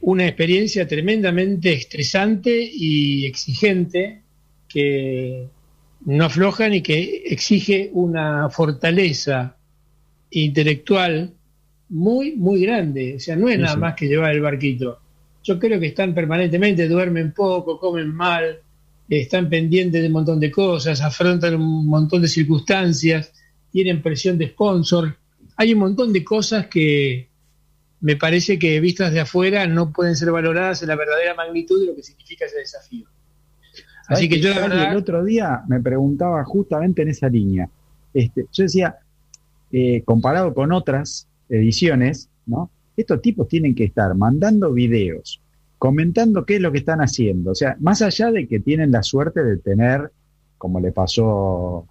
una 0.00 0.26
experiencia 0.26 0.86
tremendamente 0.86 1.72
estresante 1.72 2.50
y 2.72 3.24
exigente 3.26 4.20
que 4.68 5.46
no 6.04 6.24
aflojan 6.26 6.74
y 6.74 6.82
que 6.82 7.22
exige 7.26 7.90
una 7.92 8.50
fortaleza 8.50 9.56
intelectual 10.30 11.32
muy, 11.88 12.36
muy 12.36 12.60
grande. 12.62 13.14
O 13.16 13.20
sea, 13.20 13.36
no 13.36 13.48
es 13.48 13.56
Sí, 13.56 13.60
nada 13.62 13.74
sí. 13.74 13.80
más 13.80 13.94
que 13.94 14.06
llevar 14.08 14.32
el 14.32 14.40
barquito. 14.40 14.98
Yo 15.42 15.58
creo 15.58 15.78
que 15.78 15.86
están 15.86 16.14
permanentemente, 16.14 16.88
duermen 16.88 17.32
poco, 17.32 17.78
comen 17.78 18.14
mal, 18.14 18.60
están 19.08 19.48
pendientes 19.48 20.00
de 20.00 20.06
un 20.06 20.14
montón 20.14 20.40
de 20.40 20.50
cosas, 20.50 21.00
afrontan 21.02 21.54
un 21.54 21.86
montón 21.86 22.22
de 22.22 22.28
circunstancias, 22.28 23.32
tienen 23.70 24.02
presión 24.02 24.38
de 24.38 24.48
sponsor. 24.48 25.16
Hay 25.56 25.72
un 25.72 25.80
montón 25.80 26.12
de 26.12 26.24
cosas 26.24 26.66
que 26.66 27.28
me 28.00 28.16
parece 28.16 28.58
que 28.58 28.80
vistas 28.80 29.12
de 29.12 29.20
afuera 29.20 29.66
no 29.66 29.92
pueden 29.92 30.16
ser 30.16 30.30
valoradas 30.30 30.82
en 30.82 30.88
la 30.88 30.96
verdadera 30.96 31.34
magnitud 31.34 31.80
de 31.80 31.86
lo 31.86 31.94
que 31.94 32.02
significa 32.02 32.46
ese 32.46 32.58
desafío. 32.58 33.06
Así 34.06 34.26
¿Sabés 34.26 34.28
que 34.28 34.40
yo 34.40 34.50
la 34.50 34.60
verdad, 34.60 34.90
el 34.90 34.96
otro 34.96 35.24
día 35.24 35.62
me 35.68 35.80
preguntaba 35.80 36.44
justamente 36.44 37.02
en 37.02 37.08
esa 37.08 37.28
línea. 37.28 37.68
Este, 38.12 38.46
yo 38.52 38.64
decía, 38.64 38.96
eh, 39.72 40.02
comparado 40.04 40.52
con 40.52 40.72
otras 40.72 41.26
ediciones, 41.48 42.28
¿no? 42.46 42.70
Estos 42.96 43.20
tipos 43.22 43.48
tienen 43.48 43.74
que 43.74 43.84
estar 43.84 44.14
mandando 44.14 44.72
videos, 44.72 45.40
comentando 45.78 46.44
qué 46.44 46.56
es 46.56 46.60
lo 46.60 46.70
que 46.72 46.78
están 46.78 47.00
haciendo. 47.00 47.50
O 47.50 47.54
sea, 47.54 47.76
más 47.80 48.02
allá 48.02 48.30
de 48.30 48.46
que 48.46 48.60
tienen 48.60 48.92
la 48.92 49.02
suerte 49.02 49.42
de 49.42 49.56
tener, 49.58 50.10
como 50.58 50.80
le 50.80 50.92
pasó 50.92 51.86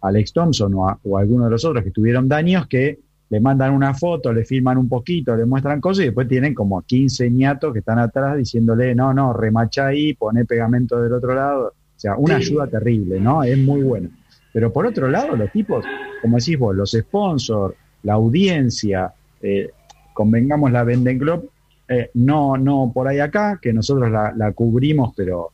a 0.00 0.08
Alex 0.08 0.32
Thompson 0.32 0.74
o 0.74 0.88
a, 0.88 0.98
o 1.02 1.16
a 1.16 1.20
alguno 1.20 1.44
de 1.46 1.50
los 1.50 1.64
otros 1.64 1.82
que 1.84 1.90
tuvieron 1.90 2.28
daños, 2.28 2.66
que 2.66 2.98
le 3.30 3.40
mandan 3.40 3.72
una 3.72 3.94
foto, 3.94 4.30
le 4.32 4.44
filman 4.44 4.76
un 4.76 4.88
poquito, 4.90 5.34
le 5.34 5.46
muestran 5.46 5.80
cosas 5.80 6.02
y 6.02 6.06
después 6.06 6.28
tienen 6.28 6.52
como 6.52 6.82
15 6.82 7.30
ñatos 7.30 7.72
que 7.72 7.78
están 7.78 7.98
atrás 7.98 8.36
diciéndole, 8.36 8.94
no, 8.94 9.14
no, 9.14 9.32
remacha 9.32 9.86
ahí, 9.86 10.12
pone 10.12 10.44
pegamento 10.44 11.00
del 11.00 11.14
otro 11.14 11.34
lado. 11.34 11.68
O 11.68 11.98
sea, 12.02 12.16
una 12.16 12.36
Sí. 12.38 12.48
ayuda 12.50 12.66
terrible, 12.66 13.18
¿no? 13.20 13.42
Es 13.42 13.56
muy 13.56 13.82
bueno. 13.82 14.10
Pero 14.52 14.70
por 14.70 14.84
otro 14.84 15.08
lado, 15.08 15.34
los 15.34 15.50
tipos, 15.50 15.82
como 16.20 16.36
decís 16.36 16.58
vos, 16.58 16.76
los 16.76 16.90
sponsors, 16.90 17.74
la 18.02 18.14
audiencia, 18.14 19.12
eh, 19.40 19.70
convengamos 20.12 20.72
la 20.72 20.84
Venden 20.84 21.18
Globe, 21.18 21.48
eh, 21.88 22.10
no, 22.14 22.56
no 22.56 22.90
por 22.94 23.08
ahí 23.08 23.18
acá, 23.18 23.58
que 23.60 23.72
nosotros 23.72 24.10
la, 24.10 24.32
la 24.36 24.52
cubrimos, 24.52 25.12
pero, 25.16 25.50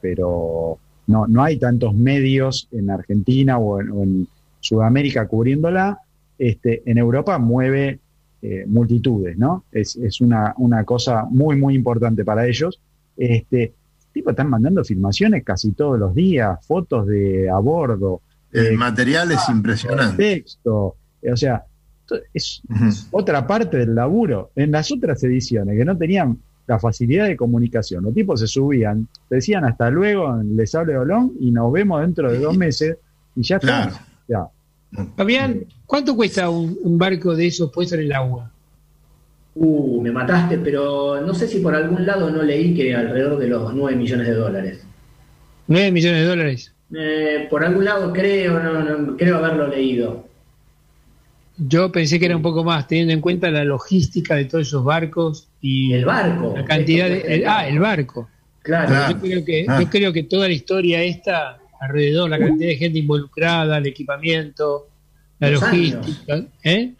pero 0.00 0.78
no, 1.06 1.26
no 1.26 1.42
hay 1.42 1.58
tantos 1.58 1.94
medios 1.94 2.68
en 2.72 2.90
Argentina 2.90 3.58
o 3.58 3.80
en, 3.80 3.90
o 3.90 4.02
en 4.02 4.28
Sudamérica 4.60 5.26
cubriéndola. 5.26 5.98
Este, 6.38 6.82
en 6.86 6.98
Europa 6.98 7.38
mueve 7.38 8.00
eh, 8.42 8.64
multitudes, 8.66 9.38
¿no? 9.38 9.64
Es, 9.70 9.96
es 9.96 10.20
una, 10.20 10.54
una 10.58 10.84
cosa 10.84 11.26
muy, 11.28 11.56
muy 11.56 11.74
importante 11.74 12.24
para 12.24 12.46
ellos. 12.46 12.80
Este, 13.16 13.72
tipo, 14.12 14.30
están 14.30 14.50
mandando 14.50 14.84
filmaciones 14.84 15.44
casi 15.44 15.72
todos 15.72 15.98
los 15.98 16.14
días, 16.14 16.58
fotos 16.66 17.06
de 17.06 17.48
a 17.48 17.58
bordo, 17.58 18.20
El 18.52 18.66
eh, 18.66 18.76
material 18.76 19.32
es 19.32 19.48
impresionante. 19.48 20.16
texto, 20.16 20.96
o 21.32 21.36
sea, 21.36 21.64
es 22.32 22.62
Ujú. 22.68 23.18
otra 23.18 23.46
parte 23.46 23.78
del 23.78 23.94
laburo. 23.94 24.50
En 24.56 24.70
las 24.72 24.90
otras 24.92 25.22
ediciones 25.24 25.76
que 25.76 25.84
no 25.84 25.96
tenían 25.96 26.38
la 26.66 26.78
facilidad 26.78 27.26
de 27.26 27.36
comunicación, 27.36 28.04
los 28.04 28.14
tipos 28.14 28.40
se 28.40 28.46
subían, 28.46 29.06
decían 29.28 29.64
hasta 29.64 29.90
luego, 29.90 30.40
les 30.42 30.74
hablo 30.74 30.92
de 30.92 30.98
Olón 30.98 31.32
y 31.40 31.50
nos 31.50 31.70
vemos 31.72 32.00
dentro 32.00 32.32
de 32.32 32.38
dos 32.38 32.56
meses 32.56 32.96
y 33.36 33.42
ya 33.42 33.56
está. 33.56 33.66
Claro. 33.66 33.96
Ya. 34.28 35.06
Fabián, 35.16 35.64
¿cuánto 35.86 36.14
cuesta 36.16 36.48
un, 36.48 36.78
un 36.82 36.96
barco 36.96 37.34
de 37.34 37.46
esos 37.46 37.70
puesto 37.70 37.96
en 37.96 38.02
el 38.02 38.12
agua? 38.12 38.50
Uh, 39.56 40.00
me 40.00 40.10
mataste, 40.10 40.58
pero 40.58 41.20
no 41.20 41.32
sé 41.32 41.46
si 41.46 41.60
por 41.60 41.74
algún 41.74 42.04
lado 42.04 42.30
no 42.30 42.42
leí 42.42 42.74
que 42.74 42.94
alrededor 42.94 43.38
de 43.38 43.48
los 43.48 43.72
9 43.72 43.96
millones 43.96 44.26
de 44.26 44.34
dólares. 44.34 44.84
9 45.68 45.92
millones 45.92 46.22
de 46.22 46.26
dólares. 46.26 46.74
Eh, 46.96 47.46
por 47.48 47.64
algún 47.64 47.84
lado 47.84 48.12
creo, 48.12 48.60
no, 48.60 48.82
no, 48.82 49.16
creo 49.16 49.36
haberlo 49.38 49.68
leído. 49.68 50.26
Yo 51.56 51.92
pensé 51.92 52.18
que 52.18 52.26
era 52.26 52.36
un 52.36 52.42
poco 52.42 52.64
más, 52.64 52.88
teniendo 52.88 53.12
en 53.12 53.20
cuenta 53.20 53.50
la 53.50 53.64
logística 53.64 54.34
de 54.34 54.46
todos 54.46 54.66
esos 54.66 54.84
barcos 54.84 55.48
y 55.60 55.92
El 55.92 56.04
barco. 56.04 56.54
la 56.56 56.64
cantidad 56.64 57.08
de... 57.08 57.20
el 57.20 57.46
ah, 57.46 57.68
el 57.68 57.78
barco. 57.78 58.28
Claro. 58.62 58.88
Claro. 58.88 59.12
Yo 59.12 59.20
creo 59.20 59.44
que, 59.44 59.66
Ah. 59.68 59.80
yo 59.80 59.88
creo 59.90 60.12
que 60.12 60.22
toda 60.24 60.48
la 60.48 60.54
historia 60.54 61.02
esta 61.02 61.58
alrededor, 61.80 62.30
la 62.30 62.38
cantidad 62.38 62.68
de 62.70 62.76
gente 62.76 62.98
involucrada, 62.98 63.78
el 63.78 63.86
equipamiento, 63.86 64.88
la 65.38 65.50
Los 65.50 65.60
logística, 65.60 66.44
¿eh? 66.62 66.92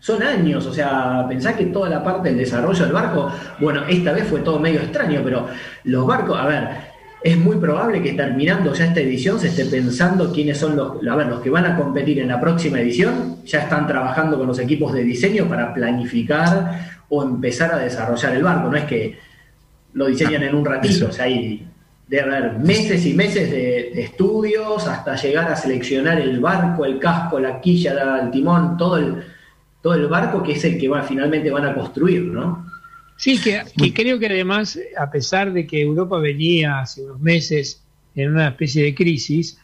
Son 0.00 0.22
años, 0.22 0.66
o 0.66 0.72
sea, 0.74 1.24
pensá 1.28 1.56
que 1.56 1.66
toda 1.66 1.88
la 1.88 2.02
parte 2.04 2.28
del 2.28 2.38
desarrollo 2.38 2.84
del 2.84 2.92
barco, 2.92 3.32
bueno, 3.60 3.86
esta 3.88 4.12
vez 4.12 4.24
fue 4.26 4.40
todo 4.40 4.58
medio 4.60 4.80
extraño, 4.80 5.20
pero 5.24 5.48
los 5.84 6.06
barcos, 6.06 6.38
a 6.38 6.46
ver, 6.46 6.68
es 7.22 7.36
muy 7.38 7.56
probable 7.56 8.02
que 8.02 8.12
terminando 8.12 8.72
ya 8.72 8.86
esta 8.86 9.00
edición 9.00 9.40
se 9.40 9.48
esté 9.48 9.64
pensando 9.64 10.32
quiénes 10.32 10.58
son 10.58 10.76
los, 10.76 11.06
a 11.06 11.16
ver, 11.16 11.26
los 11.26 11.40
que 11.40 11.50
van 11.50 11.66
a 11.66 11.76
competir 11.76 12.20
en 12.20 12.28
la 12.28 12.40
próxima 12.40 12.80
edición. 12.80 13.38
Ya 13.44 13.60
están 13.60 13.86
trabajando 13.86 14.38
con 14.38 14.46
los 14.46 14.58
equipos 14.58 14.92
de 14.92 15.02
diseño 15.02 15.48
para 15.48 15.74
planificar 15.74 17.02
o 17.08 17.22
empezar 17.22 17.72
a 17.72 17.78
desarrollar 17.78 18.36
el 18.36 18.42
barco. 18.42 18.68
No 18.68 18.76
es 18.76 18.84
que 18.84 19.18
lo 19.94 20.06
diseñan 20.06 20.42
en 20.42 20.54
un 20.54 20.64
ratito, 20.64 21.08
o 21.08 21.12
sea, 21.12 21.24
hay 21.24 21.66
debe 22.06 22.36
haber 22.36 22.58
meses 22.58 23.04
y 23.04 23.14
meses 23.14 23.50
de, 23.50 23.90
de, 23.92 24.02
estudios 24.02 24.86
hasta 24.86 25.16
llegar 25.16 25.50
a 25.50 25.56
seleccionar 25.56 26.20
el 26.20 26.38
barco, 26.38 26.84
el 26.84 27.00
casco, 27.00 27.40
la 27.40 27.60
quilla, 27.60 28.20
el 28.22 28.30
timón, 28.30 28.76
todo 28.76 28.98
el, 28.98 29.24
todo 29.82 29.94
el 29.94 30.06
barco 30.06 30.42
que 30.42 30.52
es 30.52 30.64
el 30.64 30.78
que 30.78 30.88
va, 30.88 31.02
finalmente 31.02 31.50
van 31.50 31.66
a 31.66 31.74
construir, 31.74 32.22
¿no? 32.22 32.65
Sí, 33.16 33.40
que, 33.40 33.62
creo 33.94 34.18
que 34.18 34.26
además, 34.26 34.78
a 34.96 35.10
pesar 35.10 35.52
de 35.52 35.66
que 35.66 35.80
Europa 35.80 36.18
venía 36.18 36.80
hace 36.80 37.02
unos 37.02 37.20
meses 37.20 37.82
en 38.14 38.32
una 38.32 38.48
especie 38.48 38.84
de 38.84 38.94
crisis, 38.94 39.58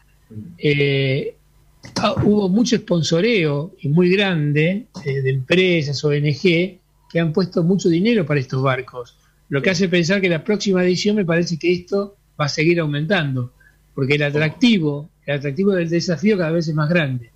eh, 0.56 1.34
ah, 1.96 2.14
hubo 2.24 2.48
mucho 2.48 2.76
sponsoreo 2.76 3.74
y 3.80 3.88
muy 3.88 4.10
grande 4.10 4.86
eh, 5.04 5.20
de 5.20 5.30
empresas, 5.30 6.02
ONG, 6.02 6.42
que 7.10 7.20
han 7.20 7.32
puesto 7.32 7.62
mucho 7.62 7.90
dinero 7.90 8.24
para 8.24 8.40
estos 8.40 8.62
barcos. 8.62 9.16
Lo 9.50 9.60
que 9.60 9.68
hace 9.68 9.88
pensar 9.88 10.22
que 10.22 10.30
la 10.30 10.42
próxima 10.42 10.82
edición 10.82 11.16
me 11.16 11.26
parece 11.26 11.58
que 11.58 11.72
esto 11.72 12.16
va 12.40 12.46
a 12.46 12.48
seguir 12.48 12.80
aumentando, 12.80 13.52
porque 13.94 14.14
el 14.14 14.22
atractivo, 14.22 15.10
el 15.26 15.36
atractivo 15.36 15.72
del 15.72 15.90
desafío 15.90 16.38
cada 16.38 16.52
vez 16.52 16.68
es 16.68 16.74
más 16.74 16.88
grande. 16.88 17.30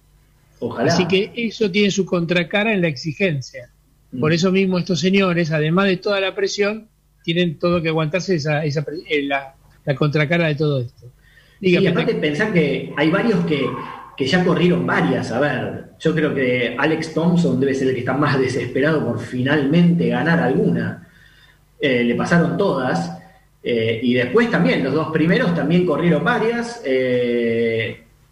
Así 0.78 1.06
que 1.06 1.30
eso 1.36 1.70
tiene 1.70 1.90
su 1.90 2.06
contracara 2.06 2.72
en 2.72 2.80
la 2.80 2.88
exigencia. 2.88 3.68
Por 4.18 4.32
eso 4.32 4.52
mismo 4.52 4.78
estos 4.78 5.00
señores, 5.00 5.50
además 5.50 5.86
de 5.86 5.96
toda 5.96 6.20
la 6.20 6.34
presión, 6.34 6.88
tienen 7.22 7.58
todo 7.58 7.82
que 7.82 7.88
aguantarse 7.88 8.36
esa, 8.36 8.64
esa 8.64 8.84
eh, 9.08 9.22
la, 9.24 9.54
contracara 9.96 10.46
de 10.46 10.54
todo 10.54 10.80
esto. 10.80 11.10
y 11.60 11.86
aparte 11.86 12.14
pensar 12.14 12.52
que 12.52 12.92
hay 12.96 13.10
varios 13.10 13.44
que, 13.46 13.66
que 14.16 14.26
ya 14.26 14.44
corrieron 14.44 14.86
varias. 14.86 15.30
A 15.32 15.40
ver, 15.40 15.84
yo 15.98 16.14
creo 16.14 16.34
que 16.34 16.74
Alex 16.78 17.12
Thompson 17.12 17.60
debe 17.60 17.74
ser 17.74 17.88
el 17.88 17.94
que 17.94 18.00
está 18.00 18.14
más 18.14 18.38
desesperado 18.38 19.04
por 19.04 19.20
finalmente 19.20 20.08
ganar 20.08 20.40
alguna. 20.40 21.06
Eh, 21.78 22.04
le 22.04 22.14
pasaron 22.14 22.56
todas. 22.56 23.12
Eh, 23.62 24.00
y 24.02 24.14
después 24.14 24.50
también, 24.50 24.82
los 24.82 24.94
dos 24.94 25.08
primeros 25.12 25.54
también 25.54 25.84
corrieron 25.84 26.24
varias. 26.24 26.82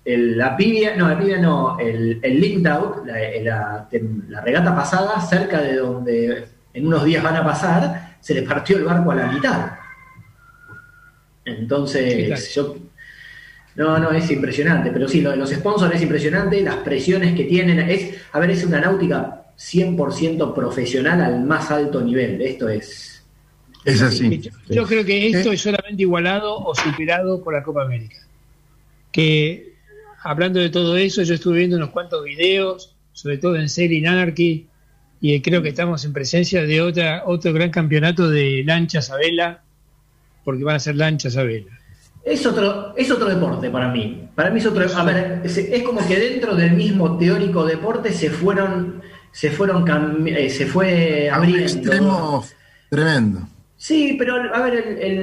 El, 0.05 0.37
la 0.37 0.57
pibia, 0.57 0.95
no, 0.97 1.09
la 1.09 1.19
pibia 1.19 1.39
no, 1.39 1.79
el, 1.79 2.21
el 2.23 2.41
linked 2.41 2.71
out, 2.71 3.07
la, 3.07 3.89
la, 4.29 4.41
regata 4.43 4.77
pasada, 4.77 5.21
cerca 5.21 5.63
de 5.63 5.77
donde 5.77 6.45
en 6.75 6.87
unos 6.87 7.05
días 7.05 7.23
van 7.23 7.37
a 7.37 7.45
pasar, 7.45 8.17
se 8.21 8.35
le 8.35 8.43
partió 8.43 8.77
el 8.77 8.85
barco 8.85 9.13
a 9.13 9.15
la 9.15 9.27
mitad. 9.29 9.73
Entonces, 11.45 12.55
yo. 12.55 12.77
No, 13.77 13.99
no, 13.99 14.13
es 14.13 14.31
impresionante, 14.31 14.91
pero 14.93 15.09
sí, 15.09 15.21
lo 15.21 15.33
de 15.33 15.37
los 15.37 15.51
sponsors 15.51 15.95
es 15.97 16.03
impresionante, 16.03 16.61
las 16.61 16.77
presiones 16.77 17.35
que 17.35 17.45
tienen, 17.45 17.81
es, 17.81 18.15
a 18.31 18.39
ver, 18.39 18.51
es 18.51 18.65
una 18.65 18.81
náutica 18.81 19.47
100% 19.59 20.55
profesional 20.55 21.21
al 21.21 21.45
más 21.45 21.71
alto 21.71 22.01
nivel, 22.01 22.41
esto 22.41 22.69
es... 22.69 23.11
Es 23.85 24.01
así. 24.01 24.41
Yo, 24.71 24.87
creo 24.87 25.05
que 25.05 25.29
esto 25.29 25.53
es 25.53 25.61
solamente 25.61 26.03
igualado 26.03 26.57
o 26.57 26.75
superado 26.75 27.43
por 27.43 27.53
la 27.53 27.63
Copa 27.63 27.83
América. 27.83 28.17
Que 29.13 29.74
hablando 30.25 30.59
de 30.59 30.71
todo 30.71 30.97
eso, 30.97 31.23
yo 31.23 31.35
estuve 31.35 31.59
viendo 31.59 31.77
unos 31.77 31.91
cuantos 31.91 32.25
videos, 32.25 32.97
sobre 33.13 33.39
todo 33.39 33.57
en 33.57 33.69
Sailing 33.69 34.09
Anarchy, 34.09 34.67
y 35.21 35.41
creo 35.41 35.63
que 35.63 35.69
estamos 35.69 36.05
en 36.05 36.13
presencia 36.13 36.63
de 36.65 36.81
otra, 36.81 37.23
otro 37.27 37.53
gran 37.53 37.71
campeonato 37.71 38.29
de 38.29 38.65
lanchas 38.67 39.11
a 39.11 39.17
vela, 39.17 39.63
porque 40.43 40.65
van 40.65 40.77
a 40.77 40.81
ser 40.81 40.97
lanchas 40.97 41.37
a 41.37 41.45
vela. 41.45 41.79
Es 42.25 42.45
otro, 42.47 42.97
es 42.97 43.11
otro 43.11 43.29
deporte 43.29 43.69
para 43.69 43.89
mí. 43.89 44.29
Para 44.35 44.51
mí 44.51 44.59
es 44.59 44.67
otro. 44.67 44.85
A 44.97 45.05
ver, 45.05 45.43
es, 45.45 45.83
como 45.83 46.07
que 46.07 46.19
dentro 46.19 46.57
del 46.57 46.73
mismo 46.73 47.19
teórico 47.19 47.67
deporte 47.67 48.13
se 48.13 48.31
fueron, 48.31 49.03
se 49.31 49.51
fueron, 49.51 50.27
eh, 50.27 50.49
se 50.49 50.67
fue 50.67 51.29
abriendo. 51.31 51.59
un 51.59 51.69
extremo 51.69 52.45
tremendo. 52.89 53.49
Sí, 53.85 54.17
pero 54.19 54.37
a 54.55 54.63
ver, 54.63 54.77
el, 54.77 54.99
el, 54.99 55.19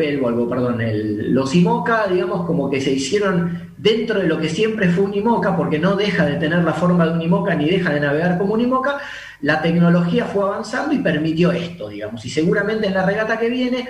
el 0.00 0.20
Volvo, 0.20 0.48
perdón, 0.48 0.80
el, 0.80 1.34
los 1.34 1.52
IMOCA, 1.56 2.06
digamos, 2.06 2.46
como 2.46 2.70
que 2.70 2.80
se 2.80 2.92
hicieron 2.92 3.72
dentro 3.76 4.20
de 4.20 4.28
lo 4.28 4.38
que 4.38 4.48
siempre 4.48 4.90
fue 4.90 5.02
un 5.02 5.14
IMOCA, 5.14 5.56
porque 5.56 5.80
no 5.80 5.96
deja 5.96 6.24
de 6.24 6.36
tener 6.36 6.62
la 6.62 6.72
forma 6.72 7.04
de 7.04 7.14
un 7.14 7.22
IMOCA 7.22 7.56
ni 7.56 7.68
deja 7.68 7.92
de 7.92 7.98
navegar 7.98 8.38
como 8.38 8.54
un 8.54 8.60
IMOCA, 8.60 9.00
la 9.40 9.60
tecnología 9.60 10.26
fue 10.26 10.44
avanzando 10.44 10.94
y 10.94 10.98
permitió 10.98 11.50
esto, 11.50 11.88
digamos. 11.88 12.24
Y 12.24 12.30
seguramente 12.30 12.86
en 12.86 12.94
la 12.94 13.04
regata 13.04 13.40
que 13.40 13.48
viene, 13.48 13.88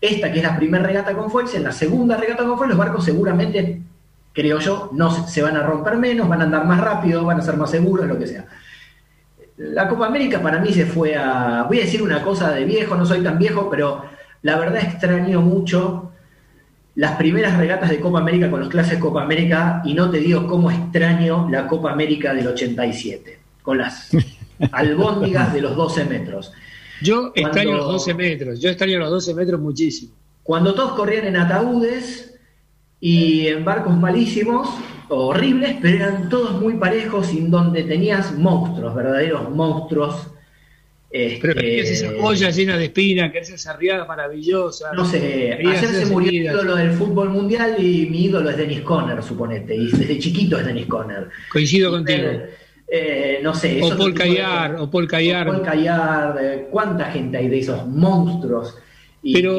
esta 0.00 0.32
que 0.32 0.40
es 0.40 0.44
la 0.44 0.56
primera 0.56 0.82
regata 0.82 1.12
con 1.12 1.30
fuerza, 1.30 1.56
en 1.56 1.62
la 1.62 1.70
segunda 1.70 2.16
regata 2.16 2.42
con 2.42 2.58
fuerza, 2.58 2.74
los 2.74 2.84
barcos 2.84 3.04
seguramente, 3.04 3.80
creo 4.32 4.58
yo, 4.58 4.90
no 4.92 5.28
se 5.28 5.40
van 5.40 5.56
a 5.56 5.62
romper 5.62 5.98
menos, 5.98 6.28
van 6.28 6.40
a 6.40 6.44
andar 6.46 6.66
más 6.66 6.80
rápido, 6.80 7.24
van 7.24 7.38
a 7.38 7.42
ser 7.42 7.56
más 7.56 7.70
seguros, 7.70 8.08
lo 8.08 8.18
que 8.18 8.26
sea 8.26 8.44
la 9.70 9.88
Copa 9.88 10.06
América 10.06 10.42
para 10.42 10.58
mí 10.58 10.72
se 10.72 10.86
fue 10.86 11.14
a. 11.14 11.64
Voy 11.64 11.78
a 11.78 11.82
decir 11.82 12.02
una 12.02 12.22
cosa 12.22 12.52
de 12.52 12.64
viejo, 12.64 12.96
no 12.96 13.06
soy 13.06 13.22
tan 13.22 13.38
viejo, 13.38 13.70
pero 13.70 14.04
la 14.42 14.58
verdad 14.58 14.82
extraño 14.82 15.40
mucho 15.40 16.10
las 16.94 17.16
primeras 17.16 17.56
regatas 17.56 17.88
de 17.90 18.00
Copa 18.00 18.18
América 18.18 18.50
con 18.50 18.60
los 18.60 18.68
clases 18.68 18.98
Copa 18.98 19.22
América 19.22 19.80
y 19.84 19.94
no 19.94 20.10
te 20.10 20.18
digo 20.18 20.46
cómo 20.46 20.70
extraño 20.70 21.48
la 21.50 21.66
Copa 21.66 21.92
América 21.92 22.34
del 22.34 22.48
87, 22.48 23.38
con 23.62 23.78
las 23.78 24.10
albóndigas 24.72 25.54
de 25.54 25.62
los 25.62 25.76
12 25.76 26.04
metros. 26.04 26.52
Yo 27.00 27.32
extraño 27.34 27.76
los 27.76 27.86
12 27.86 28.14
metros, 28.14 28.60
yo 28.60 28.68
extraño 28.68 28.98
los 28.98 29.10
12 29.10 29.34
metros 29.34 29.60
muchísimo. 29.60 30.12
Cuando 30.42 30.74
todos 30.74 30.92
corrían 30.92 31.26
en 31.26 31.36
ataúdes 31.36 32.31
y 33.04 33.48
en 33.48 33.64
barcos 33.64 33.98
malísimos, 33.98 34.68
horribles, 35.08 35.74
pero 35.82 35.96
eran 35.96 36.28
todos 36.28 36.60
muy 36.60 36.74
parejos 36.74 37.34
y 37.34 37.38
en 37.38 37.50
donde 37.50 37.82
tenías 37.82 38.32
monstruos, 38.38 38.94
verdaderos 38.94 39.50
monstruos. 39.50 40.28
Este, 41.10 41.40
pero 41.42 41.60
veías 41.60 41.88
esa 41.90 42.12
olla 42.20 42.50
llena 42.50 42.76
de 42.78 42.84
espinas, 42.84 43.32
que 43.32 43.40
esa 43.40 43.70
arriada 43.72 44.04
maravillosa. 44.04 44.92
No 44.92 45.04
sé, 45.04 45.52
ayer 45.52 45.84
se 45.84 46.06
murió 46.06 46.28
el 46.30 46.36
ídolo 46.36 46.76
del 46.76 46.92
fútbol 46.92 47.30
mundial 47.30 47.74
y 47.76 48.06
mi 48.06 48.26
ídolo 48.26 48.50
es 48.50 48.56
Dennis 48.56 48.82
Conner, 48.82 49.20
suponete, 49.20 49.74
y 49.74 49.90
desde 49.90 50.20
chiquito 50.20 50.58
es 50.58 50.64
Dennis 50.64 50.86
Conner. 50.86 51.28
Coincido 51.50 51.90
contigo. 51.90 52.28
Eh, 52.86 53.40
no 53.42 53.52
sé. 53.52 53.80
O 53.82 53.96
Paul 53.96 54.14
Cayar, 54.14 54.76
o 54.76 54.88
Paul 54.88 55.08
Cayar. 55.08 55.48
Paul 55.48 55.62
Cayar, 55.62 56.38
eh, 56.40 56.68
¿cuánta 56.70 57.06
gente 57.06 57.36
hay 57.36 57.48
de 57.48 57.58
esos 57.58 57.84
monstruos? 57.84 58.78
Y 59.24 59.34
pero 59.34 59.56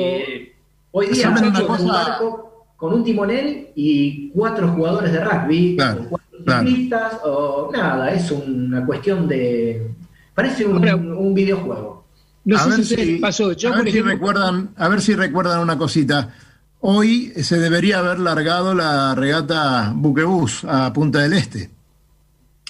hoy 0.91 1.07
día, 1.07 1.29
un 1.29 1.87
barco 1.87 2.52
con 2.83 2.95
un 2.95 3.03
timonel 3.05 3.69
y 3.75 4.27
cuatro 4.31 4.67
jugadores 4.67 5.13
de 5.13 5.23
rugby, 5.23 5.77
cuatro 5.77 6.59
ciclistas, 6.59 7.13
o 7.23 7.69
nada, 7.71 8.11
es 8.11 8.29
una 8.29 8.85
cuestión 8.85 9.25
de. 9.25 9.89
Parece 10.35 10.65
un, 10.65 11.33
videojuego. 11.33 12.05
a 12.53 12.67
ver 12.67 12.83
si, 12.83 13.19
pasó. 13.19 13.51
a, 13.51 13.81
ver 13.81 13.89
si 13.89 14.01
recuerdan, 14.01 14.71
a 14.75 14.89
ver 14.89 14.99
si 14.99 15.15
recuerdan 15.15 15.61
una 15.61 15.77
cosita. 15.77 16.35
Hoy 16.81 17.31
se 17.41 17.57
debería 17.57 17.99
haber 17.99 18.19
largado 18.19 18.73
la 18.73 19.15
regata 19.15 19.93
Buquebus 19.95 20.65
a 20.65 20.91
Punta 20.91 21.19
del 21.19 21.31
Este. 21.31 21.69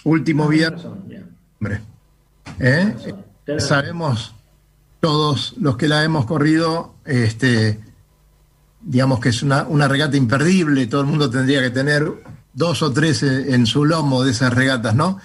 Último 0.03 0.43
ah, 0.43 0.49
viernes. 0.49 0.86
¿Eh? 2.59 2.93
Sabemos 3.57 4.36
todos 4.99 5.55
los 5.57 5.76
que 5.76 5.88
la 5.88 6.03
hemos 6.03 6.28
corrido, 6.28 6.93
este, 7.03 7.80
digamos 8.84 9.20
que 9.20 9.30
es 9.30 9.44
una, 9.44 9.88
regata 9.88 10.18
imperdible, 10.18 10.88
todo 10.88 11.02
el 11.02 11.08
mundo 11.08 11.30
tendría 11.30 11.62
que 11.62 11.70
tener 11.70 12.12
dos 12.54 12.82
o 12.82 12.92
tres 12.92 13.24
en 13.24 13.66
su 13.66 13.86
lomo 13.86 14.24
de 14.24 14.32
esas 14.32 14.54
regatas, 14.54 14.96
¿no? 14.96 15.20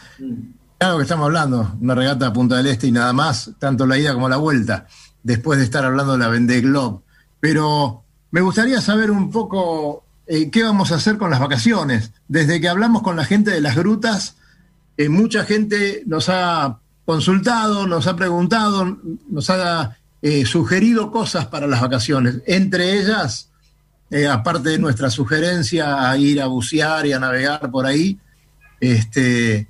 Claro 0.78 0.96
que 0.96 1.02
estamos 1.02 1.26
hablando, 1.26 1.76
una 1.80 1.94
regata 1.94 2.28
a 2.28 2.32
Punta 2.32 2.56
del 2.56 2.68
Este 2.68 2.86
y 2.86 2.92
nada 2.92 3.12
más, 3.12 3.50
tanto 3.58 3.84
la 3.84 3.98
ida 3.98 4.14
como 4.14 4.28
la 4.28 4.36
vuelta, 4.36 4.86
después 5.22 5.58
de 5.58 5.64
estar 5.64 5.84
hablando 5.84 6.12
de 6.12 6.18
la 6.18 6.28
Vendée 6.28 6.60
Globe. 6.60 7.00
Pero 7.40 8.04
me 8.30 8.40
gustaría 8.40 8.80
saber 8.80 9.10
un 9.10 9.30
poco 9.30 10.04
eh, 10.26 10.50
qué 10.50 10.62
vamos 10.62 10.92
a 10.92 10.96
hacer 10.96 11.18
con 11.18 11.30
las 11.30 11.40
vacaciones. 11.40 12.12
Desde 12.28 12.60
que 12.60 12.68
hablamos 12.68 13.02
con 13.02 13.16
la 13.16 13.24
gente 13.24 13.50
de 13.50 13.60
las 13.60 13.76
grutas, 13.76 14.36
eh, 14.96 15.08
mucha 15.08 15.44
gente 15.44 16.02
nos 16.06 16.28
ha 16.28 16.78
consultado, 17.04 17.86
nos 17.86 18.06
ha 18.06 18.16
preguntado, 18.16 18.98
nos 19.28 19.50
ha 19.50 19.96
eh, 20.22 20.44
sugerido 20.46 21.10
cosas 21.10 21.46
para 21.46 21.66
las 21.66 21.80
vacaciones. 21.80 22.42
Entre 22.46 22.98
ellas, 22.98 23.50
eh, 24.10 24.26
aparte 24.26 24.70
de 24.70 24.78
nuestra 24.78 25.10
sugerencia 25.10 26.10
a 26.10 26.16
ir 26.16 26.40
a 26.40 26.46
bucear 26.46 27.06
y 27.06 27.12
a 27.12 27.20
navegar 27.20 27.70
por 27.70 27.86
ahí, 27.86 28.18
este, 28.80 29.68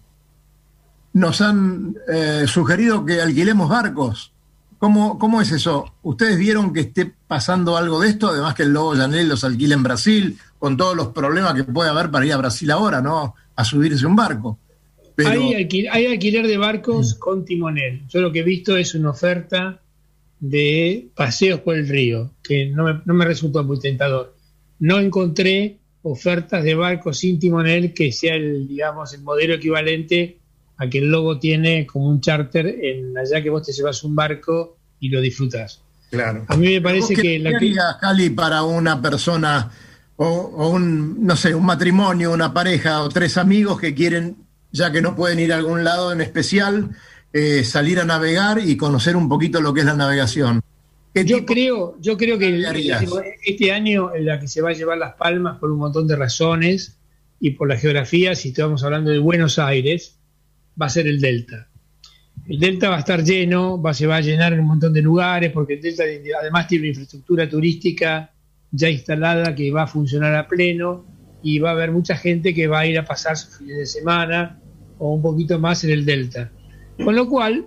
nos 1.12 1.40
han 1.40 1.96
eh, 2.12 2.44
sugerido 2.46 3.04
que 3.04 3.20
alquilemos 3.20 3.68
barcos. 3.68 4.32
¿Cómo, 4.78 5.18
¿Cómo, 5.18 5.42
es 5.42 5.50
eso? 5.50 5.92
¿Ustedes 6.02 6.38
vieron 6.38 6.72
que 6.72 6.80
esté 6.80 7.12
pasando 7.26 7.76
algo 7.76 8.00
de 8.00 8.10
esto? 8.10 8.28
Además 8.28 8.54
que 8.54 8.62
el 8.62 8.72
Lobo 8.72 8.94
Janel 8.94 9.28
los 9.28 9.42
alquila 9.42 9.74
en 9.74 9.82
Brasil, 9.82 10.38
con 10.58 10.76
todos 10.76 10.96
los 10.96 11.08
problemas 11.08 11.54
que 11.54 11.64
puede 11.64 11.90
haber 11.90 12.10
para 12.12 12.24
ir 12.24 12.32
a 12.32 12.36
Brasil 12.36 12.70
ahora, 12.70 13.02
¿no? 13.02 13.34
A 13.56 13.64
subirse 13.64 14.06
un 14.06 14.14
barco. 14.14 14.58
Hay, 15.26 15.54
alquiler, 16.12 16.46
de 16.46 16.56
barcos 16.58 17.14
con 17.14 17.44
timonel. 17.44 18.02
Yo 18.08 18.20
lo 18.20 18.30
que 18.30 18.38
he 18.38 18.44
visto 18.44 18.76
es 18.76 18.94
una 18.94 19.10
oferta 19.10 19.80
de 20.40 21.08
paseos 21.14 21.60
por 21.60 21.76
el 21.76 21.88
río, 21.88 22.32
que 22.42 22.66
no 22.66 22.84
me, 22.84 23.00
no 23.04 23.14
me 23.14 23.24
resultó 23.24 23.64
muy 23.64 23.78
tentador. 23.80 24.34
No 24.78 24.98
encontré 24.98 25.78
ofertas 26.02 26.62
de 26.64 26.74
barcos 26.74 27.18
sin 27.18 27.38
timonel 27.38 27.92
que 27.92 28.12
sea 28.12 28.34
el, 28.36 28.68
digamos, 28.68 29.12
el 29.14 29.22
modelo 29.22 29.54
equivalente 29.54 30.38
a 30.76 30.88
que 30.88 30.98
el 30.98 31.10
logo 31.10 31.38
tiene 31.40 31.86
como 31.86 32.08
un 32.08 32.20
charter 32.20 32.66
en 32.66 33.18
allá 33.18 33.42
que 33.42 33.50
vos 33.50 33.66
te 33.66 33.72
llevas 33.72 34.04
un 34.04 34.14
barco 34.14 34.76
y 35.00 35.08
lo 35.08 35.20
disfrutas. 35.20 35.82
Claro. 36.10 36.44
A 36.48 36.56
mí 36.56 36.68
me 36.74 36.80
parece 36.80 37.14
¿Vos 37.14 37.22
qué 37.22 37.22
que 37.22 37.38
la 37.40 37.58
que- 37.58 37.74
Cali, 38.00 38.30
para 38.30 38.62
una 38.62 39.02
persona 39.02 39.70
o, 40.16 40.26
o 40.26 40.68
un, 40.70 41.24
no 41.26 41.36
sé, 41.36 41.54
un 41.54 41.66
matrimonio, 41.66 42.32
una 42.32 42.54
pareja 42.54 43.02
o 43.02 43.08
tres 43.08 43.36
amigos 43.36 43.80
que 43.80 43.92
quieren, 43.94 44.36
ya 44.72 44.90
que 44.92 45.02
no 45.02 45.14
pueden 45.16 45.40
ir 45.40 45.52
a 45.52 45.56
algún 45.56 45.82
lado 45.84 46.12
en 46.12 46.20
especial, 46.20 46.90
eh, 47.32 47.64
salir 47.64 47.98
a 48.00 48.04
navegar 48.04 48.58
y 48.64 48.76
conocer 48.76 49.16
un 49.16 49.28
poquito 49.28 49.60
lo 49.60 49.72
que 49.74 49.80
es 49.80 49.86
la 49.86 49.94
navegación? 49.94 50.60
¿Qué 51.14 51.24
yo 51.24 51.44
creo, 51.44 51.96
yo 52.00 52.16
creo 52.16 52.38
que 52.38 52.48
el- 52.48 52.64
este 53.44 53.72
año 53.72 54.14
en 54.14 54.26
la 54.26 54.38
que 54.38 54.46
se 54.48 54.60
va 54.62 54.70
a 54.70 54.72
llevar 54.74 54.98
las 54.98 55.14
palmas 55.14 55.58
por 55.58 55.70
un 55.70 55.78
montón 55.78 56.06
de 56.06 56.16
razones 56.16 56.96
y 57.40 57.50
por 57.52 57.68
la 57.68 57.76
geografía, 57.76 58.34
si 58.34 58.48
estamos 58.48 58.82
hablando 58.84 59.10
de 59.10 59.18
Buenos 59.18 59.58
Aires, 59.58 60.16
va 60.80 60.86
a 60.86 60.90
ser 60.90 61.06
el 61.06 61.20
Delta. 61.20 61.68
El 62.46 62.58
Delta 62.60 62.88
va 62.88 62.96
a 62.96 63.00
estar 63.00 63.22
lleno, 63.24 63.80
va, 63.80 63.92
se 63.94 64.06
va 64.06 64.16
a 64.16 64.20
llenar 64.20 64.52
en 64.52 64.60
un 64.60 64.66
montón 64.66 64.92
de 64.92 65.02
lugares, 65.02 65.52
porque 65.52 65.74
el 65.74 65.82
Delta 65.82 66.04
además 66.40 66.66
tiene 66.68 66.82
una 66.84 66.88
infraestructura 66.90 67.48
turística 67.48 68.32
ya 68.70 68.88
instalada 68.88 69.54
que 69.54 69.70
va 69.70 69.82
a 69.84 69.86
funcionar 69.86 70.34
a 70.34 70.46
pleno 70.46 71.06
y 71.42 71.58
va 71.58 71.70
a 71.70 71.72
haber 71.72 71.90
mucha 71.90 72.16
gente 72.16 72.54
que 72.54 72.66
va 72.66 72.80
a 72.80 72.86
ir 72.86 72.98
a 72.98 73.04
pasar 73.04 73.36
sus 73.36 73.58
fines 73.58 73.76
de 73.76 73.86
semana 73.86 74.60
o 74.98 75.14
un 75.14 75.22
poquito 75.22 75.58
más 75.58 75.84
en 75.84 75.90
el 75.90 76.04
Delta. 76.04 76.50
Con 77.02 77.14
lo 77.14 77.28
cual, 77.28 77.66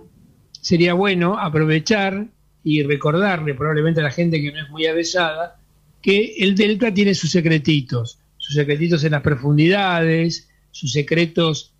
sería 0.60 0.94
bueno 0.94 1.38
aprovechar 1.38 2.28
y 2.62 2.82
recordarle 2.82 3.54
probablemente 3.54 4.00
a 4.00 4.04
la 4.04 4.10
gente 4.10 4.40
que 4.40 4.52
no 4.52 4.62
es 4.62 4.70
muy 4.70 4.86
avesada 4.86 5.58
que 6.00 6.34
el 6.38 6.54
delta 6.54 6.92
tiene 6.92 7.14
sus 7.14 7.30
secretitos, 7.30 8.18
sus 8.36 8.54
secretitos 8.54 9.04
en 9.04 9.12
las 9.12 9.22
profundidades, 9.22 10.48
sus 10.70 10.92
secretos 10.92 11.74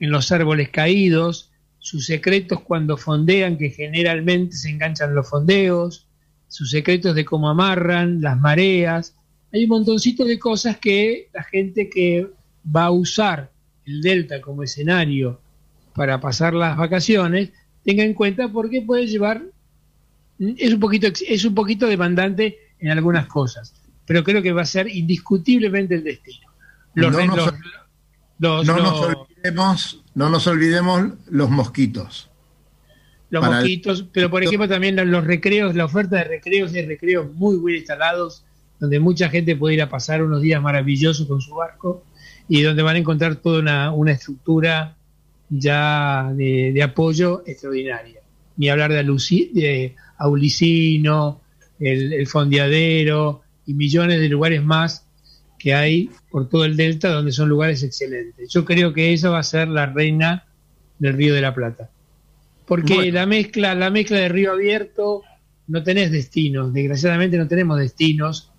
en 0.00 0.10
los 0.10 0.30
árboles 0.32 0.70
caídos, 0.70 1.50
sus 1.78 2.06
secretos 2.06 2.60
cuando 2.60 2.96
fondean, 2.96 3.56
que 3.56 3.70
generalmente 3.70 4.56
se 4.56 4.70
enganchan 4.70 5.14
los 5.14 5.28
fondeos, 5.28 6.06
sus 6.48 6.70
secretos 6.70 7.14
de 7.14 7.24
cómo 7.24 7.48
amarran, 7.48 8.20
las 8.20 8.38
mareas. 8.38 9.14
Hay 9.52 9.64
un 9.64 9.70
montoncito 9.70 10.24
de 10.24 10.38
cosas 10.38 10.78
que 10.78 11.28
la 11.32 11.44
gente 11.44 11.88
que 11.88 12.26
va 12.74 12.86
a 12.86 12.90
usar 12.90 13.50
el 13.86 14.02
delta 14.02 14.40
como 14.40 14.62
escenario 14.62 15.40
para 15.98 16.20
pasar 16.20 16.54
las 16.54 16.76
vacaciones 16.76 17.50
tenga 17.84 18.04
en 18.04 18.14
cuenta 18.14 18.48
porque 18.48 18.80
puede 18.82 19.06
llevar 19.08 19.42
es 20.38 20.72
un 20.72 20.78
poquito 20.80 21.08
es 21.28 21.44
un 21.44 21.54
poquito 21.54 21.86
demandante 21.86 22.56
en 22.78 22.90
algunas 22.90 23.26
cosas 23.26 23.74
pero 24.06 24.22
creo 24.22 24.40
que 24.40 24.52
va 24.52 24.62
a 24.62 24.66
ser 24.66 24.88
indiscutiblemente 24.88 25.96
el 25.96 26.04
destino 26.04 26.46
los, 26.94 27.12
No 27.12 27.24
nos- 27.26 27.36
los- 27.36 27.46
los- 28.38 28.66
no, 28.66 28.76
los- 28.76 28.82
nos 28.82 29.00
olvidemos, 29.02 30.04
no 30.14 30.30
nos 30.30 30.46
olvidemos 30.46 31.12
los 31.28 31.50
mosquitos. 31.50 32.30
los 33.30 33.40
para 33.42 33.56
el- 33.58 33.62
mosquitos, 33.64 34.04
pero 34.12 34.30
por 34.30 34.42
ejemplo 34.44 34.68
también 34.68 34.94
los 35.10 35.24
recreos, 35.24 35.74
la 35.74 35.84
oferta 35.84 36.16
de 36.16 36.24
recreos 36.24 36.72
hay 36.74 36.86
recreos 36.86 37.32
muy 37.34 37.58
bien 37.58 37.78
instalados, 37.80 38.44
donde 38.80 39.00
mucha 39.00 39.28
gente 39.28 39.54
puede 39.56 39.74
ir 39.74 39.82
a 39.82 39.88
pasar 39.88 40.22
unos 40.22 40.40
días 40.40 40.62
maravillosos 40.62 41.26
con 41.26 41.40
su 41.40 41.54
barco 41.56 42.04
y 42.48 42.62
donde 42.62 42.82
van 42.82 42.94
a 42.96 42.98
encontrar 43.00 43.34
toda 43.36 43.58
una, 43.60 43.92
una 43.92 44.12
estructura 44.12 44.96
ya 45.50 46.30
de, 46.34 46.72
de 46.72 46.82
apoyo 46.82 47.42
extraordinaria. 47.46 48.20
Ni 48.56 48.68
hablar 48.68 48.92
de, 48.92 49.00
Aluci- 49.00 49.50
de 49.52 49.94
Aulicino, 50.18 51.40
el, 51.78 52.12
el 52.12 52.26
Fondeadero 52.26 53.42
y 53.66 53.74
millones 53.74 54.20
de 54.20 54.28
lugares 54.28 54.62
más 54.62 55.06
que 55.58 55.74
hay 55.74 56.10
por 56.30 56.48
todo 56.48 56.64
el 56.64 56.76
delta 56.76 57.08
donde 57.10 57.32
son 57.32 57.48
lugares 57.48 57.82
excelentes. 57.82 58.50
Yo 58.52 58.64
creo 58.64 58.92
que 58.92 59.12
esa 59.12 59.30
va 59.30 59.38
a 59.40 59.42
ser 59.44 59.68
la 59.68 59.86
reina 59.86 60.44
del 60.98 61.14
Río 61.14 61.34
de 61.34 61.40
la 61.40 61.54
Plata. 61.54 61.90
Porque 62.66 62.94
Bueno. 62.94 63.12
la 63.14 63.26
mezcla, 63.26 63.74
la 63.74 63.90
mezcla 63.90 64.18
de 64.18 64.28
río 64.28 64.52
abierto, 64.52 65.22
no 65.68 65.82
tenés 65.82 66.10
destinos, 66.12 66.72
desgraciadamente 66.72 67.38
no 67.38 67.48
tenemos 67.48 67.78
destinos, 67.78 68.50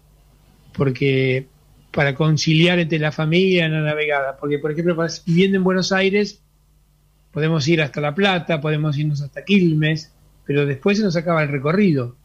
porque 0.73 1.47
para 1.91 2.15
conciliar 2.15 2.79
entre 2.79 2.99
la 2.99 3.11
familia 3.11 3.65
y 3.67 3.69
la 3.69 3.81
navegada, 3.81 4.37
porque 4.37 4.59
por 4.59 4.71
ejemplo, 4.71 4.97
viviendo 5.25 5.57
en 5.57 5.63
Buenos 5.63 5.91
Aires, 5.91 6.41
podemos 7.39 7.65
ir 7.69 7.81
hasta 7.81 8.01
La 8.01 8.13
Plata, 8.13 8.59
podemos 8.59 8.97
irnos 8.97 9.21
hasta 9.21 9.45
Quilmes, 9.45 10.11
pero 10.45 10.65
después 10.65 10.97
se 10.97 11.05
nos 11.05 11.15
acaba 11.15 11.41
el 11.41 11.47
recorrido. 11.47 12.17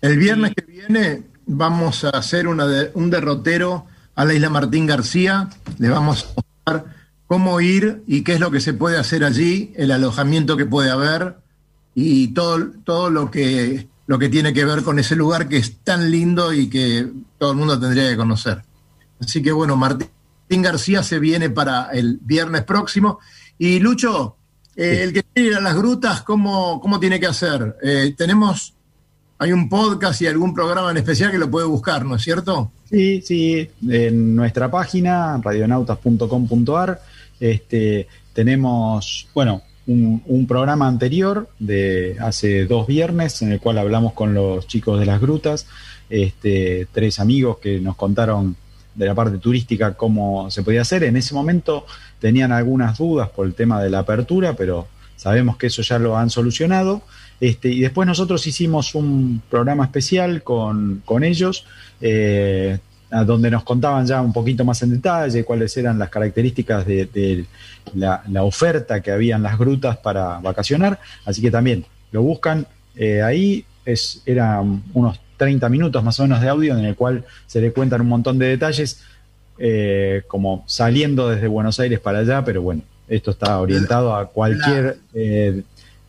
El 0.00 0.18
viernes 0.18 0.52
que 0.52 0.64
viene 0.64 1.22
vamos 1.46 2.02
a 2.02 2.10
hacer 2.10 2.48
una 2.48 2.66
de- 2.66 2.90
un 2.94 3.08
derrotero 3.08 3.86
a 4.16 4.24
la 4.24 4.34
isla 4.34 4.50
Martín 4.50 4.84
García. 4.84 5.48
Le 5.78 5.88
vamos 5.90 6.24
a 6.24 6.40
mostrar 6.40 6.94
cómo 7.28 7.60
ir 7.60 8.02
y 8.08 8.22
qué 8.24 8.32
es 8.32 8.40
lo 8.40 8.50
que 8.50 8.58
se 8.60 8.74
puede 8.74 8.98
hacer 8.98 9.22
allí, 9.22 9.72
el 9.76 9.92
alojamiento 9.92 10.56
que 10.56 10.66
puede 10.66 10.90
haber 10.90 11.36
y 11.94 12.34
todo, 12.34 12.72
todo 12.84 13.10
lo, 13.10 13.30
que, 13.30 13.86
lo 14.08 14.18
que 14.18 14.28
tiene 14.28 14.52
que 14.52 14.64
ver 14.64 14.82
con 14.82 14.98
ese 14.98 15.14
lugar 15.14 15.48
que 15.48 15.58
es 15.58 15.78
tan 15.84 16.10
lindo 16.10 16.52
y 16.52 16.68
que 16.68 17.06
todo 17.38 17.52
el 17.52 17.58
mundo 17.58 17.78
tendría 17.78 18.10
que 18.10 18.16
conocer. 18.16 18.62
Así 19.20 19.40
que 19.40 19.52
bueno, 19.52 19.76
Martín 19.76 20.62
García 20.62 21.04
se 21.04 21.20
viene 21.20 21.48
para 21.48 21.90
el 21.90 22.18
viernes 22.22 22.64
próximo. 22.64 23.20
Y 23.58 23.78
Lucho, 23.78 24.36
eh, 24.76 25.00
el 25.02 25.12
que 25.12 25.22
quiere 25.22 25.50
ir 25.50 25.56
a 25.56 25.60
las 25.60 25.76
grutas, 25.76 26.22
¿cómo, 26.22 26.80
cómo 26.80 27.00
tiene 27.00 27.18
que 27.18 27.26
hacer? 27.26 27.76
Eh, 27.82 28.14
tenemos 28.16 28.76
hay 29.38 29.52
un 29.52 29.68
podcast 29.68 30.22
y 30.22 30.26
algún 30.26 30.54
programa 30.54 30.90
en 30.90 30.96
especial 30.96 31.30
que 31.30 31.38
lo 31.38 31.50
puede 31.50 31.66
buscar, 31.66 32.04
¿no 32.04 32.16
es 32.16 32.22
cierto? 32.22 32.72
Sí, 32.88 33.20
sí, 33.20 33.68
en 33.88 34.34
nuestra 34.34 34.70
página, 34.70 35.38
radionautas.com.ar, 35.42 37.02
este, 37.38 38.08
tenemos, 38.32 39.28
bueno, 39.34 39.62
un, 39.86 40.22
un 40.26 40.46
programa 40.46 40.88
anterior 40.88 41.50
de 41.58 42.16
hace 42.20 42.64
dos 42.64 42.86
viernes 42.86 43.42
en 43.42 43.52
el 43.52 43.60
cual 43.60 43.78
hablamos 43.78 44.14
con 44.14 44.32
los 44.32 44.66
chicos 44.66 44.98
de 44.98 45.06
las 45.06 45.20
grutas, 45.20 45.66
este, 46.08 46.88
tres 46.92 47.20
amigos 47.20 47.58
que 47.58 47.78
nos 47.80 47.96
contaron 47.96 48.56
de 48.96 49.06
la 49.06 49.14
parte 49.14 49.38
turística 49.38 49.94
cómo 49.94 50.50
se 50.50 50.62
podía 50.62 50.82
hacer. 50.82 51.04
En 51.04 51.16
ese 51.16 51.34
momento 51.34 51.86
tenían 52.18 52.50
algunas 52.50 52.98
dudas 52.98 53.28
por 53.28 53.46
el 53.46 53.54
tema 53.54 53.82
de 53.82 53.90
la 53.90 54.00
apertura, 54.00 54.54
pero 54.54 54.88
sabemos 55.16 55.56
que 55.56 55.68
eso 55.68 55.82
ya 55.82 55.98
lo 55.98 56.16
han 56.16 56.30
solucionado. 56.30 57.02
Este, 57.38 57.68
y 57.68 57.80
después 57.80 58.06
nosotros 58.06 58.46
hicimos 58.46 58.94
un 58.94 59.42
programa 59.50 59.84
especial 59.84 60.42
con, 60.42 61.02
con 61.04 61.22
ellos, 61.22 61.66
eh, 62.00 62.78
donde 63.24 63.50
nos 63.50 63.62
contaban 63.62 64.06
ya 64.06 64.20
un 64.20 64.32
poquito 64.32 64.64
más 64.64 64.82
en 64.82 64.90
detalle 64.90 65.44
cuáles 65.44 65.76
eran 65.76 65.98
las 65.98 66.08
características 66.08 66.84
de, 66.86 67.46
la, 67.94 68.42
oferta 68.42 69.00
que 69.00 69.12
había 69.12 69.38
las 69.38 69.58
grutas 69.58 69.96
para 69.98 70.38
vacacionar. 70.40 70.98
Así 71.24 71.40
que 71.40 71.50
también 71.50 71.84
lo 72.10 72.22
buscan 72.22 72.66
eh, 72.96 73.22
ahí, 73.22 73.64
es, 73.84 74.22
eran 74.26 74.82
unos 74.92 75.20
30 75.36 75.68
minutos 75.68 76.02
más 76.02 76.18
o 76.20 76.22
menos 76.24 76.40
de 76.40 76.48
audio 76.48 76.76
en 76.76 76.84
el 76.84 76.94
cual 76.94 77.24
se 77.46 77.60
le 77.60 77.72
cuentan 77.72 78.00
un 78.00 78.08
montón 78.08 78.38
de 78.38 78.46
detalles, 78.46 79.02
eh, 79.58 80.22
como 80.28 80.64
saliendo 80.66 81.28
desde 81.28 81.48
Buenos 81.48 81.78
Aires 81.80 82.00
para 82.00 82.20
allá, 82.20 82.44
pero 82.44 82.62
bueno, 82.62 82.82
esto 83.08 83.30
está 83.30 83.60
orientado 83.60 84.14
a 84.14 84.26
cualquier 84.26 84.98
eh, 85.14 85.62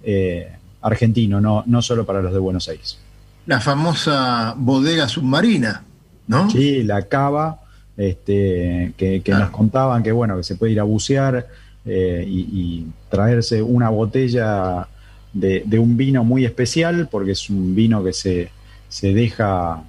eh, 0.04 0.52
argentino, 0.82 1.40
no, 1.42 1.64
no 1.66 1.82
solo 1.82 2.06
para 2.06 2.22
los 2.22 2.34
de 2.34 2.40
Buenos 2.40 2.68
Aires. 2.70 2.98
La 3.46 3.60
famosa 3.62 4.54
bodega 4.58 5.08
submarina, 5.08 5.84
¿no? 6.28 6.50
Sí, 6.50 6.84
la 6.84 7.04
cava, 7.04 7.62
este, 7.96 8.94
que, 8.98 9.22
que 9.22 9.34
Ah. 9.34 9.40
nos 9.40 9.50
contaban 9.52 10.04
que 10.04 10.12
bueno, 10.12 10.36
que 10.38 10.44
se 10.44 10.56
puede 10.56 10.74
ir 10.74 10.80
a 10.80 10.84
bucear 10.84 11.48
y, 11.86 11.90
y 11.90 12.88
traerse 13.10 13.62
una 13.62 13.90
botella 13.90 14.88
de, 15.32 15.64
de 15.66 15.80
un 15.80 15.96
vino 15.96 16.26
muy 16.26 16.44
especial, 16.44 17.08
porque 17.10 17.32
es 17.32 17.50
un 17.50 17.74
vino 17.76 18.04
que 18.04 18.12
se, 18.12 18.50
se 18.90 19.14
deja 19.14 19.84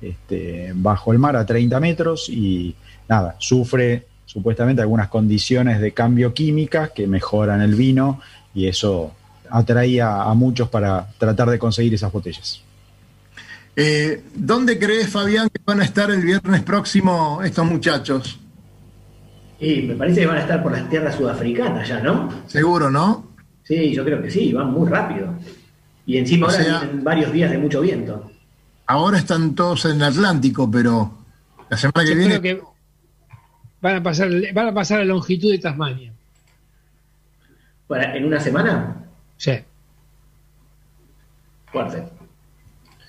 este, 0.00 0.72
bajo 0.74 1.12
el 1.12 1.18
mar 1.18 1.36
a 1.36 1.46
30 1.46 1.78
metros 1.80 2.28
y 2.28 2.74
nada, 3.08 3.36
sufre 3.38 4.06
supuestamente 4.26 4.82
algunas 4.82 5.08
condiciones 5.08 5.80
de 5.80 5.92
cambio 5.92 6.32
químicas 6.34 6.90
que 6.90 7.06
mejoran 7.06 7.60
el 7.60 7.74
vino 7.74 8.20
y 8.54 8.66
eso 8.66 9.12
atraía 9.50 10.22
a 10.22 10.32
muchos 10.34 10.68
para 10.70 11.06
tratar 11.18 11.50
de 11.50 11.58
conseguir 11.58 11.94
esas 11.94 12.10
botellas. 12.12 12.62
Eh, 13.76 14.22
¿Dónde 14.34 14.78
crees, 14.78 15.08
Fabián, 15.08 15.48
que 15.48 15.60
van 15.64 15.80
a 15.80 15.84
estar 15.84 16.10
el 16.10 16.22
viernes 16.22 16.62
próximo 16.62 17.40
estos 17.42 17.64
muchachos? 17.66 18.38
Y 19.60 19.82
me 19.82 19.94
parece 19.94 20.20
que 20.22 20.26
van 20.26 20.38
a 20.38 20.40
estar 20.40 20.62
por 20.62 20.72
las 20.72 20.88
tierras 20.90 21.14
sudafricanas 21.14 21.86
ya, 21.88 22.00
¿no? 22.00 22.28
Seguro, 22.46 22.90
¿no? 22.90 23.28
Sí, 23.62 23.92
yo 23.94 24.04
creo 24.04 24.20
que 24.20 24.30
sí, 24.30 24.52
van 24.52 24.72
muy 24.72 24.88
rápido. 24.88 25.32
Y 26.04 26.16
encima 26.18 26.48
O 26.48 26.50
ahora 26.50 26.64
sea- 26.64 26.80
tienen 26.80 27.04
varios 27.04 27.32
días 27.32 27.50
de 27.50 27.58
mucho 27.58 27.80
viento. 27.80 28.31
Ahora 28.86 29.18
están 29.18 29.54
todos 29.54 29.84
en 29.86 29.96
el 29.96 30.02
Atlántico, 30.02 30.70
pero 30.70 31.18
la 31.68 31.76
semana 31.76 32.04
que 32.04 32.10
Yo 32.10 32.16
viene 32.16 32.40
creo 32.40 32.58
que 32.58 32.62
van 33.80 33.96
a 33.96 34.02
pasar, 34.02 34.30
van 34.52 34.66
a 34.68 34.74
pasar 34.74 35.00
a 35.00 35.04
la 35.04 35.12
longitud 35.14 35.50
de 35.50 35.58
Tasmania. 35.58 36.12
Para, 37.86 38.16
¿En 38.16 38.24
una 38.24 38.40
semana? 38.40 38.96
Sí. 39.36 39.52
Fuerte. 41.70 42.02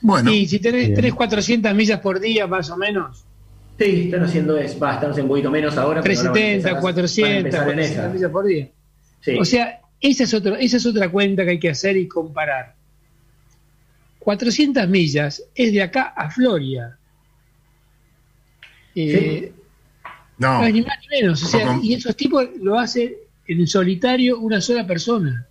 Bueno, 0.01 0.31
Y 0.31 0.45
si 0.47 0.59
tenés, 0.59 0.81
Bien. 0.87 0.95
tenés 0.95 1.13
400 1.13 1.73
millas 1.73 1.99
por 1.99 2.19
día, 2.19 2.47
más 2.47 2.69
o 2.69 2.77
menos, 2.77 3.25
Sí, 3.79 4.03
están 4.05 4.23
haciendo 4.23 4.55
es, 4.57 4.73
va, 4.81 4.93
están 4.93 5.09
haciendo 5.11 5.23
un 5.23 5.29
poquito 5.29 5.49
menos 5.49 5.75
ahora. 5.77 6.01
pero 6.01 6.15
ahora 6.19 6.29
van 6.29 6.37
a 6.37 6.43
370, 6.43 6.51
empezar 6.53 6.69
a- 6.69 6.73
van 6.73 6.77
a 6.77 6.81
400, 6.81 7.37
empezar 7.37 7.59
en 7.61 7.65
400 7.75 8.03
esa. 8.05 8.13
millas 8.13 8.31
por 8.31 8.45
día. 8.45 8.69
Sí. 9.21 9.37
O 9.39 9.45
sea, 9.45 9.81
esa 9.99 10.23
es, 10.25 10.33
otro, 10.33 10.55
esa 10.55 10.77
es 10.77 10.85
otra 10.85 11.09
cuenta 11.09 11.43
que 11.43 11.49
hay 11.51 11.59
que 11.59 11.69
hacer 11.71 11.97
y 11.97 12.07
comparar. 12.07 12.75
400 14.23 14.87
millas 14.87 15.43
es 15.53 15.73
de 15.73 15.81
acá 15.81 16.13
a 16.15 16.29
Floria. 16.29 16.97
Eh, 18.95 19.51
no. 20.37 20.59
no 20.59 20.65
es 20.65 20.73
ni 20.73 20.81
más 20.81 20.97
ni 21.01 21.21
menos. 21.21 21.43
O 21.43 21.47
sea, 21.47 21.79
y 21.81 21.93
esos 21.93 22.15
tipos 22.15 22.45
lo 22.61 22.79
hacen 22.79 23.13
en 23.47 23.67
solitario 23.67 24.39
una 24.39 24.61
sola 24.61 24.85
persona. 24.87 25.45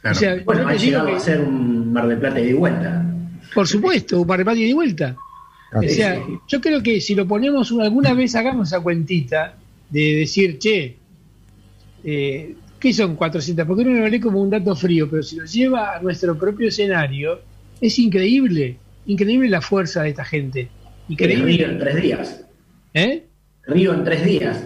claro. 0.00 0.16
O 0.16 0.20
sea, 0.20 0.42
Bueno, 0.44 0.62
yo 0.62 0.68
ha 0.68 0.72
te 0.72 0.78
digo 0.78 0.84
llegado 0.90 1.06
que- 1.08 1.16
a 1.16 1.20
ser 1.20 1.40
un 1.40 1.92
Mar 1.92 2.06
del 2.08 2.18
Plata 2.18 2.40
y 2.40 2.46
de 2.46 2.54
vuelta. 2.54 3.04
por 3.54 3.66
supuesto, 3.68 4.20
un 4.20 4.26
par 4.26 4.44
de 4.44 4.60
y 4.60 4.68
de 4.68 4.74
vuelta. 4.74 5.16
O 5.72 5.78
Así. 5.78 5.88
sea, 5.90 6.22
yo 6.46 6.60
creo 6.60 6.82
que 6.82 7.00
si 7.00 7.14
lo 7.14 7.26
ponemos 7.26 7.70
una- 7.72 7.84
alguna 7.84 8.14
vez, 8.14 8.34
hagamos 8.36 8.68
esa 8.68 8.80
cuentita 8.80 9.56
de 9.90 10.16
decir, 10.16 10.58
che, 10.58 10.96
eh, 12.04 12.54
¿qué 12.78 12.92
son 12.92 13.16
400? 13.16 13.66
Porque 13.66 13.82
uno 13.82 13.98
lo 14.00 14.08
lee 14.08 14.20
como 14.20 14.40
un 14.40 14.50
dato 14.50 14.74
frío, 14.76 15.08
pero 15.10 15.22
si 15.24 15.36
lo 15.36 15.44
lleva 15.44 15.96
a 15.96 16.00
nuestro 16.00 16.38
propio 16.38 16.68
escenario, 16.68 17.40
es 17.80 17.98
increíble, 17.98 18.78
increíble 19.06 19.48
la 19.48 19.60
fuerza 19.60 20.02
de 20.02 20.10
esta 20.10 20.24
gente. 20.24 20.70
Río 21.08 21.28
en 21.28 21.38
Increíble. 21.48 21.76
tres 21.80 22.02
días. 22.02 22.44
¿Eh? 22.94 23.24
Río 23.66 23.92
en 23.94 24.04
tres 24.04 24.24
días. 24.24 24.64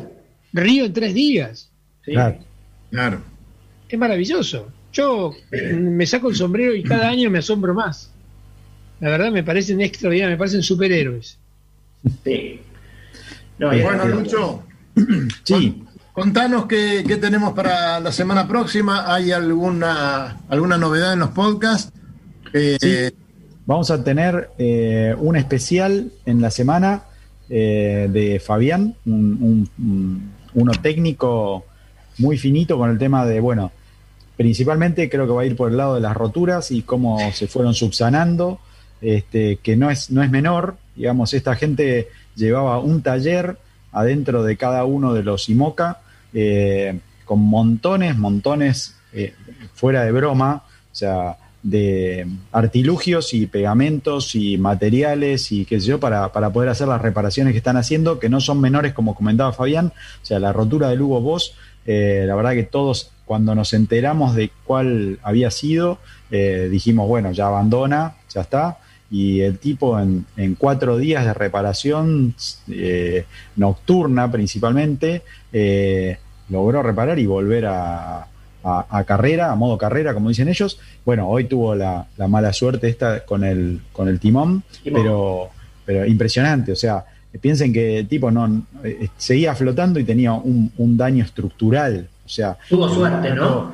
Río 0.52 0.84
en 0.84 0.92
tres 0.92 1.14
días. 1.14 1.70
¿sí? 2.04 2.12
Claro. 2.12 2.38
Claro. 2.90 3.22
Es 3.88 3.98
maravilloso. 3.98 4.72
Yo 4.92 5.32
me 5.74 6.06
saco 6.06 6.30
el 6.30 6.36
sombrero 6.36 6.74
y 6.74 6.82
cada 6.82 7.08
año 7.08 7.30
me 7.30 7.38
asombro 7.38 7.74
más. 7.74 8.12
La 9.00 9.10
verdad 9.10 9.30
me 9.30 9.42
parecen 9.44 9.80
extraordinarios, 9.80 10.34
me 10.34 10.38
parecen 10.38 10.62
superhéroes. 10.62 11.38
Sí. 12.24 12.60
No, 13.58 13.68
Bueno, 13.68 14.06
Lucho, 14.06 14.62
Sí, 15.44 15.82
contanos 16.12 16.66
qué, 16.66 17.04
qué 17.06 17.16
tenemos 17.16 17.52
para 17.54 18.00
la 18.00 18.12
semana 18.12 18.46
próxima. 18.48 19.12
¿Hay 19.12 19.30
alguna, 19.32 20.38
alguna 20.48 20.78
novedad 20.78 21.12
en 21.12 21.20
los 21.20 21.30
podcasts? 21.30 21.92
Eh. 22.52 23.10
Vamos 23.66 23.90
a 23.90 24.02
tener 24.02 24.50
eh, 24.58 25.14
un 25.18 25.36
especial 25.36 26.10
en 26.24 26.40
la 26.40 26.50
semana 26.50 27.02
eh, 27.50 28.08
de 28.10 28.40
Fabián, 28.40 28.94
un, 29.04 29.14
un- 29.42 29.70
un- 29.86 30.32
uno 30.54 30.72
técnico 30.80 31.66
muy 32.16 32.38
finito 32.38 32.78
con 32.78 32.90
el 32.90 32.96
tema 32.98 33.26
de, 33.26 33.40
bueno, 33.40 33.70
principalmente 34.38 35.10
creo 35.10 35.26
que 35.26 35.32
va 35.32 35.42
a 35.42 35.44
ir 35.44 35.54
por 35.54 35.70
el 35.70 35.76
lado 35.76 35.96
de 35.96 36.00
las 36.00 36.16
roturas 36.16 36.70
y 36.70 36.80
cómo 36.82 37.18
se 37.32 37.46
fueron 37.46 37.74
subsanando, 37.74 38.58
este, 39.02 39.56
que 39.56 39.76
no 39.76 39.90
es, 39.90 40.10
no 40.10 40.22
es 40.22 40.30
menor, 40.30 40.76
digamos, 40.96 41.34
esta 41.34 41.54
gente 41.54 42.08
llevaba 42.36 42.78
un 42.80 43.02
taller 43.02 43.58
adentro 43.92 44.42
de 44.44 44.56
cada 44.56 44.84
uno 44.86 45.12
de 45.12 45.22
los 45.22 45.48
IMOCA, 45.50 46.00
con 47.26 47.40
montones, 47.40 48.16
montones, 48.16 48.94
fuera 49.74 50.04
de 50.04 50.12
broma, 50.12 50.62
o 50.90 50.94
sea, 50.94 51.36
de 51.62 52.26
artilugios 52.52 53.34
y 53.34 53.46
pegamentos 53.46 54.34
y 54.34 54.58
materiales 54.58 55.50
y 55.50 55.64
qué 55.64 55.80
sé 55.80 55.88
yo, 55.88 56.00
para, 56.00 56.32
para 56.32 56.50
poder 56.50 56.68
hacer 56.68 56.88
las 56.88 57.02
reparaciones 57.02 57.52
que 57.52 57.58
están 57.58 57.76
haciendo, 57.76 58.18
que 58.18 58.28
no 58.28 58.40
son 58.40 58.60
menores, 58.60 58.92
como 58.92 59.14
comentaba 59.14 59.52
Fabián, 59.52 59.92
o 60.22 60.26
sea, 60.26 60.38
la 60.38 60.52
rotura 60.52 60.88
del 60.88 61.02
Hugo 61.02 61.20
Boss, 61.20 61.54
eh, 61.86 62.24
la 62.26 62.34
verdad 62.34 62.52
que 62.52 62.62
todos, 62.64 63.10
cuando 63.24 63.54
nos 63.54 63.72
enteramos 63.72 64.34
de 64.34 64.50
cuál 64.64 65.18
había 65.22 65.50
sido, 65.50 65.98
eh, 66.30 66.68
dijimos, 66.70 67.08
bueno, 67.08 67.32
ya 67.32 67.46
abandona, 67.46 68.14
ya 68.32 68.42
está, 68.42 68.78
y 69.10 69.40
el 69.40 69.58
tipo 69.58 69.98
en, 69.98 70.26
en 70.36 70.54
cuatro 70.54 70.98
días 70.98 71.24
de 71.24 71.32
reparación 71.32 72.34
eh, 72.68 73.24
nocturna 73.56 74.30
principalmente, 74.30 75.22
logró 76.50 76.82
reparar 76.82 77.18
y 77.18 77.26
volver 77.26 77.66
a, 77.66 78.28
a- 78.64 78.86
a 78.90 79.04
carrera, 79.04 79.50
a 79.52 79.54
modo 79.56 79.78
carrera, 79.78 80.14
como 80.14 80.28
dicen 80.28 80.48
ellos. 80.48 80.78
Bueno, 81.04 81.28
hoy 81.28 81.44
tuvo 81.44 81.74
la, 81.74 82.06
la 82.16 82.28
mala 82.28 82.52
suerte 82.52 82.88
esta 82.88 83.24
con 83.24 83.44
el, 83.44 83.80
con 83.92 84.08
el 84.08 84.18
timón, 84.20 84.62
Timón. 84.82 85.02
pero, 85.02 85.48
pero 85.86 86.06
impresionante. 86.06 86.72
O 86.72 86.76
sea, 86.76 87.04
piensen 87.40 87.72
que 87.72 87.98
el 88.00 88.08
tipo 88.08 88.30
no 88.30 88.62
eh, 88.84 89.08
seguía 89.16 89.54
flotando 89.54 89.98
y 90.00 90.04
tenía 90.04 90.32
un, 90.32 90.72
un 90.76 90.96
daño 90.96 91.24
estructural. 91.24 92.08
O 92.24 92.28
sea, 92.28 92.56
Tuvo 92.68 92.88
suerte, 92.88 93.30
¿no? 93.34 93.72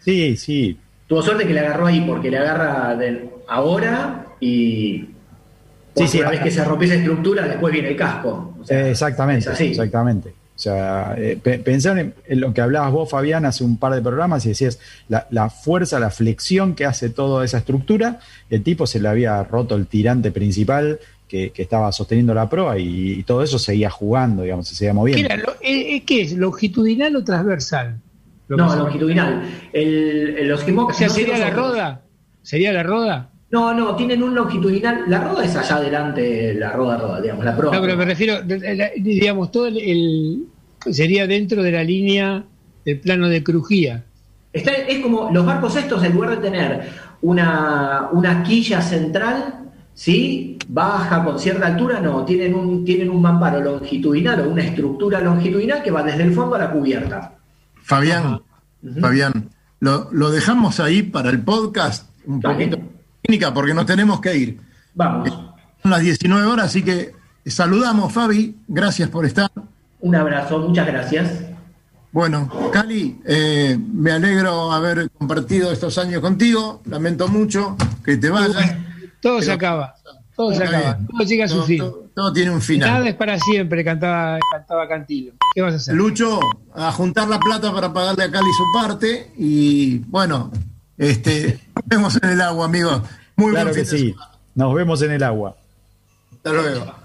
sí, 0.00 0.36
sí, 0.36 0.78
Tuvo 1.06 1.20
suerte 1.22 1.46
que 1.46 1.52
le 1.52 1.60
agarró 1.60 1.86
ahí, 1.86 2.00
porque 2.06 2.30
le 2.30 2.38
agarra 2.38 2.96
de 2.96 3.28
ahora 3.46 4.24
y. 4.40 5.08
porque 5.94 6.08
sí, 6.10 6.18
una 6.20 6.28
a- 6.28 6.30
vez 6.30 6.40
que 6.40 6.50
se 6.50 6.64
rompe 6.64 6.86
esa 6.86 6.94
estructura, 6.94 7.46
después 7.46 7.70
viene 7.72 7.90
el 7.90 7.96
casco. 7.96 8.54
O 8.60 8.64
sea, 8.64 8.88
exactamente, 8.88 9.40
es 9.40 9.54
así. 9.54 9.66
exactamente. 9.66 10.32
O 10.62 10.64
sea, 10.64 11.16
eh, 11.18 11.36
pe- 11.42 11.58
pensar 11.58 11.98
en, 11.98 12.14
en 12.24 12.40
lo 12.40 12.54
que 12.54 12.60
hablabas 12.60 12.92
vos, 12.92 13.10
Fabián, 13.10 13.44
hace 13.44 13.64
un 13.64 13.78
par 13.78 13.92
de 13.94 14.00
programas 14.00 14.46
y 14.46 14.50
decías 14.50 14.78
la, 15.08 15.26
la 15.30 15.50
fuerza, 15.50 15.98
la 15.98 16.10
flexión 16.10 16.76
que 16.76 16.84
hace 16.84 17.10
toda 17.10 17.44
esa 17.44 17.58
estructura. 17.58 18.20
El 18.48 18.62
tipo 18.62 18.86
se 18.86 19.00
le 19.00 19.08
había 19.08 19.42
roto 19.42 19.74
el 19.74 19.88
tirante 19.88 20.30
principal 20.30 21.00
que, 21.26 21.50
que 21.50 21.62
estaba 21.62 21.90
sosteniendo 21.90 22.32
la 22.32 22.48
proa 22.48 22.78
y, 22.78 23.10
y 23.10 23.22
todo 23.24 23.42
eso 23.42 23.58
seguía 23.58 23.90
jugando, 23.90 24.44
digamos, 24.44 24.68
se 24.68 24.76
seguía 24.76 24.92
¿Qué, 24.92 24.94
moviendo. 24.94 25.26
era 25.34 25.36
lo- 25.36 25.52
eh, 25.62 25.96
eh, 25.96 26.04
¿qué 26.06 26.22
es? 26.22 26.32
¿Longitudinal 26.34 27.16
o 27.16 27.24
transversal? 27.24 27.98
Lo 28.46 28.56
No, 28.56 28.76
longitudinal. 28.76 29.42
El, 29.72 30.36
el- 30.38 30.46
los 30.48 30.62
O 30.62 30.92
sea, 30.92 31.08
¿sería 31.08 31.38
la 31.38 31.50
roda? 31.50 32.02
¿Sería 32.42 32.72
la 32.72 32.84
roda? 32.84 33.30
No, 33.50 33.74
no, 33.74 33.96
tienen 33.96 34.22
un 34.22 34.34
longitudinal. 34.34 35.02
La 35.08 35.20
roda 35.24 35.44
es 35.44 35.54
allá 35.56 35.76
adelante, 35.76 36.54
la 36.54 36.70
roda, 36.72 36.96
roda, 36.98 37.20
digamos, 37.20 37.44
la 37.44 37.54
proa. 37.56 37.74
No, 37.74 37.82
pero 37.82 37.96
me 37.98 38.04
refiero, 38.06 38.36
digamos, 38.96 39.50
todo 39.50 39.66
el, 39.66 39.76
el- 39.78 40.44
sería 40.90 41.26
dentro 41.26 41.62
de 41.62 41.72
la 41.72 41.84
línea 41.84 42.44
del 42.84 43.00
plano 43.00 43.28
de 43.28 43.42
crujía. 43.42 44.04
Está- 44.52 44.72
es 44.72 45.00
como 45.00 45.30
los 45.32 45.46
barcos 45.46 45.76
estos, 45.76 46.02
en 46.04 46.12
lugar 46.14 46.30
de 46.30 46.36
tener 46.50 46.88
una, 47.22 48.08
una 48.12 48.42
quilla 48.42 48.82
central, 48.82 49.70
¿sí? 49.94 50.58
Baja 50.68 51.24
con 51.24 51.38
cierta 51.38 51.66
altura, 51.66 52.00
no, 52.00 52.24
tienen 52.24 52.54
un, 52.54 52.84
tienen 52.84 53.08
un 53.10 53.22
mamparo 53.22 53.60
longitudinal 53.60 54.40
o 54.40 54.50
una 54.50 54.62
estructura 54.64 55.20
longitudinal 55.20 55.82
que 55.82 55.90
va 55.90 56.02
desde 56.02 56.22
el 56.24 56.32
fondo 56.32 56.56
a 56.56 56.58
la 56.58 56.70
cubierta. 56.70 57.34
Fabián. 57.82 58.40
Fabián, 59.00 59.48
lo, 59.80 60.08
lo 60.12 60.30
dejamos 60.30 60.80
ahí 60.80 61.02
para 61.02 61.30
el 61.30 61.40
podcast, 61.40 62.08
un 62.26 62.40
Dale. 62.40 62.66
poquito 62.66 62.78
técnica, 63.22 63.54
porque 63.54 63.72
nos 63.74 63.86
tenemos 63.86 64.20
que 64.20 64.36
ir. 64.36 64.58
Vamos, 64.94 65.28
Son 65.82 65.90
las 65.90 66.00
19 66.00 66.44
horas, 66.46 66.66
así 66.66 66.82
que 66.82 67.12
saludamos, 67.46 68.12
Fabi, 68.12 68.56
gracias 68.68 69.08
por 69.08 69.24
estar. 69.24 69.50
Un 70.02 70.14
abrazo, 70.14 70.58
muchas 70.60 70.86
gracias. 70.86 71.30
Bueno, 72.12 72.48
Cali, 72.72 73.18
eh, 73.24 73.78
me 73.80 74.12
alegro 74.12 74.70
haber 74.70 75.10
compartido 75.12 75.72
estos 75.72 75.96
años 75.96 76.20
contigo, 76.20 76.82
lamento 76.84 77.26
mucho 77.28 77.76
que 78.04 78.18
te 78.18 78.28
vayas. 78.28 78.74
Todo 79.22 79.40
se 79.40 79.50
acaba, 79.52 79.94
todo 80.36 80.52
se 80.54 80.62
acaba, 80.64 80.94
bien. 80.94 81.06
todo 81.06 81.26
llega 81.26 81.44
a 81.46 81.48
su 81.48 81.54
Todo, 81.56 81.64
fin. 81.66 81.78
todo- 81.78 82.02
todo 82.14 82.32
tiene 82.34 82.50
un 82.50 82.56
Nada 82.58 82.66
final. 82.66 83.06
es 83.06 83.14
para 83.14 83.38
siempre, 83.38 83.82
cantaba, 83.82 84.38
cantaba 84.52 84.86
Cantilo. 84.86 85.32
¿Qué 85.54 85.62
vas 85.62 85.72
a 85.72 85.76
hacer? 85.76 85.94
Lucho, 85.94 86.38
a 86.74 86.92
juntar 86.92 87.26
la 87.28 87.40
plata 87.40 87.72
para 87.72 87.90
pagarle 87.90 88.24
a 88.24 88.30
Cali 88.30 88.50
su 88.52 88.64
parte 88.78 89.32
y 89.38 90.00
bueno, 90.08 90.50
este, 90.98 91.58
nos 91.74 91.84
vemos 91.86 92.18
en 92.22 92.28
el 92.28 92.40
agua, 92.42 92.66
amigos. 92.66 93.00
Muy 93.36 93.52
Claro 93.52 93.70
buen 93.70 93.80
que 93.82 93.88
sí. 93.88 94.10
semana. 94.10 94.30
Nos 94.54 94.74
vemos 94.74 95.00
en 95.00 95.12
el 95.12 95.22
agua. 95.22 95.56
Hasta 96.34 96.52
luego. 96.52 97.01